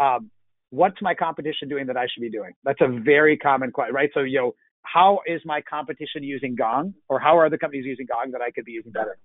Um, 0.00 0.30
what's 0.70 1.00
my 1.02 1.14
competition 1.14 1.68
doing 1.68 1.86
that 1.86 1.96
I 1.96 2.06
should 2.12 2.22
be 2.22 2.30
doing? 2.30 2.52
That's 2.64 2.80
a 2.80 2.88
very 2.88 3.36
common 3.36 3.70
question, 3.70 3.94
right? 3.94 4.10
So, 4.14 4.20
you 4.20 4.38
know, 4.38 4.52
how 4.82 5.20
is 5.26 5.40
my 5.44 5.60
competition 5.60 6.22
using 6.22 6.56
Gong, 6.56 6.94
or 7.08 7.20
how 7.20 7.36
are 7.38 7.46
other 7.46 7.58
companies 7.58 7.84
using 7.86 8.06
Gong 8.06 8.32
that 8.32 8.40
I 8.40 8.50
could 8.50 8.64
be 8.64 8.72
using 8.72 8.90
better? 8.90 9.18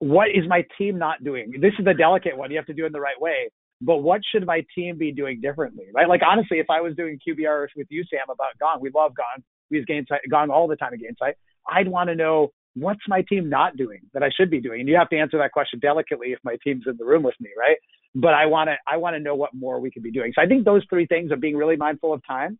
What 0.00 0.28
is 0.30 0.44
my 0.48 0.64
team 0.76 0.98
not 0.98 1.22
doing? 1.22 1.52
This 1.60 1.72
is 1.78 1.84
the 1.84 1.94
delicate 1.94 2.36
one. 2.36 2.50
You 2.50 2.56
have 2.56 2.66
to 2.66 2.74
do 2.74 2.84
it 2.84 2.88
in 2.88 2.92
the 2.92 3.00
right 3.00 3.20
way. 3.20 3.50
But 3.82 3.98
what 3.98 4.20
should 4.30 4.44
my 4.44 4.62
team 4.74 4.98
be 4.98 5.10
doing 5.10 5.40
differently, 5.40 5.86
right? 5.94 6.08
Like 6.08 6.20
honestly, 6.26 6.58
if 6.58 6.68
I 6.68 6.82
was 6.82 6.94
doing 6.96 7.18
QBRs 7.26 7.68
with 7.76 7.86
you, 7.88 8.04
Sam, 8.10 8.24
about 8.24 8.58
Gong, 8.60 8.80
we 8.80 8.90
love 8.94 9.12
Gong. 9.16 9.42
We 9.70 9.78
use 9.78 9.86
Gong 10.30 10.50
all 10.50 10.68
the 10.68 10.76
time 10.76 10.92
at 10.92 11.00
Gainsight. 11.00 11.34
I'd 11.66 11.88
want 11.88 12.08
to 12.08 12.14
know 12.14 12.48
what's 12.74 13.00
my 13.08 13.22
team 13.22 13.48
not 13.48 13.76
doing 13.76 14.00
that 14.14 14.22
I 14.22 14.30
should 14.30 14.50
be 14.50 14.60
doing? 14.60 14.80
And 14.80 14.88
you 14.88 14.96
have 14.96 15.08
to 15.10 15.18
answer 15.18 15.38
that 15.38 15.52
question 15.52 15.78
delicately 15.80 16.32
if 16.32 16.38
my 16.44 16.56
team's 16.62 16.84
in 16.86 16.96
the 16.96 17.04
room 17.04 17.22
with 17.22 17.34
me, 17.40 17.50
right? 17.58 17.76
But 18.14 18.34
I 18.34 18.46
want 18.46 18.68
to 18.68 18.76
I 18.86 18.96
want 18.96 19.14
to 19.14 19.20
know 19.20 19.34
what 19.34 19.54
more 19.54 19.80
we 19.80 19.90
could 19.90 20.02
be 20.02 20.10
doing. 20.10 20.32
So 20.34 20.42
I 20.42 20.46
think 20.46 20.64
those 20.64 20.84
three 20.88 21.06
things 21.06 21.30
of 21.30 21.40
being 21.40 21.56
really 21.56 21.76
mindful 21.76 22.12
of 22.12 22.22
time, 22.26 22.58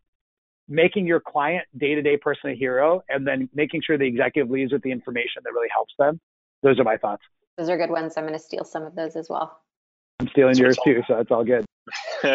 making 0.68 1.06
your 1.06 1.20
client 1.20 1.66
day-to-day 1.76 2.18
person 2.18 2.50
a 2.50 2.54
hero, 2.54 3.02
and 3.08 3.26
then 3.26 3.48
making 3.54 3.82
sure 3.84 3.98
the 3.98 4.06
executive 4.06 4.50
leaves 4.50 4.72
with 4.72 4.82
the 4.82 4.92
information 4.92 5.42
that 5.44 5.52
really 5.52 5.68
helps 5.72 5.94
them. 5.98 6.20
Those 6.62 6.78
are 6.78 6.84
my 6.84 6.96
thoughts. 6.96 7.22
Those 7.56 7.68
are 7.68 7.76
good 7.76 7.90
ones. 7.90 8.14
I'm 8.16 8.24
going 8.24 8.38
to 8.38 8.38
steal 8.38 8.64
some 8.64 8.84
of 8.84 8.94
those 8.94 9.16
as 9.16 9.28
well. 9.28 9.60
I'm 10.20 10.28
stealing 10.28 10.56
yours 10.56 10.78
too, 10.84 11.02
so 11.08 11.18
it's 11.18 11.30
all 11.30 11.44
good. 11.44 11.64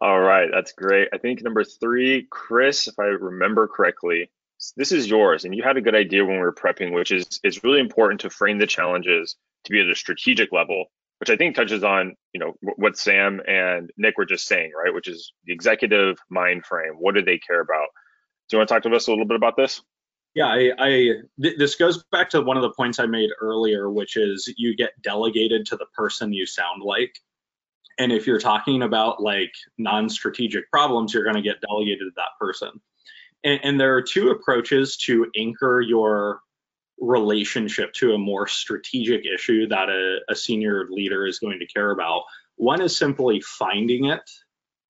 all 0.00 0.20
right, 0.20 0.48
that's 0.52 0.72
great. 0.72 1.08
I 1.12 1.18
think 1.18 1.42
number 1.42 1.64
three, 1.64 2.26
Chris, 2.30 2.86
if 2.86 2.98
I 2.98 3.04
remember 3.04 3.66
correctly, 3.66 4.30
this 4.76 4.92
is 4.92 5.08
yours, 5.08 5.44
and 5.44 5.54
you 5.54 5.62
had 5.62 5.76
a 5.76 5.82
good 5.82 5.94
idea 5.94 6.24
when 6.24 6.36
we 6.36 6.40
were 6.40 6.54
prepping, 6.54 6.92
which 6.92 7.10
is 7.10 7.40
it's 7.42 7.64
really 7.64 7.80
important 7.80 8.20
to 8.22 8.30
frame 8.30 8.58
the 8.58 8.66
challenges 8.66 9.36
to 9.64 9.72
be 9.72 9.80
at 9.80 9.88
a 9.88 9.94
strategic 9.94 10.52
level, 10.52 10.86
which 11.18 11.30
I 11.30 11.36
think 11.36 11.54
touches 11.54 11.84
on 11.84 12.16
you 12.32 12.40
know 12.40 12.54
what 12.76 12.96
Sam 12.96 13.40
and 13.46 13.90
Nick 13.96 14.18
were 14.18 14.26
just 14.26 14.46
saying, 14.46 14.72
right? 14.76 14.94
Which 14.94 15.08
is 15.08 15.32
the 15.44 15.52
executive 15.52 16.18
mind 16.30 16.66
frame. 16.66 16.94
What 16.98 17.14
do 17.14 17.22
they 17.22 17.38
care 17.38 17.60
about? 17.60 17.88
Do 18.48 18.56
you 18.56 18.58
want 18.58 18.68
to 18.68 18.74
talk 18.74 18.82
to 18.84 18.94
us 18.94 19.06
a 19.06 19.10
little 19.10 19.26
bit 19.26 19.36
about 19.36 19.56
this? 19.56 19.80
Yeah, 20.34 20.48
I, 20.48 20.72
I 20.78 20.88
th- 21.40 21.58
this 21.58 21.76
goes 21.76 22.02
back 22.10 22.30
to 22.30 22.42
one 22.42 22.56
of 22.56 22.62
the 22.62 22.72
points 22.72 22.98
I 22.98 23.06
made 23.06 23.30
earlier, 23.40 23.88
which 23.88 24.16
is 24.16 24.52
you 24.56 24.76
get 24.76 24.90
delegated 25.00 25.66
to 25.66 25.76
the 25.76 25.86
person 25.94 26.32
you 26.32 26.44
sound 26.44 26.82
like. 26.82 27.16
And 27.98 28.10
if 28.10 28.26
you're 28.26 28.40
talking 28.40 28.82
about 28.82 29.22
like 29.22 29.52
non-strategic 29.78 30.68
problems, 30.72 31.14
you're 31.14 31.22
going 31.22 31.36
to 31.36 31.42
get 31.42 31.60
delegated 31.60 32.00
to 32.00 32.10
that 32.16 32.30
person. 32.40 32.70
And, 33.44 33.60
and 33.62 33.80
there 33.80 33.94
are 33.96 34.02
two 34.02 34.30
approaches 34.30 34.96
to 35.04 35.30
anchor 35.36 35.80
your 35.80 36.40
relationship 36.98 37.92
to 37.92 38.14
a 38.14 38.18
more 38.18 38.46
strategic 38.46 39.22
issue 39.26 39.68
that 39.68 39.88
a, 39.88 40.18
a 40.28 40.34
senior 40.34 40.86
leader 40.90 41.26
is 41.26 41.38
going 41.38 41.58
to 41.58 41.66
care 41.66 41.90
about. 41.90 42.22
One 42.56 42.80
is 42.80 42.96
simply 42.96 43.40
finding 43.40 44.06
it. 44.06 44.22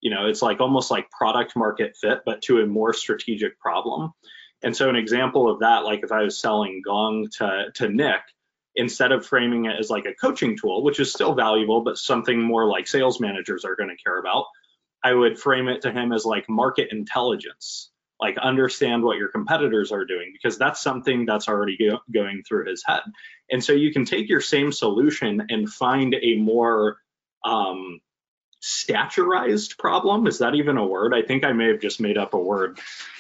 You 0.01 0.11
know, 0.11 0.27
it's 0.27 0.43
like 0.43 0.61
almost 0.61 0.91
like 0.91 1.11
product 1.11 1.57
market 1.57 1.97
fit, 2.01 2.21
but 2.27 2.43
to 2.43 2.61
a 2.61 2.67
more 2.67 2.93
strategic 2.93 3.59
problem. 3.59 4.13
And 4.63 4.77
so 4.77 4.89
an 4.89 4.97
example 4.97 5.51
of 5.51 5.61
that, 5.61 5.85
like 5.85 6.01
if 6.03 6.13
I 6.13 6.23
was 6.23 6.39
selling 6.39 6.83
Gong 6.85 7.29
to, 7.39 7.67
to 7.75 7.89
Nick, 7.89 8.21
instead 8.77 9.13
of 9.13 9.25
framing 9.25 9.67
it 9.67 9.79
as 9.79 9.91
like 9.91 10.05
a 10.05 10.15
coaching 10.15 10.57
tool, 10.59 10.83
which 10.83 11.01
is 11.01 11.13
still 11.13 11.35
valuable, 11.35 11.83
but 11.83 11.97
something 11.97 12.41
more 12.41 12.67
like 12.67 12.87
sales 12.87 13.21
managers 13.21 13.65
are 13.65 13.77
going 13.77 13.91
to 13.91 14.03
care 14.03 14.19
about, 14.19 14.47
I 15.03 15.13
would 15.13 15.39
frame 15.39 15.69
it 15.69 15.83
to 15.83 15.93
him 15.93 16.13
as 16.13 16.25
like 16.25 16.49
market 16.49 16.89
intelligence, 16.91 17.91
like 18.25 18.39
understand 18.39 19.03
what 19.03 19.19
your 19.19 19.29
competitors 19.29 19.93
are 19.93 20.07
doing, 20.07 20.33
because 20.33 20.57
that's 20.57 20.81
something 20.81 21.27
that's 21.27 21.47
already 21.47 21.77
go- 21.77 22.01
going 22.11 22.43
through 22.47 22.65
his 22.67 22.83
head. 22.87 23.03
And 23.51 23.63
so 23.63 23.73
you 23.73 23.93
can 23.93 24.07
take 24.07 24.31
your 24.31 24.41
same 24.41 24.73
solution 24.73 25.47
and 25.51 25.69
find 25.69 26.15
a 26.15 26.37
more 26.37 26.97
um, 27.45 28.01
staturized 28.63 29.77
problem. 29.77 30.27
Is 30.27 30.39
that 30.39 30.55
even 30.55 30.79
a 30.79 30.87
word? 30.87 31.13
I 31.13 31.21
think 31.21 31.45
I 31.45 31.53
may 31.53 31.69
have 31.69 31.81
just 31.81 32.01
made 32.01 32.17
up 32.17 32.33
a 32.33 32.39
word. 32.39 32.79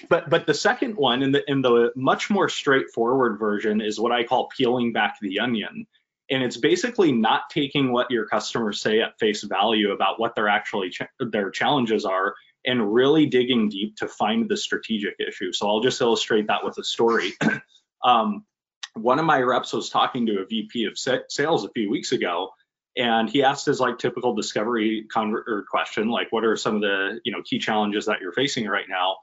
But 0.08 0.30
but 0.30 0.46
the 0.46 0.54
second 0.54 0.96
one 0.96 1.22
in 1.22 1.32
the 1.32 1.42
in 1.50 1.60
the 1.60 1.92
much 1.94 2.30
more 2.30 2.48
straightforward 2.48 3.38
version 3.38 3.82
is 3.82 4.00
what 4.00 4.12
I 4.12 4.24
call 4.24 4.48
peeling 4.56 4.94
back 4.94 5.16
the 5.20 5.40
onion. 5.40 5.86
And 6.30 6.42
it's 6.42 6.56
basically 6.56 7.12
not 7.12 7.50
taking 7.50 7.92
what 7.92 8.10
your 8.10 8.26
customers 8.26 8.80
say 8.80 9.00
at 9.00 9.18
face 9.18 9.42
value 9.44 9.92
about 9.92 10.18
what 10.18 10.34
their 10.34 10.48
actually 10.48 10.88
ch- 10.88 11.12
their 11.20 11.50
challenges 11.50 12.06
are 12.06 12.34
and 12.66 12.92
really 12.92 13.26
digging 13.26 13.68
deep 13.68 13.96
to 13.96 14.08
find 14.08 14.48
the 14.48 14.56
strategic 14.56 15.16
issue. 15.20 15.52
So 15.52 15.68
I'll 15.68 15.80
just 15.80 16.00
illustrate 16.00 16.46
that 16.48 16.64
with 16.64 16.78
a 16.78 16.84
story. 16.84 17.32
um, 18.04 18.44
one 18.94 19.18
of 19.18 19.24
my 19.24 19.40
reps 19.40 19.72
was 19.72 19.88
talking 19.88 20.26
to 20.26 20.40
a 20.40 20.46
VP 20.46 20.84
of 20.84 20.98
sales 21.28 21.64
a 21.64 21.70
few 21.70 21.90
weeks 21.90 22.12
ago, 22.12 22.50
and 22.96 23.28
he 23.28 23.42
asked 23.42 23.66
his 23.66 23.80
like 23.80 23.98
typical 23.98 24.34
discovery 24.34 25.06
question 25.68 26.08
like 26.08 26.30
what 26.30 26.44
are 26.44 26.56
some 26.56 26.76
of 26.76 26.80
the 26.80 27.20
you 27.24 27.32
know 27.32 27.42
key 27.42 27.58
challenges 27.58 28.06
that 28.06 28.20
you're 28.20 28.32
facing 28.32 28.66
right 28.66 28.88
now 28.88 29.16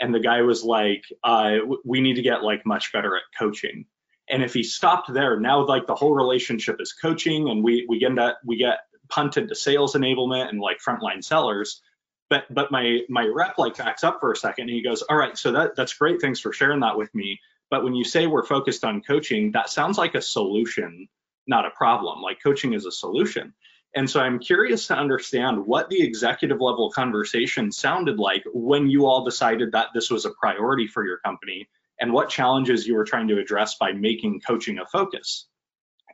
and 0.00 0.14
the 0.14 0.20
guy 0.20 0.42
was 0.42 0.64
like 0.64 1.04
uh, 1.22 1.56
we 1.84 2.00
need 2.00 2.14
to 2.14 2.22
get 2.22 2.42
like 2.42 2.64
much 2.64 2.92
better 2.92 3.16
at 3.16 3.22
coaching 3.38 3.84
and 4.28 4.42
if 4.42 4.54
he 4.54 4.62
stopped 4.62 5.12
there 5.12 5.38
now 5.38 5.66
like 5.66 5.86
the 5.86 5.94
whole 5.94 6.14
relationship 6.14 6.76
is 6.80 6.92
coaching 6.92 7.50
and 7.50 7.62
we 7.62 7.86
we 7.88 7.98
get 7.98 8.14
that 8.14 8.36
we 8.44 8.56
get 8.56 8.78
punted 9.08 9.48
to 9.48 9.54
sales 9.54 9.94
enablement 9.94 10.48
and 10.48 10.60
like 10.60 10.78
frontline 10.78 11.22
sellers 11.22 11.82
but 12.30 12.44
but 12.48 12.70
my 12.70 13.00
my 13.08 13.26
rep 13.26 13.58
like 13.58 13.76
backs 13.76 14.04
up 14.04 14.20
for 14.20 14.32
a 14.32 14.36
second 14.36 14.68
and 14.68 14.70
he 14.70 14.82
goes 14.82 15.02
all 15.02 15.16
right 15.16 15.36
so 15.36 15.52
that 15.52 15.76
that's 15.76 15.92
great 15.94 16.20
thanks 16.20 16.40
for 16.40 16.52
sharing 16.52 16.80
that 16.80 16.96
with 16.96 17.14
me 17.14 17.38
but 17.68 17.84
when 17.84 17.94
you 17.94 18.04
say 18.04 18.26
we're 18.26 18.46
focused 18.46 18.84
on 18.84 19.02
coaching 19.02 19.52
that 19.52 19.68
sounds 19.68 19.98
like 19.98 20.14
a 20.14 20.22
solution 20.22 21.08
not 21.50 21.66
a 21.66 21.70
problem. 21.70 22.22
Like 22.22 22.42
coaching 22.42 22.72
is 22.72 22.86
a 22.86 22.92
solution. 22.92 23.52
And 23.94 24.08
so 24.08 24.20
I'm 24.20 24.38
curious 24.38 24.86
to 24.86 24.96
understand 24.96 25.66
what 25.66 25.90
the 25.90 26.00
executive 26.00 26.60
level 26.60 26.90
conversation 26.92 27.72
sounded 27.72 28.18
like 28.18 28.44
when 28.54 28.88
you 28.88 29.06
all 29.06 29.24
decided 29.24 29.72
that 29.72 29.88
this 29.92 30.10
was 30.10 30.24
a 30.24 30.30
priority 30.30 30.86
for 30.86 31.04
your 31.04 31.18
company 31.18 31.68
and 32.00 32.12
what 32.12 32.30
challenges 32.30 32.86
you 32.86 32.94
were 32.94 33.04
trying 33.04 33.28
to 33.28 33.38
address 33.38 33.74
by 33.74 33.92
making 33.92 34.40
coaching 34.46 34.78
a 34.78 34.86
focus. 34.86 35.46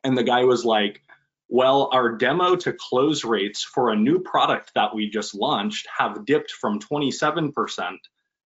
And 0.03 0.17
the 0.17 0.25
guy 0.25 0.45
was 0.45 0.65
like, 0.65 1.03
well, 1.49 1.91
our 1.93 2.13
demo 2.17 2.57
to 2.57 2.73
close 2.73 3.25
rates 3.25 3.63
for 3.63 3.91
a 3.91 3.97
new 3.97 4.19
product 4.21 4.73
that 4.75 4.95
we 4.95 5.09
just 5.09 5.35
launched 5.35 5.87
have 5.97 6.25
dipped 6.25 6.51
from 6.51 6.81
27% 6.81 7.53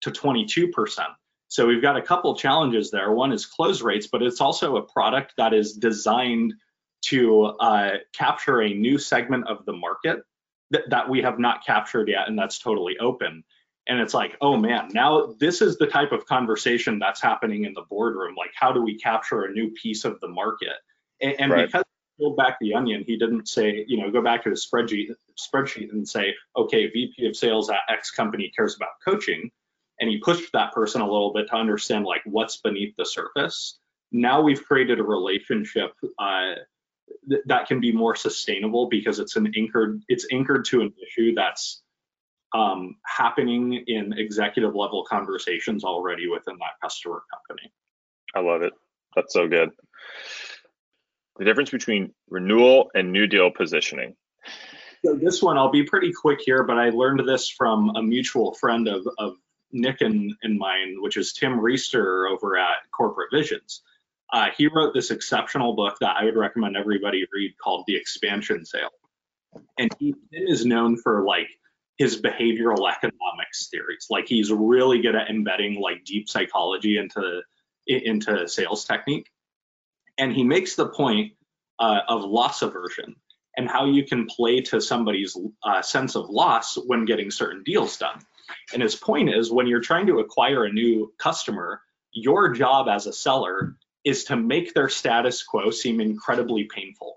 to 0.02 0.10
22%. 0.10 1.06
So 1.48 1.66
we've 1.66 1.82
got 1.82 1.96
a 1.96 2.02
couple 2.02 2.36
challenges 2.36 2.90
there. 2.90 3.12
One 3.12 3.32
is 3.32 3.46
close 3.46 3.82
rates, 3.82 4.08
but 4.08 4.22
it's 4.22 4.40
also 4.40 4.76
a 4.76 4.82
product 4.82 5.34
that 5.36 5.54
is 5.54 5.74
designed 5.74 6.54
to 7.02 7.44
uh, 7.44 7.90
capture 8.12 8.60
a 8.60 8.72
new 8.72 8.98
segment 8.98 9.46
of 9.48 9.64
the 9.64 9.72
market 9.72 10.22
that, 10.70 10.90
that 10.90 11.08
we 11.08 11.22
have 11.22 11.38
not 11.38 11.64
captured 11.64 12.08
yet, 12.08 12.28
and 12.28 12.38
that's 12.38 12.58
totally 12.58 12.96
open. 12.98 13.44
And 13.88 14.00
it's 14.00 14.14
like, 14.14 14.36
oh 14.40 14.56
man, 14.56 14.88
now 14.92 15.34
this 15.38 15.62
is 15.62 15.78
the 15.78 15.86
type 15.86 16.10
of 16.10 16.26
conversation 16.26 16.98
that's 16.98 17.22
happening 17.22 17.64
in 17.64 17.74
the 17.74 17.84
boardroom. 17.88 18.34
Like, 18.36 18.50
how 18.54 18.72
do 18.72 18.82
we 18.82 18.98
capture 18.98 19.44
a 19.44 19.52
new 19.52 19.70
piece 19.70 20.04
of 20.04 20.18
the 20.20 20.26
market? 20.26 20.74
And, 21.20 21.34
and 21.38 21.52
right. 21.52 21.66
because 21.66 21.84
peeled 22.18 22.36
back 22.36 22.58
the 22.60 22.74
onion, 22.74 23.04
he 23.06 23.16
didn't 23.16 23.48
say, 23.48 23.84
you 23.86 23.98
know, 23.98 24.10
go 24.10 24.22
back 24.22 24.42
to 24.44 24.50
his 24.50 24.66
spreadsheet 24.66 25.08
spreadsheet 25.38 25.92
and 25.92 26.08
say, 26.08 26.34
okay, 26.56 26.86
VP 26.88 27.26
of 27.26 27.36
sales 27.36 27.70
at 27.70 27.80
X 27.88 28.10
company 28.10 28.50
cares 28.54 28.76
about 28.76 28.88
coaching. 29.04 29.50
And 30.00 30.10
he 30.10 30.18
pushed 30.18 30.52
that 30.52 30.72
person 30.72 31.00
a 31.00 31.10
little 31.10 31.32
bit 31.32 31.48
to 31.48 31.56
understand 31.56 32.04
like 32.04 32.22
what's 32.24 32.58
beneath 32.58 32.94
the 32.96 33.06
surface. 33.06 33.78
Now 34.12 34.40
we've 34.40 34.64
created 34.64 35.00
a 35.00 35.02
relationship 35.02 35.92
uh, 36.18 36.54
th- 37.28 37.42
that 37.46 37.66
can 37.66 37.80
be 37.80 37.92
more 37.92 38.14
sustainable 38.14 38.88
because 38.88 39.18
it's 39.18 39.36
an 39.36 39.52
anchored 39.56 40.02
it's 40.08 40.26
anchored 40.32 40.64
to 40.66 40.82
an 40.82 40.92
issue 41.02 41.34
that's 41.34 41.82
um, 42.54 42.96
happening 43.04 43.84
in 43.86 44.12
executive 44.12 44.74
level 44.74 45.04
conversations 45.04 45.84
already 45.84 46.28
within 46.28 46.56
that 46.58 46.80
customer 46.82 47.22
company. 47.32 47.72
I 48.34 48.40
love 48.40 48.62
it. 48.62 48.72
That's 49.14 49.32
so 49.32 49.48
good. 49.48 49.70
The 51.38 51.44
difference 51.44 51.70
between 51.70 52.12
renewal 52.30 52.90
and 52.94 53.12
new 53.12 53.26
deal 53.26 53.50
positioning. 53.50 54.16
So 55.04 55.14
this 55.14 55.42
one, 55.42 55.58
I'll 55.58 55.70
be 55.70 55.84
pretty 55.84 56.12
quick 56.12 56.40
here, 56.44 56.64
but 56.64 56.78
I 56.78 56.90
learned 56.90 57.28
this 57.28 57.48
from 57.48 57.94
a 57.96 58.02
mutual 58.02 58.54
friend 58.54 58.88
of, 58.88 59.06
of 59.18 59.36
Nick 59.70 60.00
and, 60.00 60.34
and 60.42 60.58
mine, 60.58 60.96
which 61.00 61.16
is 61.16 61.32
Tim 61.32 61.60
Riesterer 61.60 62.30
over 62.30 62.56
at 62.56 62.90
Corporate 62.90 63.30
Visions. 63.32 63.82
Uh, 64.32 64.48
he 64.56 64.66
wrote 64.66 64.94
this 64.94 65.10
exceptional 65.10 65.74
book 65.74 65.98
that 66.00 66.16
I 66.16 66.24
would 66.24 66.36
recommend 66.36 66.76
everybody 66.76 67.24
read 67.32 67.56
called 67.62 67.84
The 67.86 67.96
Expansion 67.96 68.64
Sale. 68.64 68.90
And 69.78 69.90
he 69.98 70.14
is 70.32 70.66
known 70.66 70.96
for 70.96 71.24
like 71.24 71.48
his 71.96 72.20
behavioral 72.20 72.90
economics 72.90 73.68
theories. 73.70 74.06
Like 74.10 74.26
he's 74.26 74.52
really 74.52 75.00
good 75.00 75.14
at 75.14 75.30
embedding 75.30 75.80
like 75.80 76.04
deep 76.04 76.28
psychology 76.28 76.98
into 76.98 77.42
into 77.86 78.48
sales 78.48 78.84
technique. 78.84 79.30
And 80.18 80.32
he 80.32 80.44
makes 80.44 80.76
the 80.76 80.88
point 80.88 81.32
uh, 81.78 82.00
of 82.08 82.24
loss 82.24 82.62
aversion 82.62 83.16
and 83.56 83.68
how 83.68 83.86
you 83.86 84.04
can 84.04 84.26
play 84.26 84.60
to 84.60 84.80
somebody's 84.80 85.36
uh, 85.62 85.82
sense 85.82 86.14
of 86.14 86.28
loss 86.28 86.76
when 86.76 87.04
getting 87.04 87.30
certain 87.30 87.62
deals 87.64 87.96
done. 87.96 88.20
And 88.72 88.82
his 88.82 88.94
point 88.94 89.30
is 89.30 89.50
when 89.50 89.66
you're 89.66 89.80
trying 89.80 90.06
to 90.06 90.20
acquire 90.20 90.64
a 90.64 90.72
new 90.72 91.12
customer, 91.18 91.80
your 92.12 92.52
job 92.52 92.88
as 92.88 93.06
a 93.06 93.12
seller 93.12 93.76
is 94.04 94.24
to 94.24 94.36
make 94.36 94.72
their 94.72 94.88
status 94.88 95.42
quo 95.42 95.70
seem 95.70 96.00
incredibly 96.00 96.64
painful. 96.64 97.16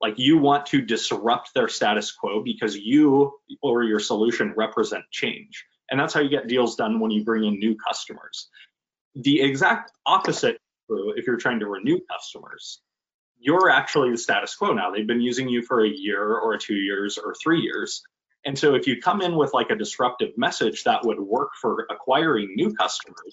Like 0.00 0.14
you 0.18 0.38
want 0.38 0.66
to 0.66 0.80
disrupt 0.80 1.54
their 1.54 1.68
status 1.68 2.10
quo 2.10 2.42
because 2.42 2.76
you 2.76 3.34
or 3.60 3.84
your 3.84 4.00
solution 4.00 4.54
represent 4.56 5.04
change. 5.10 5.64
And 5.90 6.00
that's 6.00 6.14
how 6.14 6.20
you 6.20 6.30
get 6.30 6.48
deals 6.48 6.74
done 6.76 7.00
when 7.00 7.10
you 7.10 7.22
bring 7.22 7.44
in 7.44 7.58
new 7.58 7.76
customers. 7.76 8.48
The 9.14 9.42
exact 9.42 9.92
opposite 10.06 10.58
if 10.88 11.26
you're 11.26 11.36
trying 11.36 11.60
to 11.60 11.66
renew 11.66 11.98
customers. 12.10 12.80
You're 13.38 13.70
actually 13.70 14.10
the 14.10 14.18
status 14.18 14.54
quo 14.54 14.72
now. 14.72 14.90
They've 14.90 15.06
been 15.06 15.20
using 15.20 15.48
you 15.48 15.62
for 15.62 15.84
a 15.84 15.88
year 15.88 16.38
or 16.38 16.56
two 16.58 16.76
years 16.76 17.18
or 17.18 17.34
three 17.34 17.60
years. 17.60 18.02
And 18.44 18.58
so 18.58 18.74
if 18.74 18.86
you 18.86 19.00
come 19.00 19.20
in 19.20 19.36
with 19.36 19.52
like 19.54 19.70
a 19.70 19.76
disruptive 19.76 20.36
message 20.36 20.84
that 20.84 21.04
would 21.04 21.20
work 21.20 21.50
for 21.60 21.86
acquiring 21.90 22.54
new 22.54 22.72
customers, 22.74 23.32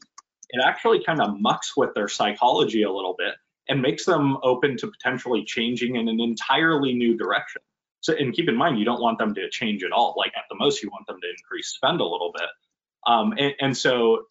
it 0.50 0.64
actually 0.66 1.04
kind 1.04 1.22
of 1.22 1.40
mucks 1.40 1.76
with 1.78 1.94
their 1.94 2.08
psychology 2.08 2.84
a 2.84 2.92
little 2.92 3.16
bit 3.18 3.36
and 3.68 3.82
makes 3.82 4.06
them 4.06 4.38
open 4.44 4.78
to 4.78 4.88
potentially 4.88 5.44
changing 5.46 5.96
in 5.96 6.08
an 6.08 6.20
entirely 6.20 6.94
new 6.94 7.16
direction. 7.16 7.62
So, 8.02 8.14
and 8.18 8.34
keep 8.34 8.50
in 8.50 8.56
mind, 8.56 8.80
you 8.80 8.86
don't 8.86 9.02
want 9.02 9.20
them 9.20 9.36
to 9.36 9.50
change 9.50 9.84
at 9.84 9.92
all. 9.92 10.16
Like 10.18 10.32
at 10.36 10.46
the 10.50 10.56
most, 10.56 10.82
you 10.82 10.90
want 10.90 11.06
them 11.06 11.20
to 11.22 11.30
increase 11.30 11.70
spend 11.70 12.02
a 12.02 12.06
little 12.06 12.32
bit. 12.36 12.50
Um, 13.06 13.34
and, 13.38 13.54
and, 13.60 13.78
so, 13.78 14.26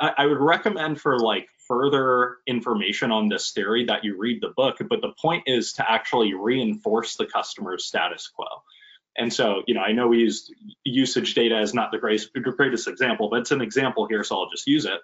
I, 0.00 0.12
I, 0.18 0.26
would 0.26 0.40
recommend 0.40 1.00
for 1.00 1.18
like 1.18 1.48
further 1.70 2.38
information 2.48 3.12
on 3.12 3.28
this 3.28 3.52
theory 3.52 3.84
that 3.84 4.02
you 4.02 4.18
read 4.18 4.42
the 4.42 4.48
book. 4.56 4.78
But 4.80 5.00
the 5.00 5.12
point 5.22 5.44
is 5.46 5.74
to 5.74 5.88
actually 5.88 6.34
reinforce 6.34 7.14
the 7.14 7.26
customer's 7.26 7.84
status 7.84 8.26
quo. 8.26 8.46
And 9.16 9.32
so, 9.32 9.62
you 9.68 9.74
know, 9.74 9.80
I 9.80 9.92
know 9.92 10.08
we 10.08 10.18
used 10.18 10.52
usage 10.82 11.34
data 11.34 11.54
as 11.54 11.72
not 11.72 11.92
the 11.92 11.98
greatest, 11.98 12.32
greatest 12.32 12.88
example, 12.88 13.28
but 13.30 13.40
it's 13.40 13.52
an 13.52 13.60
example 13.60 14.08
here, 14.08 14.24
so 14.24 14.36
I'll 14.36 14.50
just 14.50 14.66
use 14.66 14.84
it. 14.84 15.00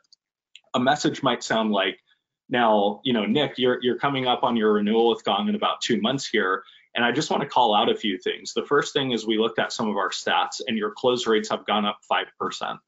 A 0.75 0.81
message 0.81 1.23
might 1.23 1.45
sound 1.45 1.71
like, 1.71 2.01
now, 2.49 3.01
you 3.05 3.13
know, 3.13 3.27
Nick, 3.27 3.55
you're 3.59 3.79
you're 3.83 3.99
coming 3.99 4.27
up 4.27 4.43
on 4.43 4.57
your 4.57 4.75
renewal 4.75 5.11
with 5.11 5.25
Gong 5.25 5.49
in 5.49 5.55
about 5.55 5.81
two 5.81 6.01
months 6.01 6.27
here. 6.27 6.63
And 6.95 7.05
I 7.05 7.13
just 7.13 7.31
want 7.31 7.43
to 7.43 7.49
call 7.49 7.75
out 7.75 7.91
a 7.91 7.95
few 7.95 8.19
things. 8.19 8.55
The 8.55 8.65
first 8.65 8.93
thing 8.93 9.13
is 9.13 9.27
we 9.27 9.39
looked 9.39 9.59
at 9.59 9.73
some 9.73 9.89
of 9.89 9.97
our 9.97 10.11
stats 10.11 10.63
and 10.67 10.79
your 10.79 10.93
close 10.97 11.27
rates 11.27 11.51
have 11.51 11.67
gone 11.67 11.85
up 11.85 11.99
5%. 12.11 12.79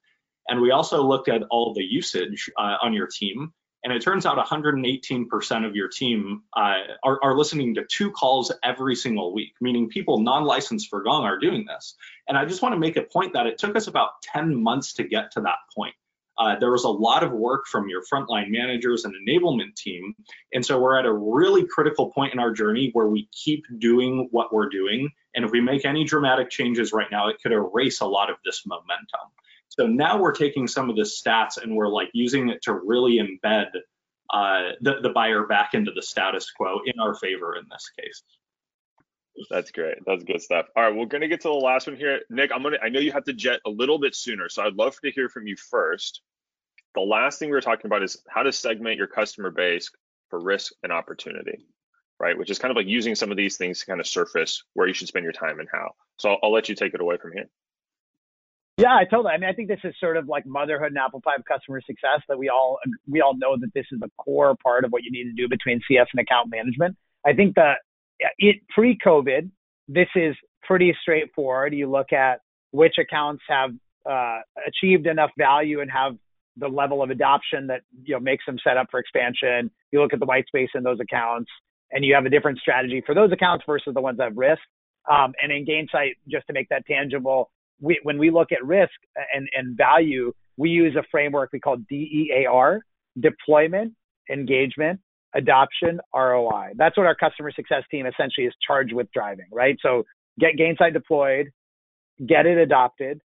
And 0.48 0.60
we 0.62 0.70
also 0.70 1.02
looked 1.02 1.28
at 1.28 1.42
all 1.50 1.74
the 1.74 1.84
usage 1.84 2.50
uh, 2.56 2.76
on 2.82 2.94
your 2.94 3.06
team. 3.06 3.52
And 3.84 3.92
it 3.92 4.02
turns 4.02 4.26
out 4.26 4.44
118% 4.44 5.66
of 5.66 5.76
your 5.76 5.88
team 5.88 6.42
uh, 6.56 6.78
are, 7.04 7.20
are, 7.22 7.36
listening 7.36 7.76
to 7.76 7.84
two 7.84 8.10
calls 8.10 8.52
every 8.64 8.96
single 8.96 9.32
week, 9.32 9.52
meaning 9.60 9.88
people 9.88 10.18
non 10.18 10.44
licensed 10.44 10.88
for 10.88 11.02
Gong 11.02 11.24
are 11.24 11.38
doing 11.38 11.64
this. 11.64 11.94
And 12.26 12.36
I 12.36 12.44
just 12.44 12.60
want 12.60 12.74
to 12.74 12.78
make 12.78 12.96
a 12.96 13.02
point 13.02 13.34
that 13.34 13.46
it 13.46 13.58
took 13.58 13.76
us 13.76 13.86
about 13.86 14.20
10 14.22 14.60
months 14.60 14.94
to 14.94 15.04
get 15.04 15.30
to 15.32 15.42
that 15.42 15.58
point. 15.74 15.94
Uh, 16.38 16.56
there 16.58 16.70
was 16.70 16.84
a 16.84 16.88
lot 16.88 17.24
of 17.24 17.32
work 17.32 17.66
from 17.66 17.88
your 17.88 18.02
frontline 18.02 18.48
managers 18.48 19.04
and 19.04 19.14
enablement 19.14 19.74
team. 19.74 20.14
And 20.52 20.64
so 20.64 20.78
we're 20.78 20.98
at 20.98 21.04
a 21.04 21.12
really 21.12 21.66
critical 21.66 22.12
point 22.12 22.32
in 22.32 22.38
our 22.38 22.52
journey 22.52 22.90
where 22.92 23.08
we 23.08 23.28
keep 23.32 23.64
doing 23.78 24.28
what 24.30 24.52
we're 24.52 24.68
doing. 24.68 25.10
And 25.34 25.44
if 25.44 25.50
we 25.50 25.60
make 25.60 25.84
any 25.84 26.04
dramatic 26.04 26.48
changes 26.48 26.92
right 26.92 27.08
now, 27.10 27.28
it 27.28 27.36
could 27.42 27.52
erase 27.52 28.00
a 28.00 28.06
lot 28.06 28.30
of 28.30 28.36
this 28.44 28.62
momentum. 28.66 29.32
So 29.78 29.86
now 29.86 30.20
we're 30.20 30.32
taking 30.32 30.66
some 30.66 30.90
of 30.90 30.96
the 30.96 31.02
stats 31.02 31.62
and 31.62 31.76
we're 31.76 31.88
like 31.88 32.10
using 32.12 32.48
it 32.48 32.62
to 32.62 32.74
really 32.74 33.18
embed 33.18 33.66
uh, 34.30 34.72
the, 34.80 34.96
the 35.02 35.10
buyer 35.10 35.46
back 35.46 35.74
into 35.74 35.92
the 35.92 36.02
status 36.02 36.50
quo 36.50 36.80
in 36.84 36.98
our 37.00 37.14
favor 37.14 37.56
in 37.56 37.62
this 37.70 37.90
case. 37.98 38.22
That's 39.50 39.70
great. 39.70 39.98
That's 40.04 40.24
good 40.24 40.42
stuff. 40.42 40.66
All 40.76 40.82
right, 40.82 40.94
we're 40.94 41.06
gonna 41.06 41.28
get 41.28 41.42
to 41.42 41.48
the 41.48 41.54
last 41.54 41.86
one 41.86 41.96
here. 41.96 42.20
Nick, 42.28 42.50
I'm 42.52 42.62
gonna 42.62 42.78
I 42.82 42.88
know 42.88 42.98
you 42.98 43.12
have 43.12 43.24
to 43.24 43.32
jet 43.32 43.60
a 43.64 43.70
little 43.70 44.00
bit 44.00 44.16
sooner, 44.16 44.48
so 44.48 44.64
I'd 44.64 44.74
love 44.74 44.98
to 45.04 45.12
hear 45.12 45.28
from 45.28 45.46
you 45.46 45.54
first. 45.56 46.22
The 46.96 47.00
last 47.00 47.38
thing 47.38 47.48
we 47.48 47.54
were 47.54 47.60
talking 47.60 47.86
about 47.86 48.02
is 48.02 48.20
how 48.28 48.42
to 48.42 48.50
segment 48.50 48.96
your 48.96 49.06
customer 49.06 49.52
base 49.52 49.92
for 50.28 50.40
risk 50.40 50.72
and 50.82 50.90
opportunity, 50.90 51.66
right? 52.18 52.36
Which 52.36 52.50
is 52.50 52.58
kind 52.58 52.72
of 52.72 52.76
like 52.76 52.88
using 52.88 53.14
some 53.14 53.30
of 53.30 53.36
these 53.36 53.56
things 53.56 53.78
to 53.80 53.86
kind 53.86 54.00
of 54.00 54.08
surface 54.08 54.64
where 54.74 54.88
you 54.88 54.94
should 54.94 55.06
spend 55.06 55.22
your 55.22 55.32
time 55.32 55.60
and 55.60 55.68
how. 55.72 55.92
So 56.16 56.30
I'll, 56.30 56.38
I'll 56.42 56.52
let 56.52 56.68
you 56.68 56.74
take 56.74 56.94
it 56.94 57.00
away 57.00 57.16
from 57.18 57.32
here. 57.32 57.48
Yeah, 58.78 58.94
I 58.94 59.04
totally. 59.04 59.32
I 59.32 59.38
mean, 59.38 59.50
I 59.50 59.52
think 59.52 59.66
this 59.66 59.80
is 59.82 59.92
sort 59.98 60.16
of 60.16 60.28
like 60.28 60.46
motherhood 60.46 60.88
and 60.88 60.98
apple 60.98 61.20
pie 61.20 61.32
of 61.36 61.44
customer 61.44 61.80
success 61.84 62.22
that 62.28 62.38
we 62.38 62.48
all 62.48 62.78
we 63.10 63.20
all 63.20 63.36
know 63.36 63.56
that 63.58 63.74
this 63.74 63.86
is 63.90 63.98
the 63.98 64.08
core 64.18 64.54
part 64.62 64.84
of 64.84 64.92
what 64.92 65.02
you 65.02 65.10
need 65.10 65.24
to 65.24 65.32
do 65.32 65.48
between 65.48 65.80
CS 65.88 66.06
and 66.12 66.20
account 66.20 66.48
management. 66.48 66.96
I 67.26 67.32
think 67.32 67.56
that 67.56 67.78
it 68.38 68.56
pre-COVID, 68.72 69.50
this 69.88 70.06
is 70.14 70.36
pretty 70.62 70.94
straightforward. 71.02 71.74
You 71.74 71.90
look 71.90 72.12
at 72.12 72.40
which 72.70 72.94
accounts 73.00 73.42
have 73.48 73.70
uh, 74.08 74.38
achieved 74.64 75.08
enough 75.08 75.30
value 75.36 75.80
and 75.80 75.90
have 75.90 76.16
the 76.56 76.68
level 76.68 77.02
of 77.02 77.10
adoption 77.10 77.66
that 77.66 77.80
you 78.04 78.14
know 78.14 78.20
makes 78.20 78.46
them 78.46 78.58
set 78.62 78.76
up 78.76 78.86
for 78.92 79.00
expansion. 79.00 79.72
You 79.90 80.02
look 80.02 80.12
at 80.12 80.20
the 80.20 80.26
white 80.26 80.46
space 80.46 80.70
in 80.76 80.84
those 80.84 81.00
accounts, 81.00 81.50
and 81.90 82.04
you 82.04 82.14
have 82.14 82.26
a 82.26 82.30
different 82.30 82.58
strategy 82.60 83.02
for 83.04 83.12
those 83.12 83.32
accounts 83.32 83.64
versus 83.66 83.92
the 83.92 84.00
ones 84.00 84.18
that 84.18 84.24
have 84.24 84.36
risk. 84.36 84.62
Um, 85.10 85.32
and 85.42 85.50
in 85.50 85.66
Gainsight, 85.66 86.12
just 86.28 86.46
to 86.46 86.52
make 86.52 86.68
that 86.68 86.86
tangible, 86.86 87.50
we, 87.80 87.98
when 88.02 88.18
we 88.18 88.30
look 88.30 88.52
at 88.52 88.64
risk 88.64 88.92
and, 89.34 89.48
and 89.54 89.76
value, 89.76 90.32
we 90.56 90.70
use 90.70 90.96
a 90.96 91.02
framework 91.10 91.50
we 91.52 91.60
call 91.60 91.76
DEAR: 91.88 92.84
deployment, 93.20 93.94
engagement, 94.30 95.00
adoption, 95.34 96.00
ROI. 96.14 96.72
That's 96.76 96.96
what 96.96 97.06
our 97.06 97.14
customer 97.14 97.52
success 97.52 97.84
team 97.90 98.06
essentially 98.06 98.46
is 98.46 98.54
charged 98.66 98.92
with 98.92 99.10
driving, 99.12 99.46
right? 99.52 99.76
So 99.82 100.04
get 100.38 100.56
Gainsight 100.56 100.92
deployed, 100.92 101.50
get 102.26 102.46
it 102.46 102.58
adopted, 102.58 103.20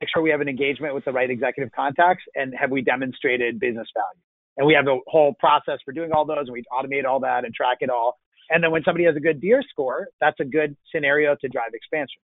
make 0.00 0.10
sure 0.12 0.22
we 0.22 0.30
have 0.30 0.40
an 0.40 0.48
engagement 0.48 0.94
with 0.94 1.04
the 1.04 1.12
right 1.12 1.30
executive 1.30 1.72
contacts, 1.72 2.24
and 2.34 2.54
have 2.58 2.70
we 2.70 2.82
demonstrated 2.82 3.58
business 3.58 3.88
value? 3.94 4.22
And 4.58 4.66
we 4.66 4.74
have 4.74 4.86
a 4.86 4.98
whole 5.06 5.34
process 5.38 5.78
for 5.84 5.92
doing 5.92 6.12
all 6.12 6.24
those, 6.24 6.46
and 6.46 6.52
we 6.52 6.64
automate 6.72 7.04
all 7.04 7.20
that 7.20 7.44
and 7.44 7.54
track 7.54 7.78
it 7.80 7.90
all. 7.90 8.18
And 8.48 8.62
then 8.62 8.70
when 8.70 8.82
somebody 8.84 9.04
has 9.04 9.16
a 9.16 9.20
good 9.20 9.40
DEAR 9.40 9.62
score, 9.70 10.08
that's 10.20 10.38
a 10.40 10.44
good 10.44 10.76
scenario 10.94 11.36
to 11.40 11.48
drive 11.48 11.70
expansion. 11.74 12.20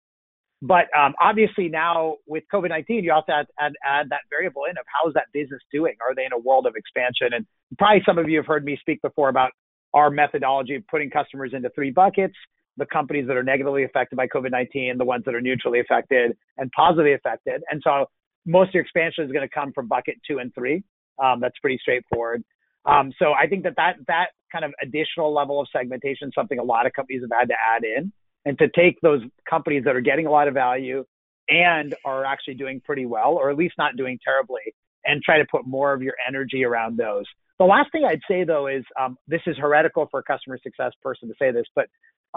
But 0.62 0.86
um, 0.97 1.14
obviously 1.22 1.70
now 1.70 2.16
with 2.26 2.43
COVID-19, 2.51 3.03
you 3.03 3.12
also 3.12 3.32
add, 3.32 3.45
add, 3.60 3.74
add 3.86 4.10
that 4.10 4.22
variable 4.30 4.64
in 4.66 4.72
of 4.72 4.86
how's 4.88 5.14
that 5.14 5.26
business 5.34 5.62
doing? 5.72 5.93
Are 6.01 6.16
they 6.16 6.26
in 6.26 6.34
a 6.34 6.39
world 6.39 6.66
of 6.66 6.76
expansion? 6.76 7.30
And 7.34 7.45
probably 7.78 8.01
some 8.05 8.18
of 8.18 8.28
you 8.28 8.38
have 8.38 8.47
heard 8.47 8.66
me 8.66 8.78
speak 8.80 9.01
before 9.01 9.30
about 9.30 9.51
our 9.93 10.10
methodology 10.10 10.76
of 10.76 10.88
putting 10.88 11.10
customers 11.10 11.51
into 11.53 11.70
three 11.76 11.91
buckets 11.91 12.36
the 12.78 12.86
companies 12.86 13.28
that 13.28 13.36
are 13.36 13.43
negatively 13.43 13.84
affected 13.84 14.16
by 14.16 14.28
COVID 14.28 14.51
19, 14.51 14.97
the 14.97 15.05
ones 15.05 15.24
that 15.26 15.36
are 15.36 15.41
neutrally 15.41 15.80
affected, 15.80 16.38
and 16.58 16.72
positively 16.72 17.14
affected. 17.14 17.62
And 17.70 17.82
so 17.84 18.05
most 18.45 18.70
of 18.70 18.76
your 18.76 18.84
expansion 18.84 19.26
is 19.26 19.32
going 19.32 19.47
to 19.47 19.53
come 19.53 19.74
from 19.74 19.88
bucket 19.88 20.16
two 20.26 20.39
and 20.39 20.53
three. 20.53 20.84
Um, 21.22 21.39
that's 21.41 21.58
pretty 21.60 21.80
straightforward. 21.82 22.43
Um, 22.86 23.12
so 23.20 23.34
I 23.34 23.47
think 23.47 23.64
that, 23.64 23.74
that 23.76 23.95
that 24.08 24.28
kind 24.51 24.64
of 24.64 24.72
additional 24.82 25.34
level 25.34 25.60
of 25.60 25.68
segmentation 25.76 26.30
is 26.30 26.34
something 26.34 26.60
a 26.60 26.64
lot 26.64 26.86
of 26.86 26.93
companies 26.93 27.22
have 27.24 27.38
had 27.38 27.49
to 27.49 27.55
add 27.55 27.84
in. 27.84 28.14
And 28.47 28.57
to 28.59 28.69
take 28.69 28.95
those 29.01 29.21
companies 29.49 29.83
that 29.83 29.93
are 29.93 30.01
getting 30.01 30.25
a 30.25 30.31
lot 30.31 30.47
of 30.47 30.53
value 30.53 31.03
and 31.49 31.93
are 32.05 32.23
actually 32.23 32.53
doing 32.53 32.81
pretty 32.83 33.05
well, 33.05 33.33
or 33.33 33.51
at 33.51 33.57
least 33.57 33.75
not 33.77 33.97
doing 33.97 34.17
terribly, 34.23 34.61
and 35.03 35.21
try 35.21 35.37
to 35.37 35.45
put 35.51 35.67
more 35.67 35.93
of 35.93 36.01
your 36.01 36.13
energy 36.25 36.63
around 36.63 36.97
those. 36.97 37.25
The 37.59 37.65
last 37.65 37.91
thing 37.91 38.05
I'd 38.05 38.21
say 38.29 38.45
though 38.45 38.67
is 38.67 38.83
um, 38.99 39.17
this 39.27 39.41
is 39.47 39.57
heretical 39.57 40.07
for 40.09 40.21
a 40.21 40.23
customer 40.23 40.57
success 40.63 40.93
person 41.03 41.27
to 41.27 41.35
say 41.37 41.51
this, 41.51 41.65
but 41.75 41.87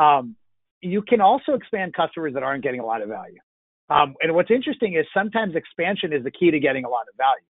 um, 0.03 0.35
you 0.81 1.01
can 1.03 1.21
also 1.21 1.53
expand 1.53 1.95
customers 1.95 2.35
that 2.35 2.43
aren't 2.43 2.65
getting 2.65 2.81
a 2.81 2.87
lot 2.87 3.03
of 3.03 3.09
value. 3.09 3.39
Um, 3.89 4.15
and 4.21 4.35
what's 4.35 4.51
interesting 4.51 4.95
is 4.95 5.07
sometimes 5.15 5.55
expansion 5.55 6.13
is 6.13 6.25
the 6.25 6.31
key 6.33 6.51
to 6.51 6.59
getting 6.59 6.85
a 6.85 6.89
lot 6.89 7.07
of 7.13 7.17
value 7.17 7.47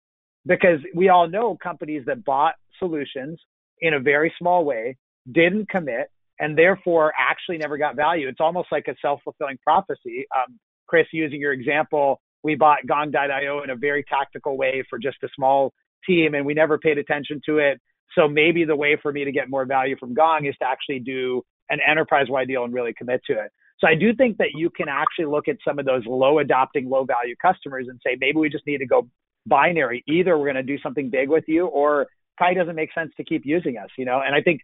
because 0.46 0.80
we 0.94 1.08
all 1.08 1.28
know 1.28 1.56
companies 1.60 2.04
that 2.06 2.24
bought 2.24 2.54
solutions 2.78 3.40
in 3.80 3.94
a 3.94 4.00
very 4.00 4.32
small 4.38 4.64
way, 4.64 4.96
didn't 5.30 5.68
commit, 5.68 6.10
and 6.38 6.56
therefore 6.56 7.12
actually 7.18 7.58
never 7.58 7.78
got 7.78 7.96
value. 7.96 8.28
It's 8.28 8.40
almost 8.40 8.68
like 8.72 8.86
a 8.88 8.94
self 9.00 9.20
fulfilling 9.24 9.58
prophecy. 9.62 10.26
Um, 10.34 10.58
Chris, 10.86 11.06
using 11.12 11.40
your 11.40 11.52
example, 11.52 12.20
we 12.42 12.54
bought 12.54 12.86
Gong.io 12.86 13.62
in 13.62 13.70
a 13.70 13.76
very 13.76 14.04
tactical 14.04 14.56
way 14.56 14.84
for 14.88 14.98
just 14.98 15.16
a 15.22 15.28
small 15.34 15.72
team 16.06 16.34
and 16.34 16.44
we 16.44 16.54
never 16.54 16.78
paid 16.78 16.98
attention 16.98 17.40
to 17.46 17.58
it. 17.58 17.80
So 18.14 18.28
maybe 18.28 18.64
the 18.64 18.76
way 18.76 18.96
for 19.00 19.12
me 19.12 19.24
to 19.24 19.32
get 19.32 19.48
more 19.48 19.64
value 19.64 19.96
from 19.98 20.14
Gong 20.14 20.46
is 20.46 20.54
to 20.60 20.66
actually 20.66 21.00
do 21.00 21.42
an 21.70 21.78
enterprise 21.88 22.26
wide 22.28 22.48
deal 22.48 22.64
and 22.64 22.72
really 22.72 22.92
commit 22.92 23.22
to 23.26 23.32
it. 23.32 23.50
So 23.78 23.88
I 23.88 23.94
do 23.94 24.14
think 24.14 24.36
that 24.38 24.50
you 24.54 24.70
can 24.70 24.88
actually 24.88 25.26
look 25.26 25.48
at 25.48 25.56
some 25.66 25.78
of 25.78 25.86
those 25.86 26.02
low 26.06 26.38
adopting, 26.38 26.88
low 26.88 27.04
value 27.04 27.34
customers 27.40 27.86
and 27.88 27.98
say, 28.04 28.16
maybe 28.20 28.38
we 28.38 28.48
just 28.48 28.66
need 28.66 28.78
to 28.78 28.86
go 28.86 29.08
binary. 29.46 30.04
Either 30.06 30.38
we're 30.38 30.44
going 30.44 30.54
to 30.56 30.62
do 30.62 30.78
something 30.78 31.10
big 31.10 31.28
with 31.28 31.44
you 31.48 31.66
or 31.66 32.06
probably 32.36 32.56
doesn't 32.56 32.76
make 32.76 32.92
sense 32.94 33.12
to 33.16 33.24
keep 33.24 33.42
using 33.44 33.76
us, 33.76 33.88
you 33.98 34.04
know? 34.04 34.20
And 34.24 34.34
I 34.34 34.42
think 34.42 34.60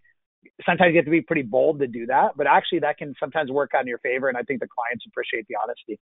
sometimes 0.65 0.91
you 0.91 0.97
have 0.97 1.05
to 1.05 1.11
be 1.11 1.21
pretty 1.21 1.41
bold 1.41 1.79
to 1.79 1.87
do 1.87 2.05
that, 2.07 2.31
but 2.35 2.47
actually 2.47 2.79
that 2.79 2.97
can 2.97 3.13
sometimes 3.19 3.51
work 3.51 3.71
out 3.75 3.81
in 3.81 3.87
your 3.87 3.99
favor. 3.99 4.29
And 4.29 4.37
I 4.37 4.43
think 4.43 4.59
the 4.59 4.67
clients 4.67 5.05
appreciate 5.07 5.45
the 5.47 5.55
honesty. 5.61 5.99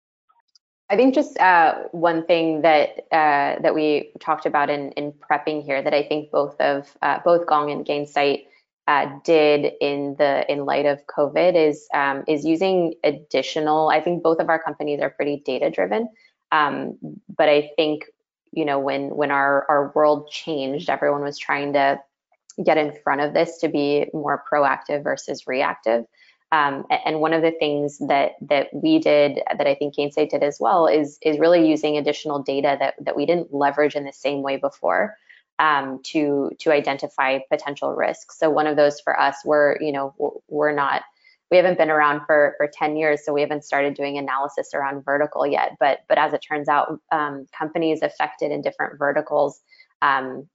I 0.89 0.95
think 0.95 1.13
just 1.13 1.37
uh, 1.37 1.83
one 1.91 2.25
thing 2.25 2.61
that 2.61 2.89
uh, 3.11 3.61
that 3.61 3.75
we 3.75 4.11
talked 4.19 4.47
about 4.47 4.69
in, 4.71 4.91
in 4.93 5.13
prepping 5.13 5.63
here 5.63 5.81
that 5.83 5.93
I 5.93 6.03
think 6.03 6.31
both 6.31 6.59
of 6.59 6.87
uh, 7.01 7.19
both 7.23 7.45
Gong 7.45 7.69
and 7.69 7.85
Gainsight 7.85 8.45
uh, 8.87 9.05
did 9.23 9.73
in 9.81 10.15
the 10.17 10.51
in 10.51 10.65
light 10.65 10.87
of 10.87 11.05
COVID 11.05 11.55
is 11.55 11.87
um, 11.93 12.23
is 12.27 12.43
using 12.43 12.95
additional. 13.03 13.89
I 13.89 14.01
think 14.01 14.23
both 14.23 14.39
of 14.39 14.49
our 14.49 14.61
companies 14.61 14.99
are 14.99 15.11
pretty 15.11 15.43
data 15.45 15.69
driven, 15.69 16.09
um, 16.51 16.97
but 17.37 17.49
I 17.49 17.69
think 17.75 18.05
you 18.51 18.65
know 18.65 18.79
when 18.79 19.15
when 19.15 19.29
our 19.29 19.67
our 19.69 19.91
world 19.93 20.31
changed, 20.31 20.89
everyone 20.89 21.21
was 21.21 21.37
trying 21.37 21.73
to 21.73 21.99
get 22.63 22.77
in 22.77 22.93
front 23.03 23.21
of 23.21 23.33
this 23.33 23.57
to 23.59 23.69
be 23.69 24.07
more 24.13 24.43
proactive 24.51 25.03
versus 25.03 25.47
reactive. 25.47 26.05
Um, 26.51 26.85
and 27.05 27.19
one 27.19 27.33
of 27.33 27.43
the 27.43 27.51
things 27.51 27.99
that 28.07 28.31
that 28.41 28.69
we 28.73 28.97
did 28.97 29.39
that 29.55 29.67
I 29.67 29.75
think 29.75 29.95
Gainsight 29.95 30.29
did 30.29 30.41
as 30.41 30.57
well 30.59 30.87
is 30.87 31.19
is 31.21 31.37
really 31.37 31.69
using 31.69 31.97
additional 31.97 32.41
data 32.41 32.75
that 32.79 32.95
that 33.01 33.15
we 33.15 33.25
didn't 33.25 33.53
leverage 33.53 33.95
in 33.95 34.03
the 34.03 34.13
same 34.13 34.41
way 34.41 34.57
before 34.57 35.15
um, 35.59 35.99
to 36.05 36.49
to 36.59 36.71
identify 36.71 37.39
potential 37.51 37.93
risks. 37.93 38.39
So 38.39 38.49
one 38.49 38.65
of 38.65 38.77
those 38.77 38.99
for 38.99 39.19
us, 39.19 39.37
we're 39.45 39.77
you 39.79 39.91
know 39.91 40.41
we're 40.47 40.73
not 40.73 41.03
we 41.51 41.57
haven't 41.57 41.77
been 41.77 41.91
around 41.91 42.25
for 42.25 42.55
for 42.57 42.67
10 42.71 42.97
years, 42.97 43.23
so 43.23 43.31
we 43.31 43.41
haven't 43.41 43.63
started 43.63 43.93
doing 43.93 44.17
analysis 44.17 44.73
around 44.73 45.05
vertical 45.05 45.45
yet. 45.45 45.73
But 45.79 45.99
but 46.07 46.17
as 46.17 46.33
it 46.33 46.39
turns 46.39 46.67
out, 46.67 46.99
um, 47.11 47.45
companies 47.55 48.01
affected 48.01 48.51
in 48.51 48.61
different 48.61 48.97
verticals 48.97 49.61
um, 50.01 50.47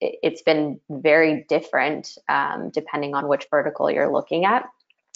it's 0.00 0.42
been 0.42 0.80
very 0.88 1.44
different 1.48 2.16
um, 2.28 2.70
depending 2.70 3.14
on 3.14 3.28
which 3.28 3.46
vertical 3.50 3.90
you're 3.90 4.12
looking 4.12 4.44
at 4.44 4.64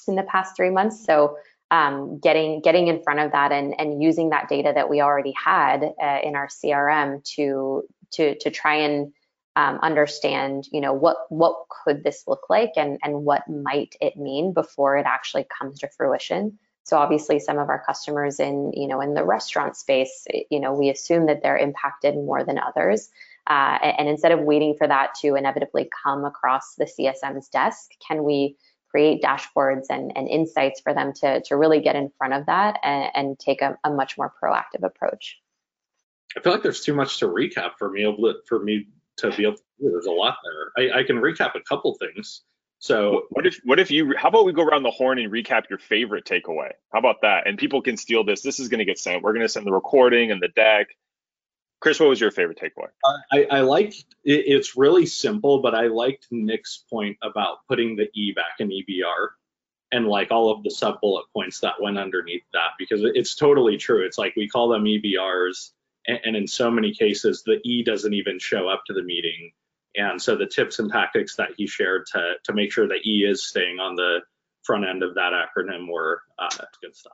in 0.07 0.15
the 0.15 0.23
past 0.25 0.57
three 0.57 0.71
months. 0.71 1.05
So 1.05 1.37
um, 1.71 2.19
getting 2.19 2.61
getting 2.61 2.89
in 2.89 3.03
front 3.03 3.21
of 3.21 3.33
that 3.33 3.51
and, 3.51 3.75
and 3.79 4.03
using 4.03 4.31
that 4.31 4.49
data 4.49 4.73
that 4.75 4.91
we 4.91 5.01
already 5.01 5.33
had 5.33 5.83
uh, 5.83 6.19
in 6.23 6.37
our 6.37 6.49
CRM 6.49 7.25
to 7.37 7.85
to 8.13 8.37
to 8.39 8.51
try 8.51 8.77
and 8.77 9.13
um, 9.57 9.79
understand, 9.83 10.65
you 10.73 10.81
know, 10.81 10.93
what 10.93 11.17
what 11.29 11.57
could 11.69 12.05
this 12.05 12.25
look 12.27 12.51
like 12.51 12.73
and 12.77 12.99
and 13.03 13.25
what 13.25 13.49
might 13.49 13.97
it 14.01 14.17
mean 14.17 14.53
before 14.53 14.97
it 14.97 15.07
actually 15.07 15.47
comes 15.59 15.81
to 15.81 15.89
fruition. 15.89 16.59
So 16.85 16.99
obviously, 16.99 17.39
some 17.39 17.59
of 17.59 17.71
our 17.71 17.83
customers 17.85 18.41
in 18.41 18.73
you 18.75 18.89
know 18.89 19.01
in 19.01 19.15
the 19.15 19.25
restaurant 19.25 19.77
space, 19.77 20.27
you 20.51 20.61
know, 20.61 20.75
we 20.75 20.91
assume 20.91 21.27
that 21.27 21.43
they're 21.43 21.57
impacted 21.57 22.15
more 22.15 22.45
than 22.45 22.59
others. 22.59 23.09
Uh, 23.47 23.79
and 23.83 24.09
instead 24.09 24.33
of 24.33 24.41
waiting 24.41 24.75
for 24.77 24.87
that 24.87 25.15
to 25.21 25.35
inevitably 25.35 25.89
come 26.03 26.25
across 26.25 26.75
the 26.77 26.85
CSM's 26.87 27.49
desk, 27.49 27.91
can 28.07 28.25
we 28.25 28.57
create 28.95 29.21
dashboards 29.23 29.87
and, 29.91 30.13
and 30.15 30.29
insights 30.29 30.81
for 30.81 30.95
them 30.95 31.13
to, 31.13 31.43
to 31.43 31.57
really 31.57 31.81
get 31.81 31.97
in 31.97 32.11
front 32.17 32.33
of 32.33 32.47
that 32.47 32.79
and, 32.83 33.11
and 33.15 33.39
take 33.39 33.61
a, 33.61 33.77
a, 33.85 33.91
much 33.91 34.17
more 34.17 34.33
proactive 34.41 34.85
approach? 34.85 35.39
I 36.37 36.41
feel 36.41 36.53
like 36.53 36.63
there's 36.63 36.81
too 36.81 36.95
much 36.95 37.19
to 37.19 37.27
recap 37.27 37.73
for 37.79 37.91
me 37.91 38.05
for 38.49 38.63
me 38.63 38.87
to 39.17 39.31
be 39.31 39.43
able 39.43 39.57
to 39.57 39.63
do. 39.81 39.91
There's 39.91 40.07
a 40.07 40.13
lot 40.13 40.37
there. 40.45 40.93
I, 40.93 41.01
I 41.01 41.03
can 41.03 41.17
recap 41.17 41.57
a 41.57 41.61
couple 41.61 41.95
things. 41.95 42.43
So 42.79 43.23
what 43.31 43.47
if 43.47 43.61
what 43.65 43.81
if 43.81 43.91
you 43.91 44.15
how 44.17 44.29
about 44.29 44.45
we 44.45 44.53
go 44.53 44.63
around 44.63 44.83
the 44.83 44.91
horn 44.91 45.19
and 45.19 45.33
recap 45.33 45.69
your 45.71 45.79
favorite 45.79 46.25
takeaway? 46.25 46.71
How 46.93 46.99
about 46.99 47.23
that? 47.23 47.47
And 47.47 47.59
people 47.59 47.83
can 47.83 47.97
steal 47.97 48.25
this. 48.25 48.43
This 48.43 48.61
is 48.61 48.69
going 48.69 48.79
to 48.79 48.85
get 48.85 48.99
sent. 48.99 49.23
We're 49.23 49.33
going 49.33 49.45
to 49.45 49.49
send 49.49 49.67
the 49.67 49.73
recording 49.73 50.31
and 50.31 50.41
the 50.41 50.49
deck. 50.49 50.89
Chris, 51.85 52.01
what 52.01 52.09
was 52.09 52.19
your 52.19 52.31
favorite 52.31 52.59
takeaway? 52.59 52.89
Uh, 53.05 53.19
I, 53.31 53.59
I 53.59 53.61
liked 53.61 54.07
it, 54.25 54.45
it's 54.47 54.75
really 54.75 55.05
simple, 55.05 55.61
but 55.61 55.75
I 55.75 55.89
liked 55.89 56.29
Nick's 56.31 56.83
point 56.89 57.19
about 57.23 57.59
putting 57.69 57.95
the 57.95 58.09
E 58.15 58.33
back 58.33 58.59
in 58.59 58.71
EBR 58.71 59.29
and 59.93 60.07
like 60.07 60.31
all 60.31 60.51
of 60.51 60.63
the 60.63 60.71
sub 60.71 61.03
bullet 61.03 61.27
points 61.35 61.61
that 61.61 61.75
went 61.83 61.99
underneath 61.99 62.45
that 62.55 62.71
because 62.79 63.03
it's 63.05 63.35
totally 63.35 63.77
true. 63.77 64.03
It's 64.03 64.17
like 64.17 64.33
we 64.35 64.49
call 64.49 64.71
them 64.71 64.85
EBRs, 64.85 65.73
and, 66.07 66.21
and 66.25 66.37
in 66.37 66.47
so 66.47 66.71
many 66.71 66.95
cases, 66.95 67.43
the 67.43 67.61
E 67.67 67.83
doesn't 67.85 68.15
even 68.15 68.39
show 68.39 68.67
up 68.67 68.85
to 68.87 68.95
the 68.95 69.03
meeting. 69.03 69.53
And 69.95 70.21
so 70.23 70.37
the 70.37 70.47
tips 70.47 70.79
and 70.79 70.91
tactics 70.91 71.37
that 71.37 71.51
he 71.59 71.67
shared 71.67 72.07
to 72.13 72.37
to 72.45 72.55
make 72.55 72.73
sure 72.73 72.89
that 72.89 73.05
E 73.07 73.27
is 73.29 73.47
staying 73.47 73.79
on 73.79 73.95
the 73.95 74.21
front 74.63 74.87
end 74.87 75.03
of 75.03 75.17
that 75.17 75.33
acronym 75.35 75.93
were 75.93 76.23
uh, 76.39 76.49
good 76.81 76.97
stuff. 76.97 77.13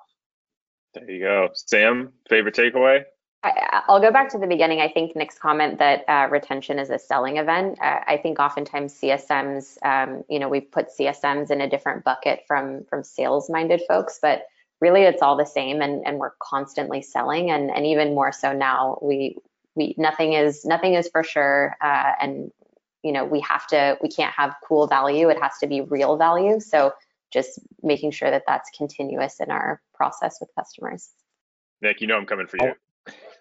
There 0.94 1.10
you 1.10 1.18
go, 1.18 1.48
Sam. 1.54 2.12
Favorite 2.28 2.54
takeaway? 2.54 3.02
I, 3.42 3.82
will 3.88 4.00
go 4.00 4.10
back 4.10 4.28
to 4.30 4.38
the 4.38 4.46
beginning. 4.46 4.80
I 4.80 4.88
think 4.88 5.16
Nick's 5.16 5.38
comment 5.38 5.78
that 5.78 6.04
uh, 6.08 6.28
retention 6.30 6.78
is 6.78 6.90
a 6.90 6.98
selling 6.98 7.38
event. 7.38 7.78
Uh, 7.80 8.00
I 8.06 8.18
think 8.18 8.38
oftentimes 8.38 8.94
CSMs, 8.94 9.78
um, 9.82 10.24
you 10.28 10.38
know, 10.38 10.48
we've 10.48 10.70
put 10.70 10.88
CSMs 10.88 11.50
in 11.50 11.60
a 11.60 11.68
different 11.68 12.04
bucket 12.04 12.44
from 12.46 12.84
from 12.84 13.02
sales-minded 13.02 13.82
folks, 13.88 14.18
but 14.20 14.42
really 14.80 15.02
it's 15.02 15.22
all 15.22 15.36
the 15.36 15.46
same, 15.46 15.80
and 15.80 16.06
and 16.06 16.18
we're 16.18 16.34
constantly 16.42 17.00
selling, 17.00 17.50
and 17.50 17.70
and 17.70 17.86
even 17.86 18.14
more 18.14 18.32
so 18.32 18.52
now. 18.52 18.98
We 19.00 19.38
we 19.74 19.94
nothing 19.96 20.34
is 20.34 20.66
nothing 20.66 20.94
is 20.94 21.08
for 21.08 21.24
sure, 21.24 21.76
uh, 21.80 22.12
and 22.20 22.52
you 23.02 23.12
know 23.12 23.24
we 23.24 23.40
have 23.40 23.66
to 23.68 23.96
we 24.02 24.10
can't 24.10 24.34
have 24.34 24.54
cool 24.66 24.86
value. 24.86 25.30
It 25.30 25.40
has 25.40 25.52
to 25.60 25.66
be 25.66 25.80
real 25.80 26.18
value. 26.18 26.60
So 26.60 26.92
just 27.32 27.58
making 27.82 28.10
sure 28.10 28.30
that 28.30 28.42
that's 28.46 28.68
continuous 28.76 29.40
in 29.40 29.50
our 29.50 29.80
process 29.94 30.38
with 30.40 30.50
customers. 30.58 31.08
Nick, 31.80 32.02
you 32.02 32.06
know 32.06 32.18
I'm 32.18 32.26
coming 32.26 32.46
for 32.46 32.58
you 32.60 32.74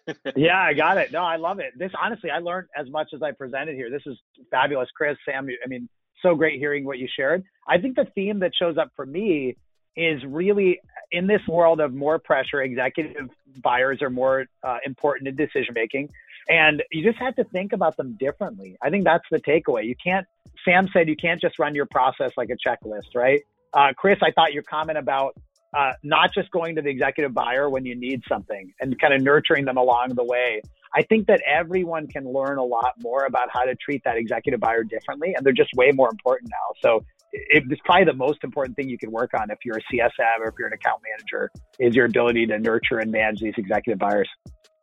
yeah, 0.35 0.59
I 0.59 0.73
got 0.73 0.97
it. 0.97 1.11
No, 1.11 1.23
I 1.23 1.37
love 1.37 1.59
it. 1.59 1.77
This 1.77 1.91
honestly, 1.99 2.29
I 2.31 2.39
learned 2.39 2.67
as 2.75 2.89
much 2.89 3.09
as 3.13 3.21
I 3.21 3.31
presented 3.31 3.75
here. 3.75 3.89
This 3.89 4.03
is 4.05 4.17
fabulous, 4.51 4.89
Chris, 4.95 5.17
Sam. 5.25 5.47
I 5.63 5.67
mean, 5.67 5.87
so 6.21 6.35
great 6.35 6.59
hearing 6.59 6.85
what 6.85 6.99
you 6.99 7.07
shared. 7.13 7.43
I 7.67 7.77
think 7.77 7.95
the 7.95 8.05
theme 8.15 8.39
that 8.39 8.51
shows 8.59 8.77
up 8.77 8.91
for 8.95 9.05
me 9.05 9.55
is 9.95 10.23
really 10.25 10.79
in 11.11 11.27
this 11.27 11.41
world 11.47 11.79
of 11.81 11.93
more 11.93 12.19
pressure, 12.19 12.61
executive 12.61 13.29
buyers 13.61 14.01
are 14.01 14.09
more 14.09 14.45
uh, 14.63 14.77
important 14.85 15.27
in 15.27 15.35
decision 15.35 15.73
making. 15.73 16.09
And 16.47 16.83
you 16.91 17.03
just 17.03 17.19
have 17.19 17.35
to 17.35 17.43
think 17.45 17.73
about 17.73 17.97
them 17.97 18.17
differently. 18.19 18.77
I 18.81 18.89
think 18.89 19.03
that's 19.03 19.25
the 19.29 19.39
takeaway. 19.39 19.85
You 19.85 19.95
can't, 20.01 20.25
Sam 20.65 20.87
said, 20.91 21.07
you 21.07 21.15
can't 21.15 21.39
just 21.39 21.59
run 21.59 21.75
your 21.75 21.85
process 21.85 22.31
like 22.37 22.49
a 22.49 22.55
checklist, 22.67 23.15
right? 23.15 23.41
Uh, 23.73 23.93
Chris, 23.95 24.17
I 24.21 24.31
thought 24.31 24.53
your 24.53 24.63
comment 24.63 24.97
about 24.97 25.35
uh, 25.77 25.93
not 26.03 26.33
just 26.33 26.49
going 26.51 26.75
to 26.75 26.81
the 26.81 26.89
executive 26.89 27.33
buyer 27.33 27.69
when 27.69 27.85
you 27.85 27.95
need 27.95 28.21
something 28.27 28.73
and 28.79 28.99
kind 28.99 29.13
of 29.13 29.21
nurturing 29.21 29.65
them 29.65 29.77
along 29.77 30.15
the 30.15 30.23
way. 30.23 30.61
I 30.95 31.03
think 31.03 31.27
that 31.27 31.41
everyone 31.45 32.07
can 32.07 32.31
learn 32.31 32.57
a 32.57 32.63
lot 32.63 32.93
more 32.99 33.25
about 33.25 33.49
how 33.53 33.63
to 33.63 33.75
treat 33.75 34.03
that 34.05 34.17
executive 34.17 34.59
buyer 34.59 34.83
differently, 34.83 35.33
and 35.35 35.45
they're 35.45 35.53
just 35.53 35.69
way 35.75 35.91
more 35.91 36.09
important 36.09 36.49
now. 36.49 36.73
So 36.81 37.05
it's 37.31 37.81
probably 37.85 38.05
the 38.05 38.13
most 38.13 38.43
important 38.43 38.75
thing 38.75 38.89
you 38.89 38.97
can 38.97 39.11
work 39.11 39.31
on 39.39 39.51
if 39.51 39.59
you're 39.63 39.77
a 39.77 39.93
CSM 39.93 40.39
or 40.39 40.49
if 40.49 40.55
you're 40.57 40.67
an 40.67 40.73
account 40.73 41.01
manager 41.07 41.51
is 41.79 41.95
your 41.95 42.05
ability 42.05 42.47
to 42.47 42.57
nurture 42.57 42.97
and 42.97 43.11
manage 43.11 43.39
these 43.39 43.53
executive 43.57 43.99
buyers. 43.99 44.27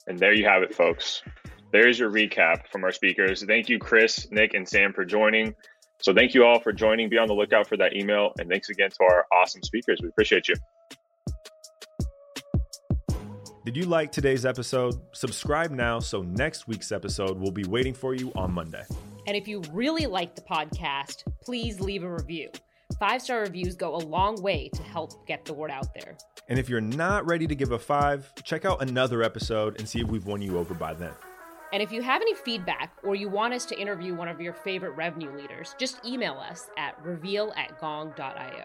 And 0.07 0.19
there 0.19 0.33
you 0.33 0.47
have 0.47 0.63
it, 0.63 0.73
folks. 0.73 1.23
There's 1.73 1.99
your 1.99 2.11
recap 2.11 2.69
from 2.71 2.85
our 2.85 2.93
speakers. 2.93 3.45
Thank 3.45 3.69
you, 3.69 3.79
Chris, 3.81 4.31
Nick, 4.31 4.55
and 4.55 4.69
Sam 4.69 4.93
for 4.93 5.05
joining. 5.05 5.55
So 6.01 6.15
thank 6.15 6.35
you 6.35 6.45
all 6.45 6.61
for 6.61 6.73
joining. 6.73 7.09
Be 7.09 7.19
on 7.19 7.27
the 7.27 7.35
lookout 7.35 7.67
for 7.67 7.77
that 7.79 7.97
email. 7.97 8.33
And 8.39 8.49
thanks 8.49 8.69
again 8.69 8.91
to 8.91 9.05
our 9.05 9.27
awesome 9.33 9.63
speakers. 9.63 10.01
We 10.03 10.09
appreciate 10.09 10.49
you. 10.49 10.55
Did 13.65 13.77
you 13.77 13.87
like 13.87 14.13
today's 14.13 14.47
episode? 14.47 14.95
Subscribe 15.13 15.73
now 15.73 15.99
so 15.99 16.23
next 16.23 16.69
week's 16.69 16.93
episode 16.93 17.37
will 17.37 17.51
be 17.51 17.65
waiting 17.65 17.95
for 17.95 18.15
you 18.15 18.31
on 18.37 18.53
Monday. 18.53 18.85
And 19.27 19.37
if 19.37 19.49
you 19.49 19.61
really 19.73 20.07
like 20.07 20.37
the 20.37 20.43
podcast, 20.43 21.25
please 21.43 21.81
leave 21.81 22.05
a 22.05 22.09
review. 22.09 22.51
Five 23.01 23.23
star 23.23 23.41
reviews 23.41 23.75
go 23.75 23.97
a 23.97 23.99
long 23.99 24.41
way 24.41 24.71
to 24.73 24.83
help 24.83 25.27
get 25.27 25.45
the 25.45 25.53
word 25.53 25.73
out 25.73 25.93
there. 25.95 26.17
And 26.49 26.61
if 26.61 26.69
you're 26.69 26.81
not 26.81 27.27
ready 27.27 27.49
to 27.49 27.57
give 27.57 27.73
a 27.73 27.79
five, 27.79 28.33
check 28.45 28.65
out 28.65 28.83
another 28.83 29.25
episode 29.25 29.81
and 29.81 29.89
see 29.89 30.01
if 30.01 30.07
we've 30.07 30.27
won 30.27 30.41
you 30.41 30.59
over 30.59 30.73
by 30.73 30.95
then. 30.95 31.13
And 31.77 31.83
if 31.83 31.93
you 31.93 32.01
have 32.01 32.23
any 32.23 32.33
feedback 32.33 32.91
or 33.03 33.15
you 33.15 33.29
want 33.29 33.53
us 33.53 33.67
to 33.67 33.79
interview 33.79 34.15
one 34.15 34.29
of 34.29 34.41
your 34.41 34.55
favorite 34.55 34.93
revenue 34.93 35.31
leaders, 35.37 35.75
just 35.77 36.03
email 36.07 36.39
us 36.39 36.71
at 36.79 36.99
reveal 37.05 37.53
at 37.55 37.79
gong.io. 37.79 38.65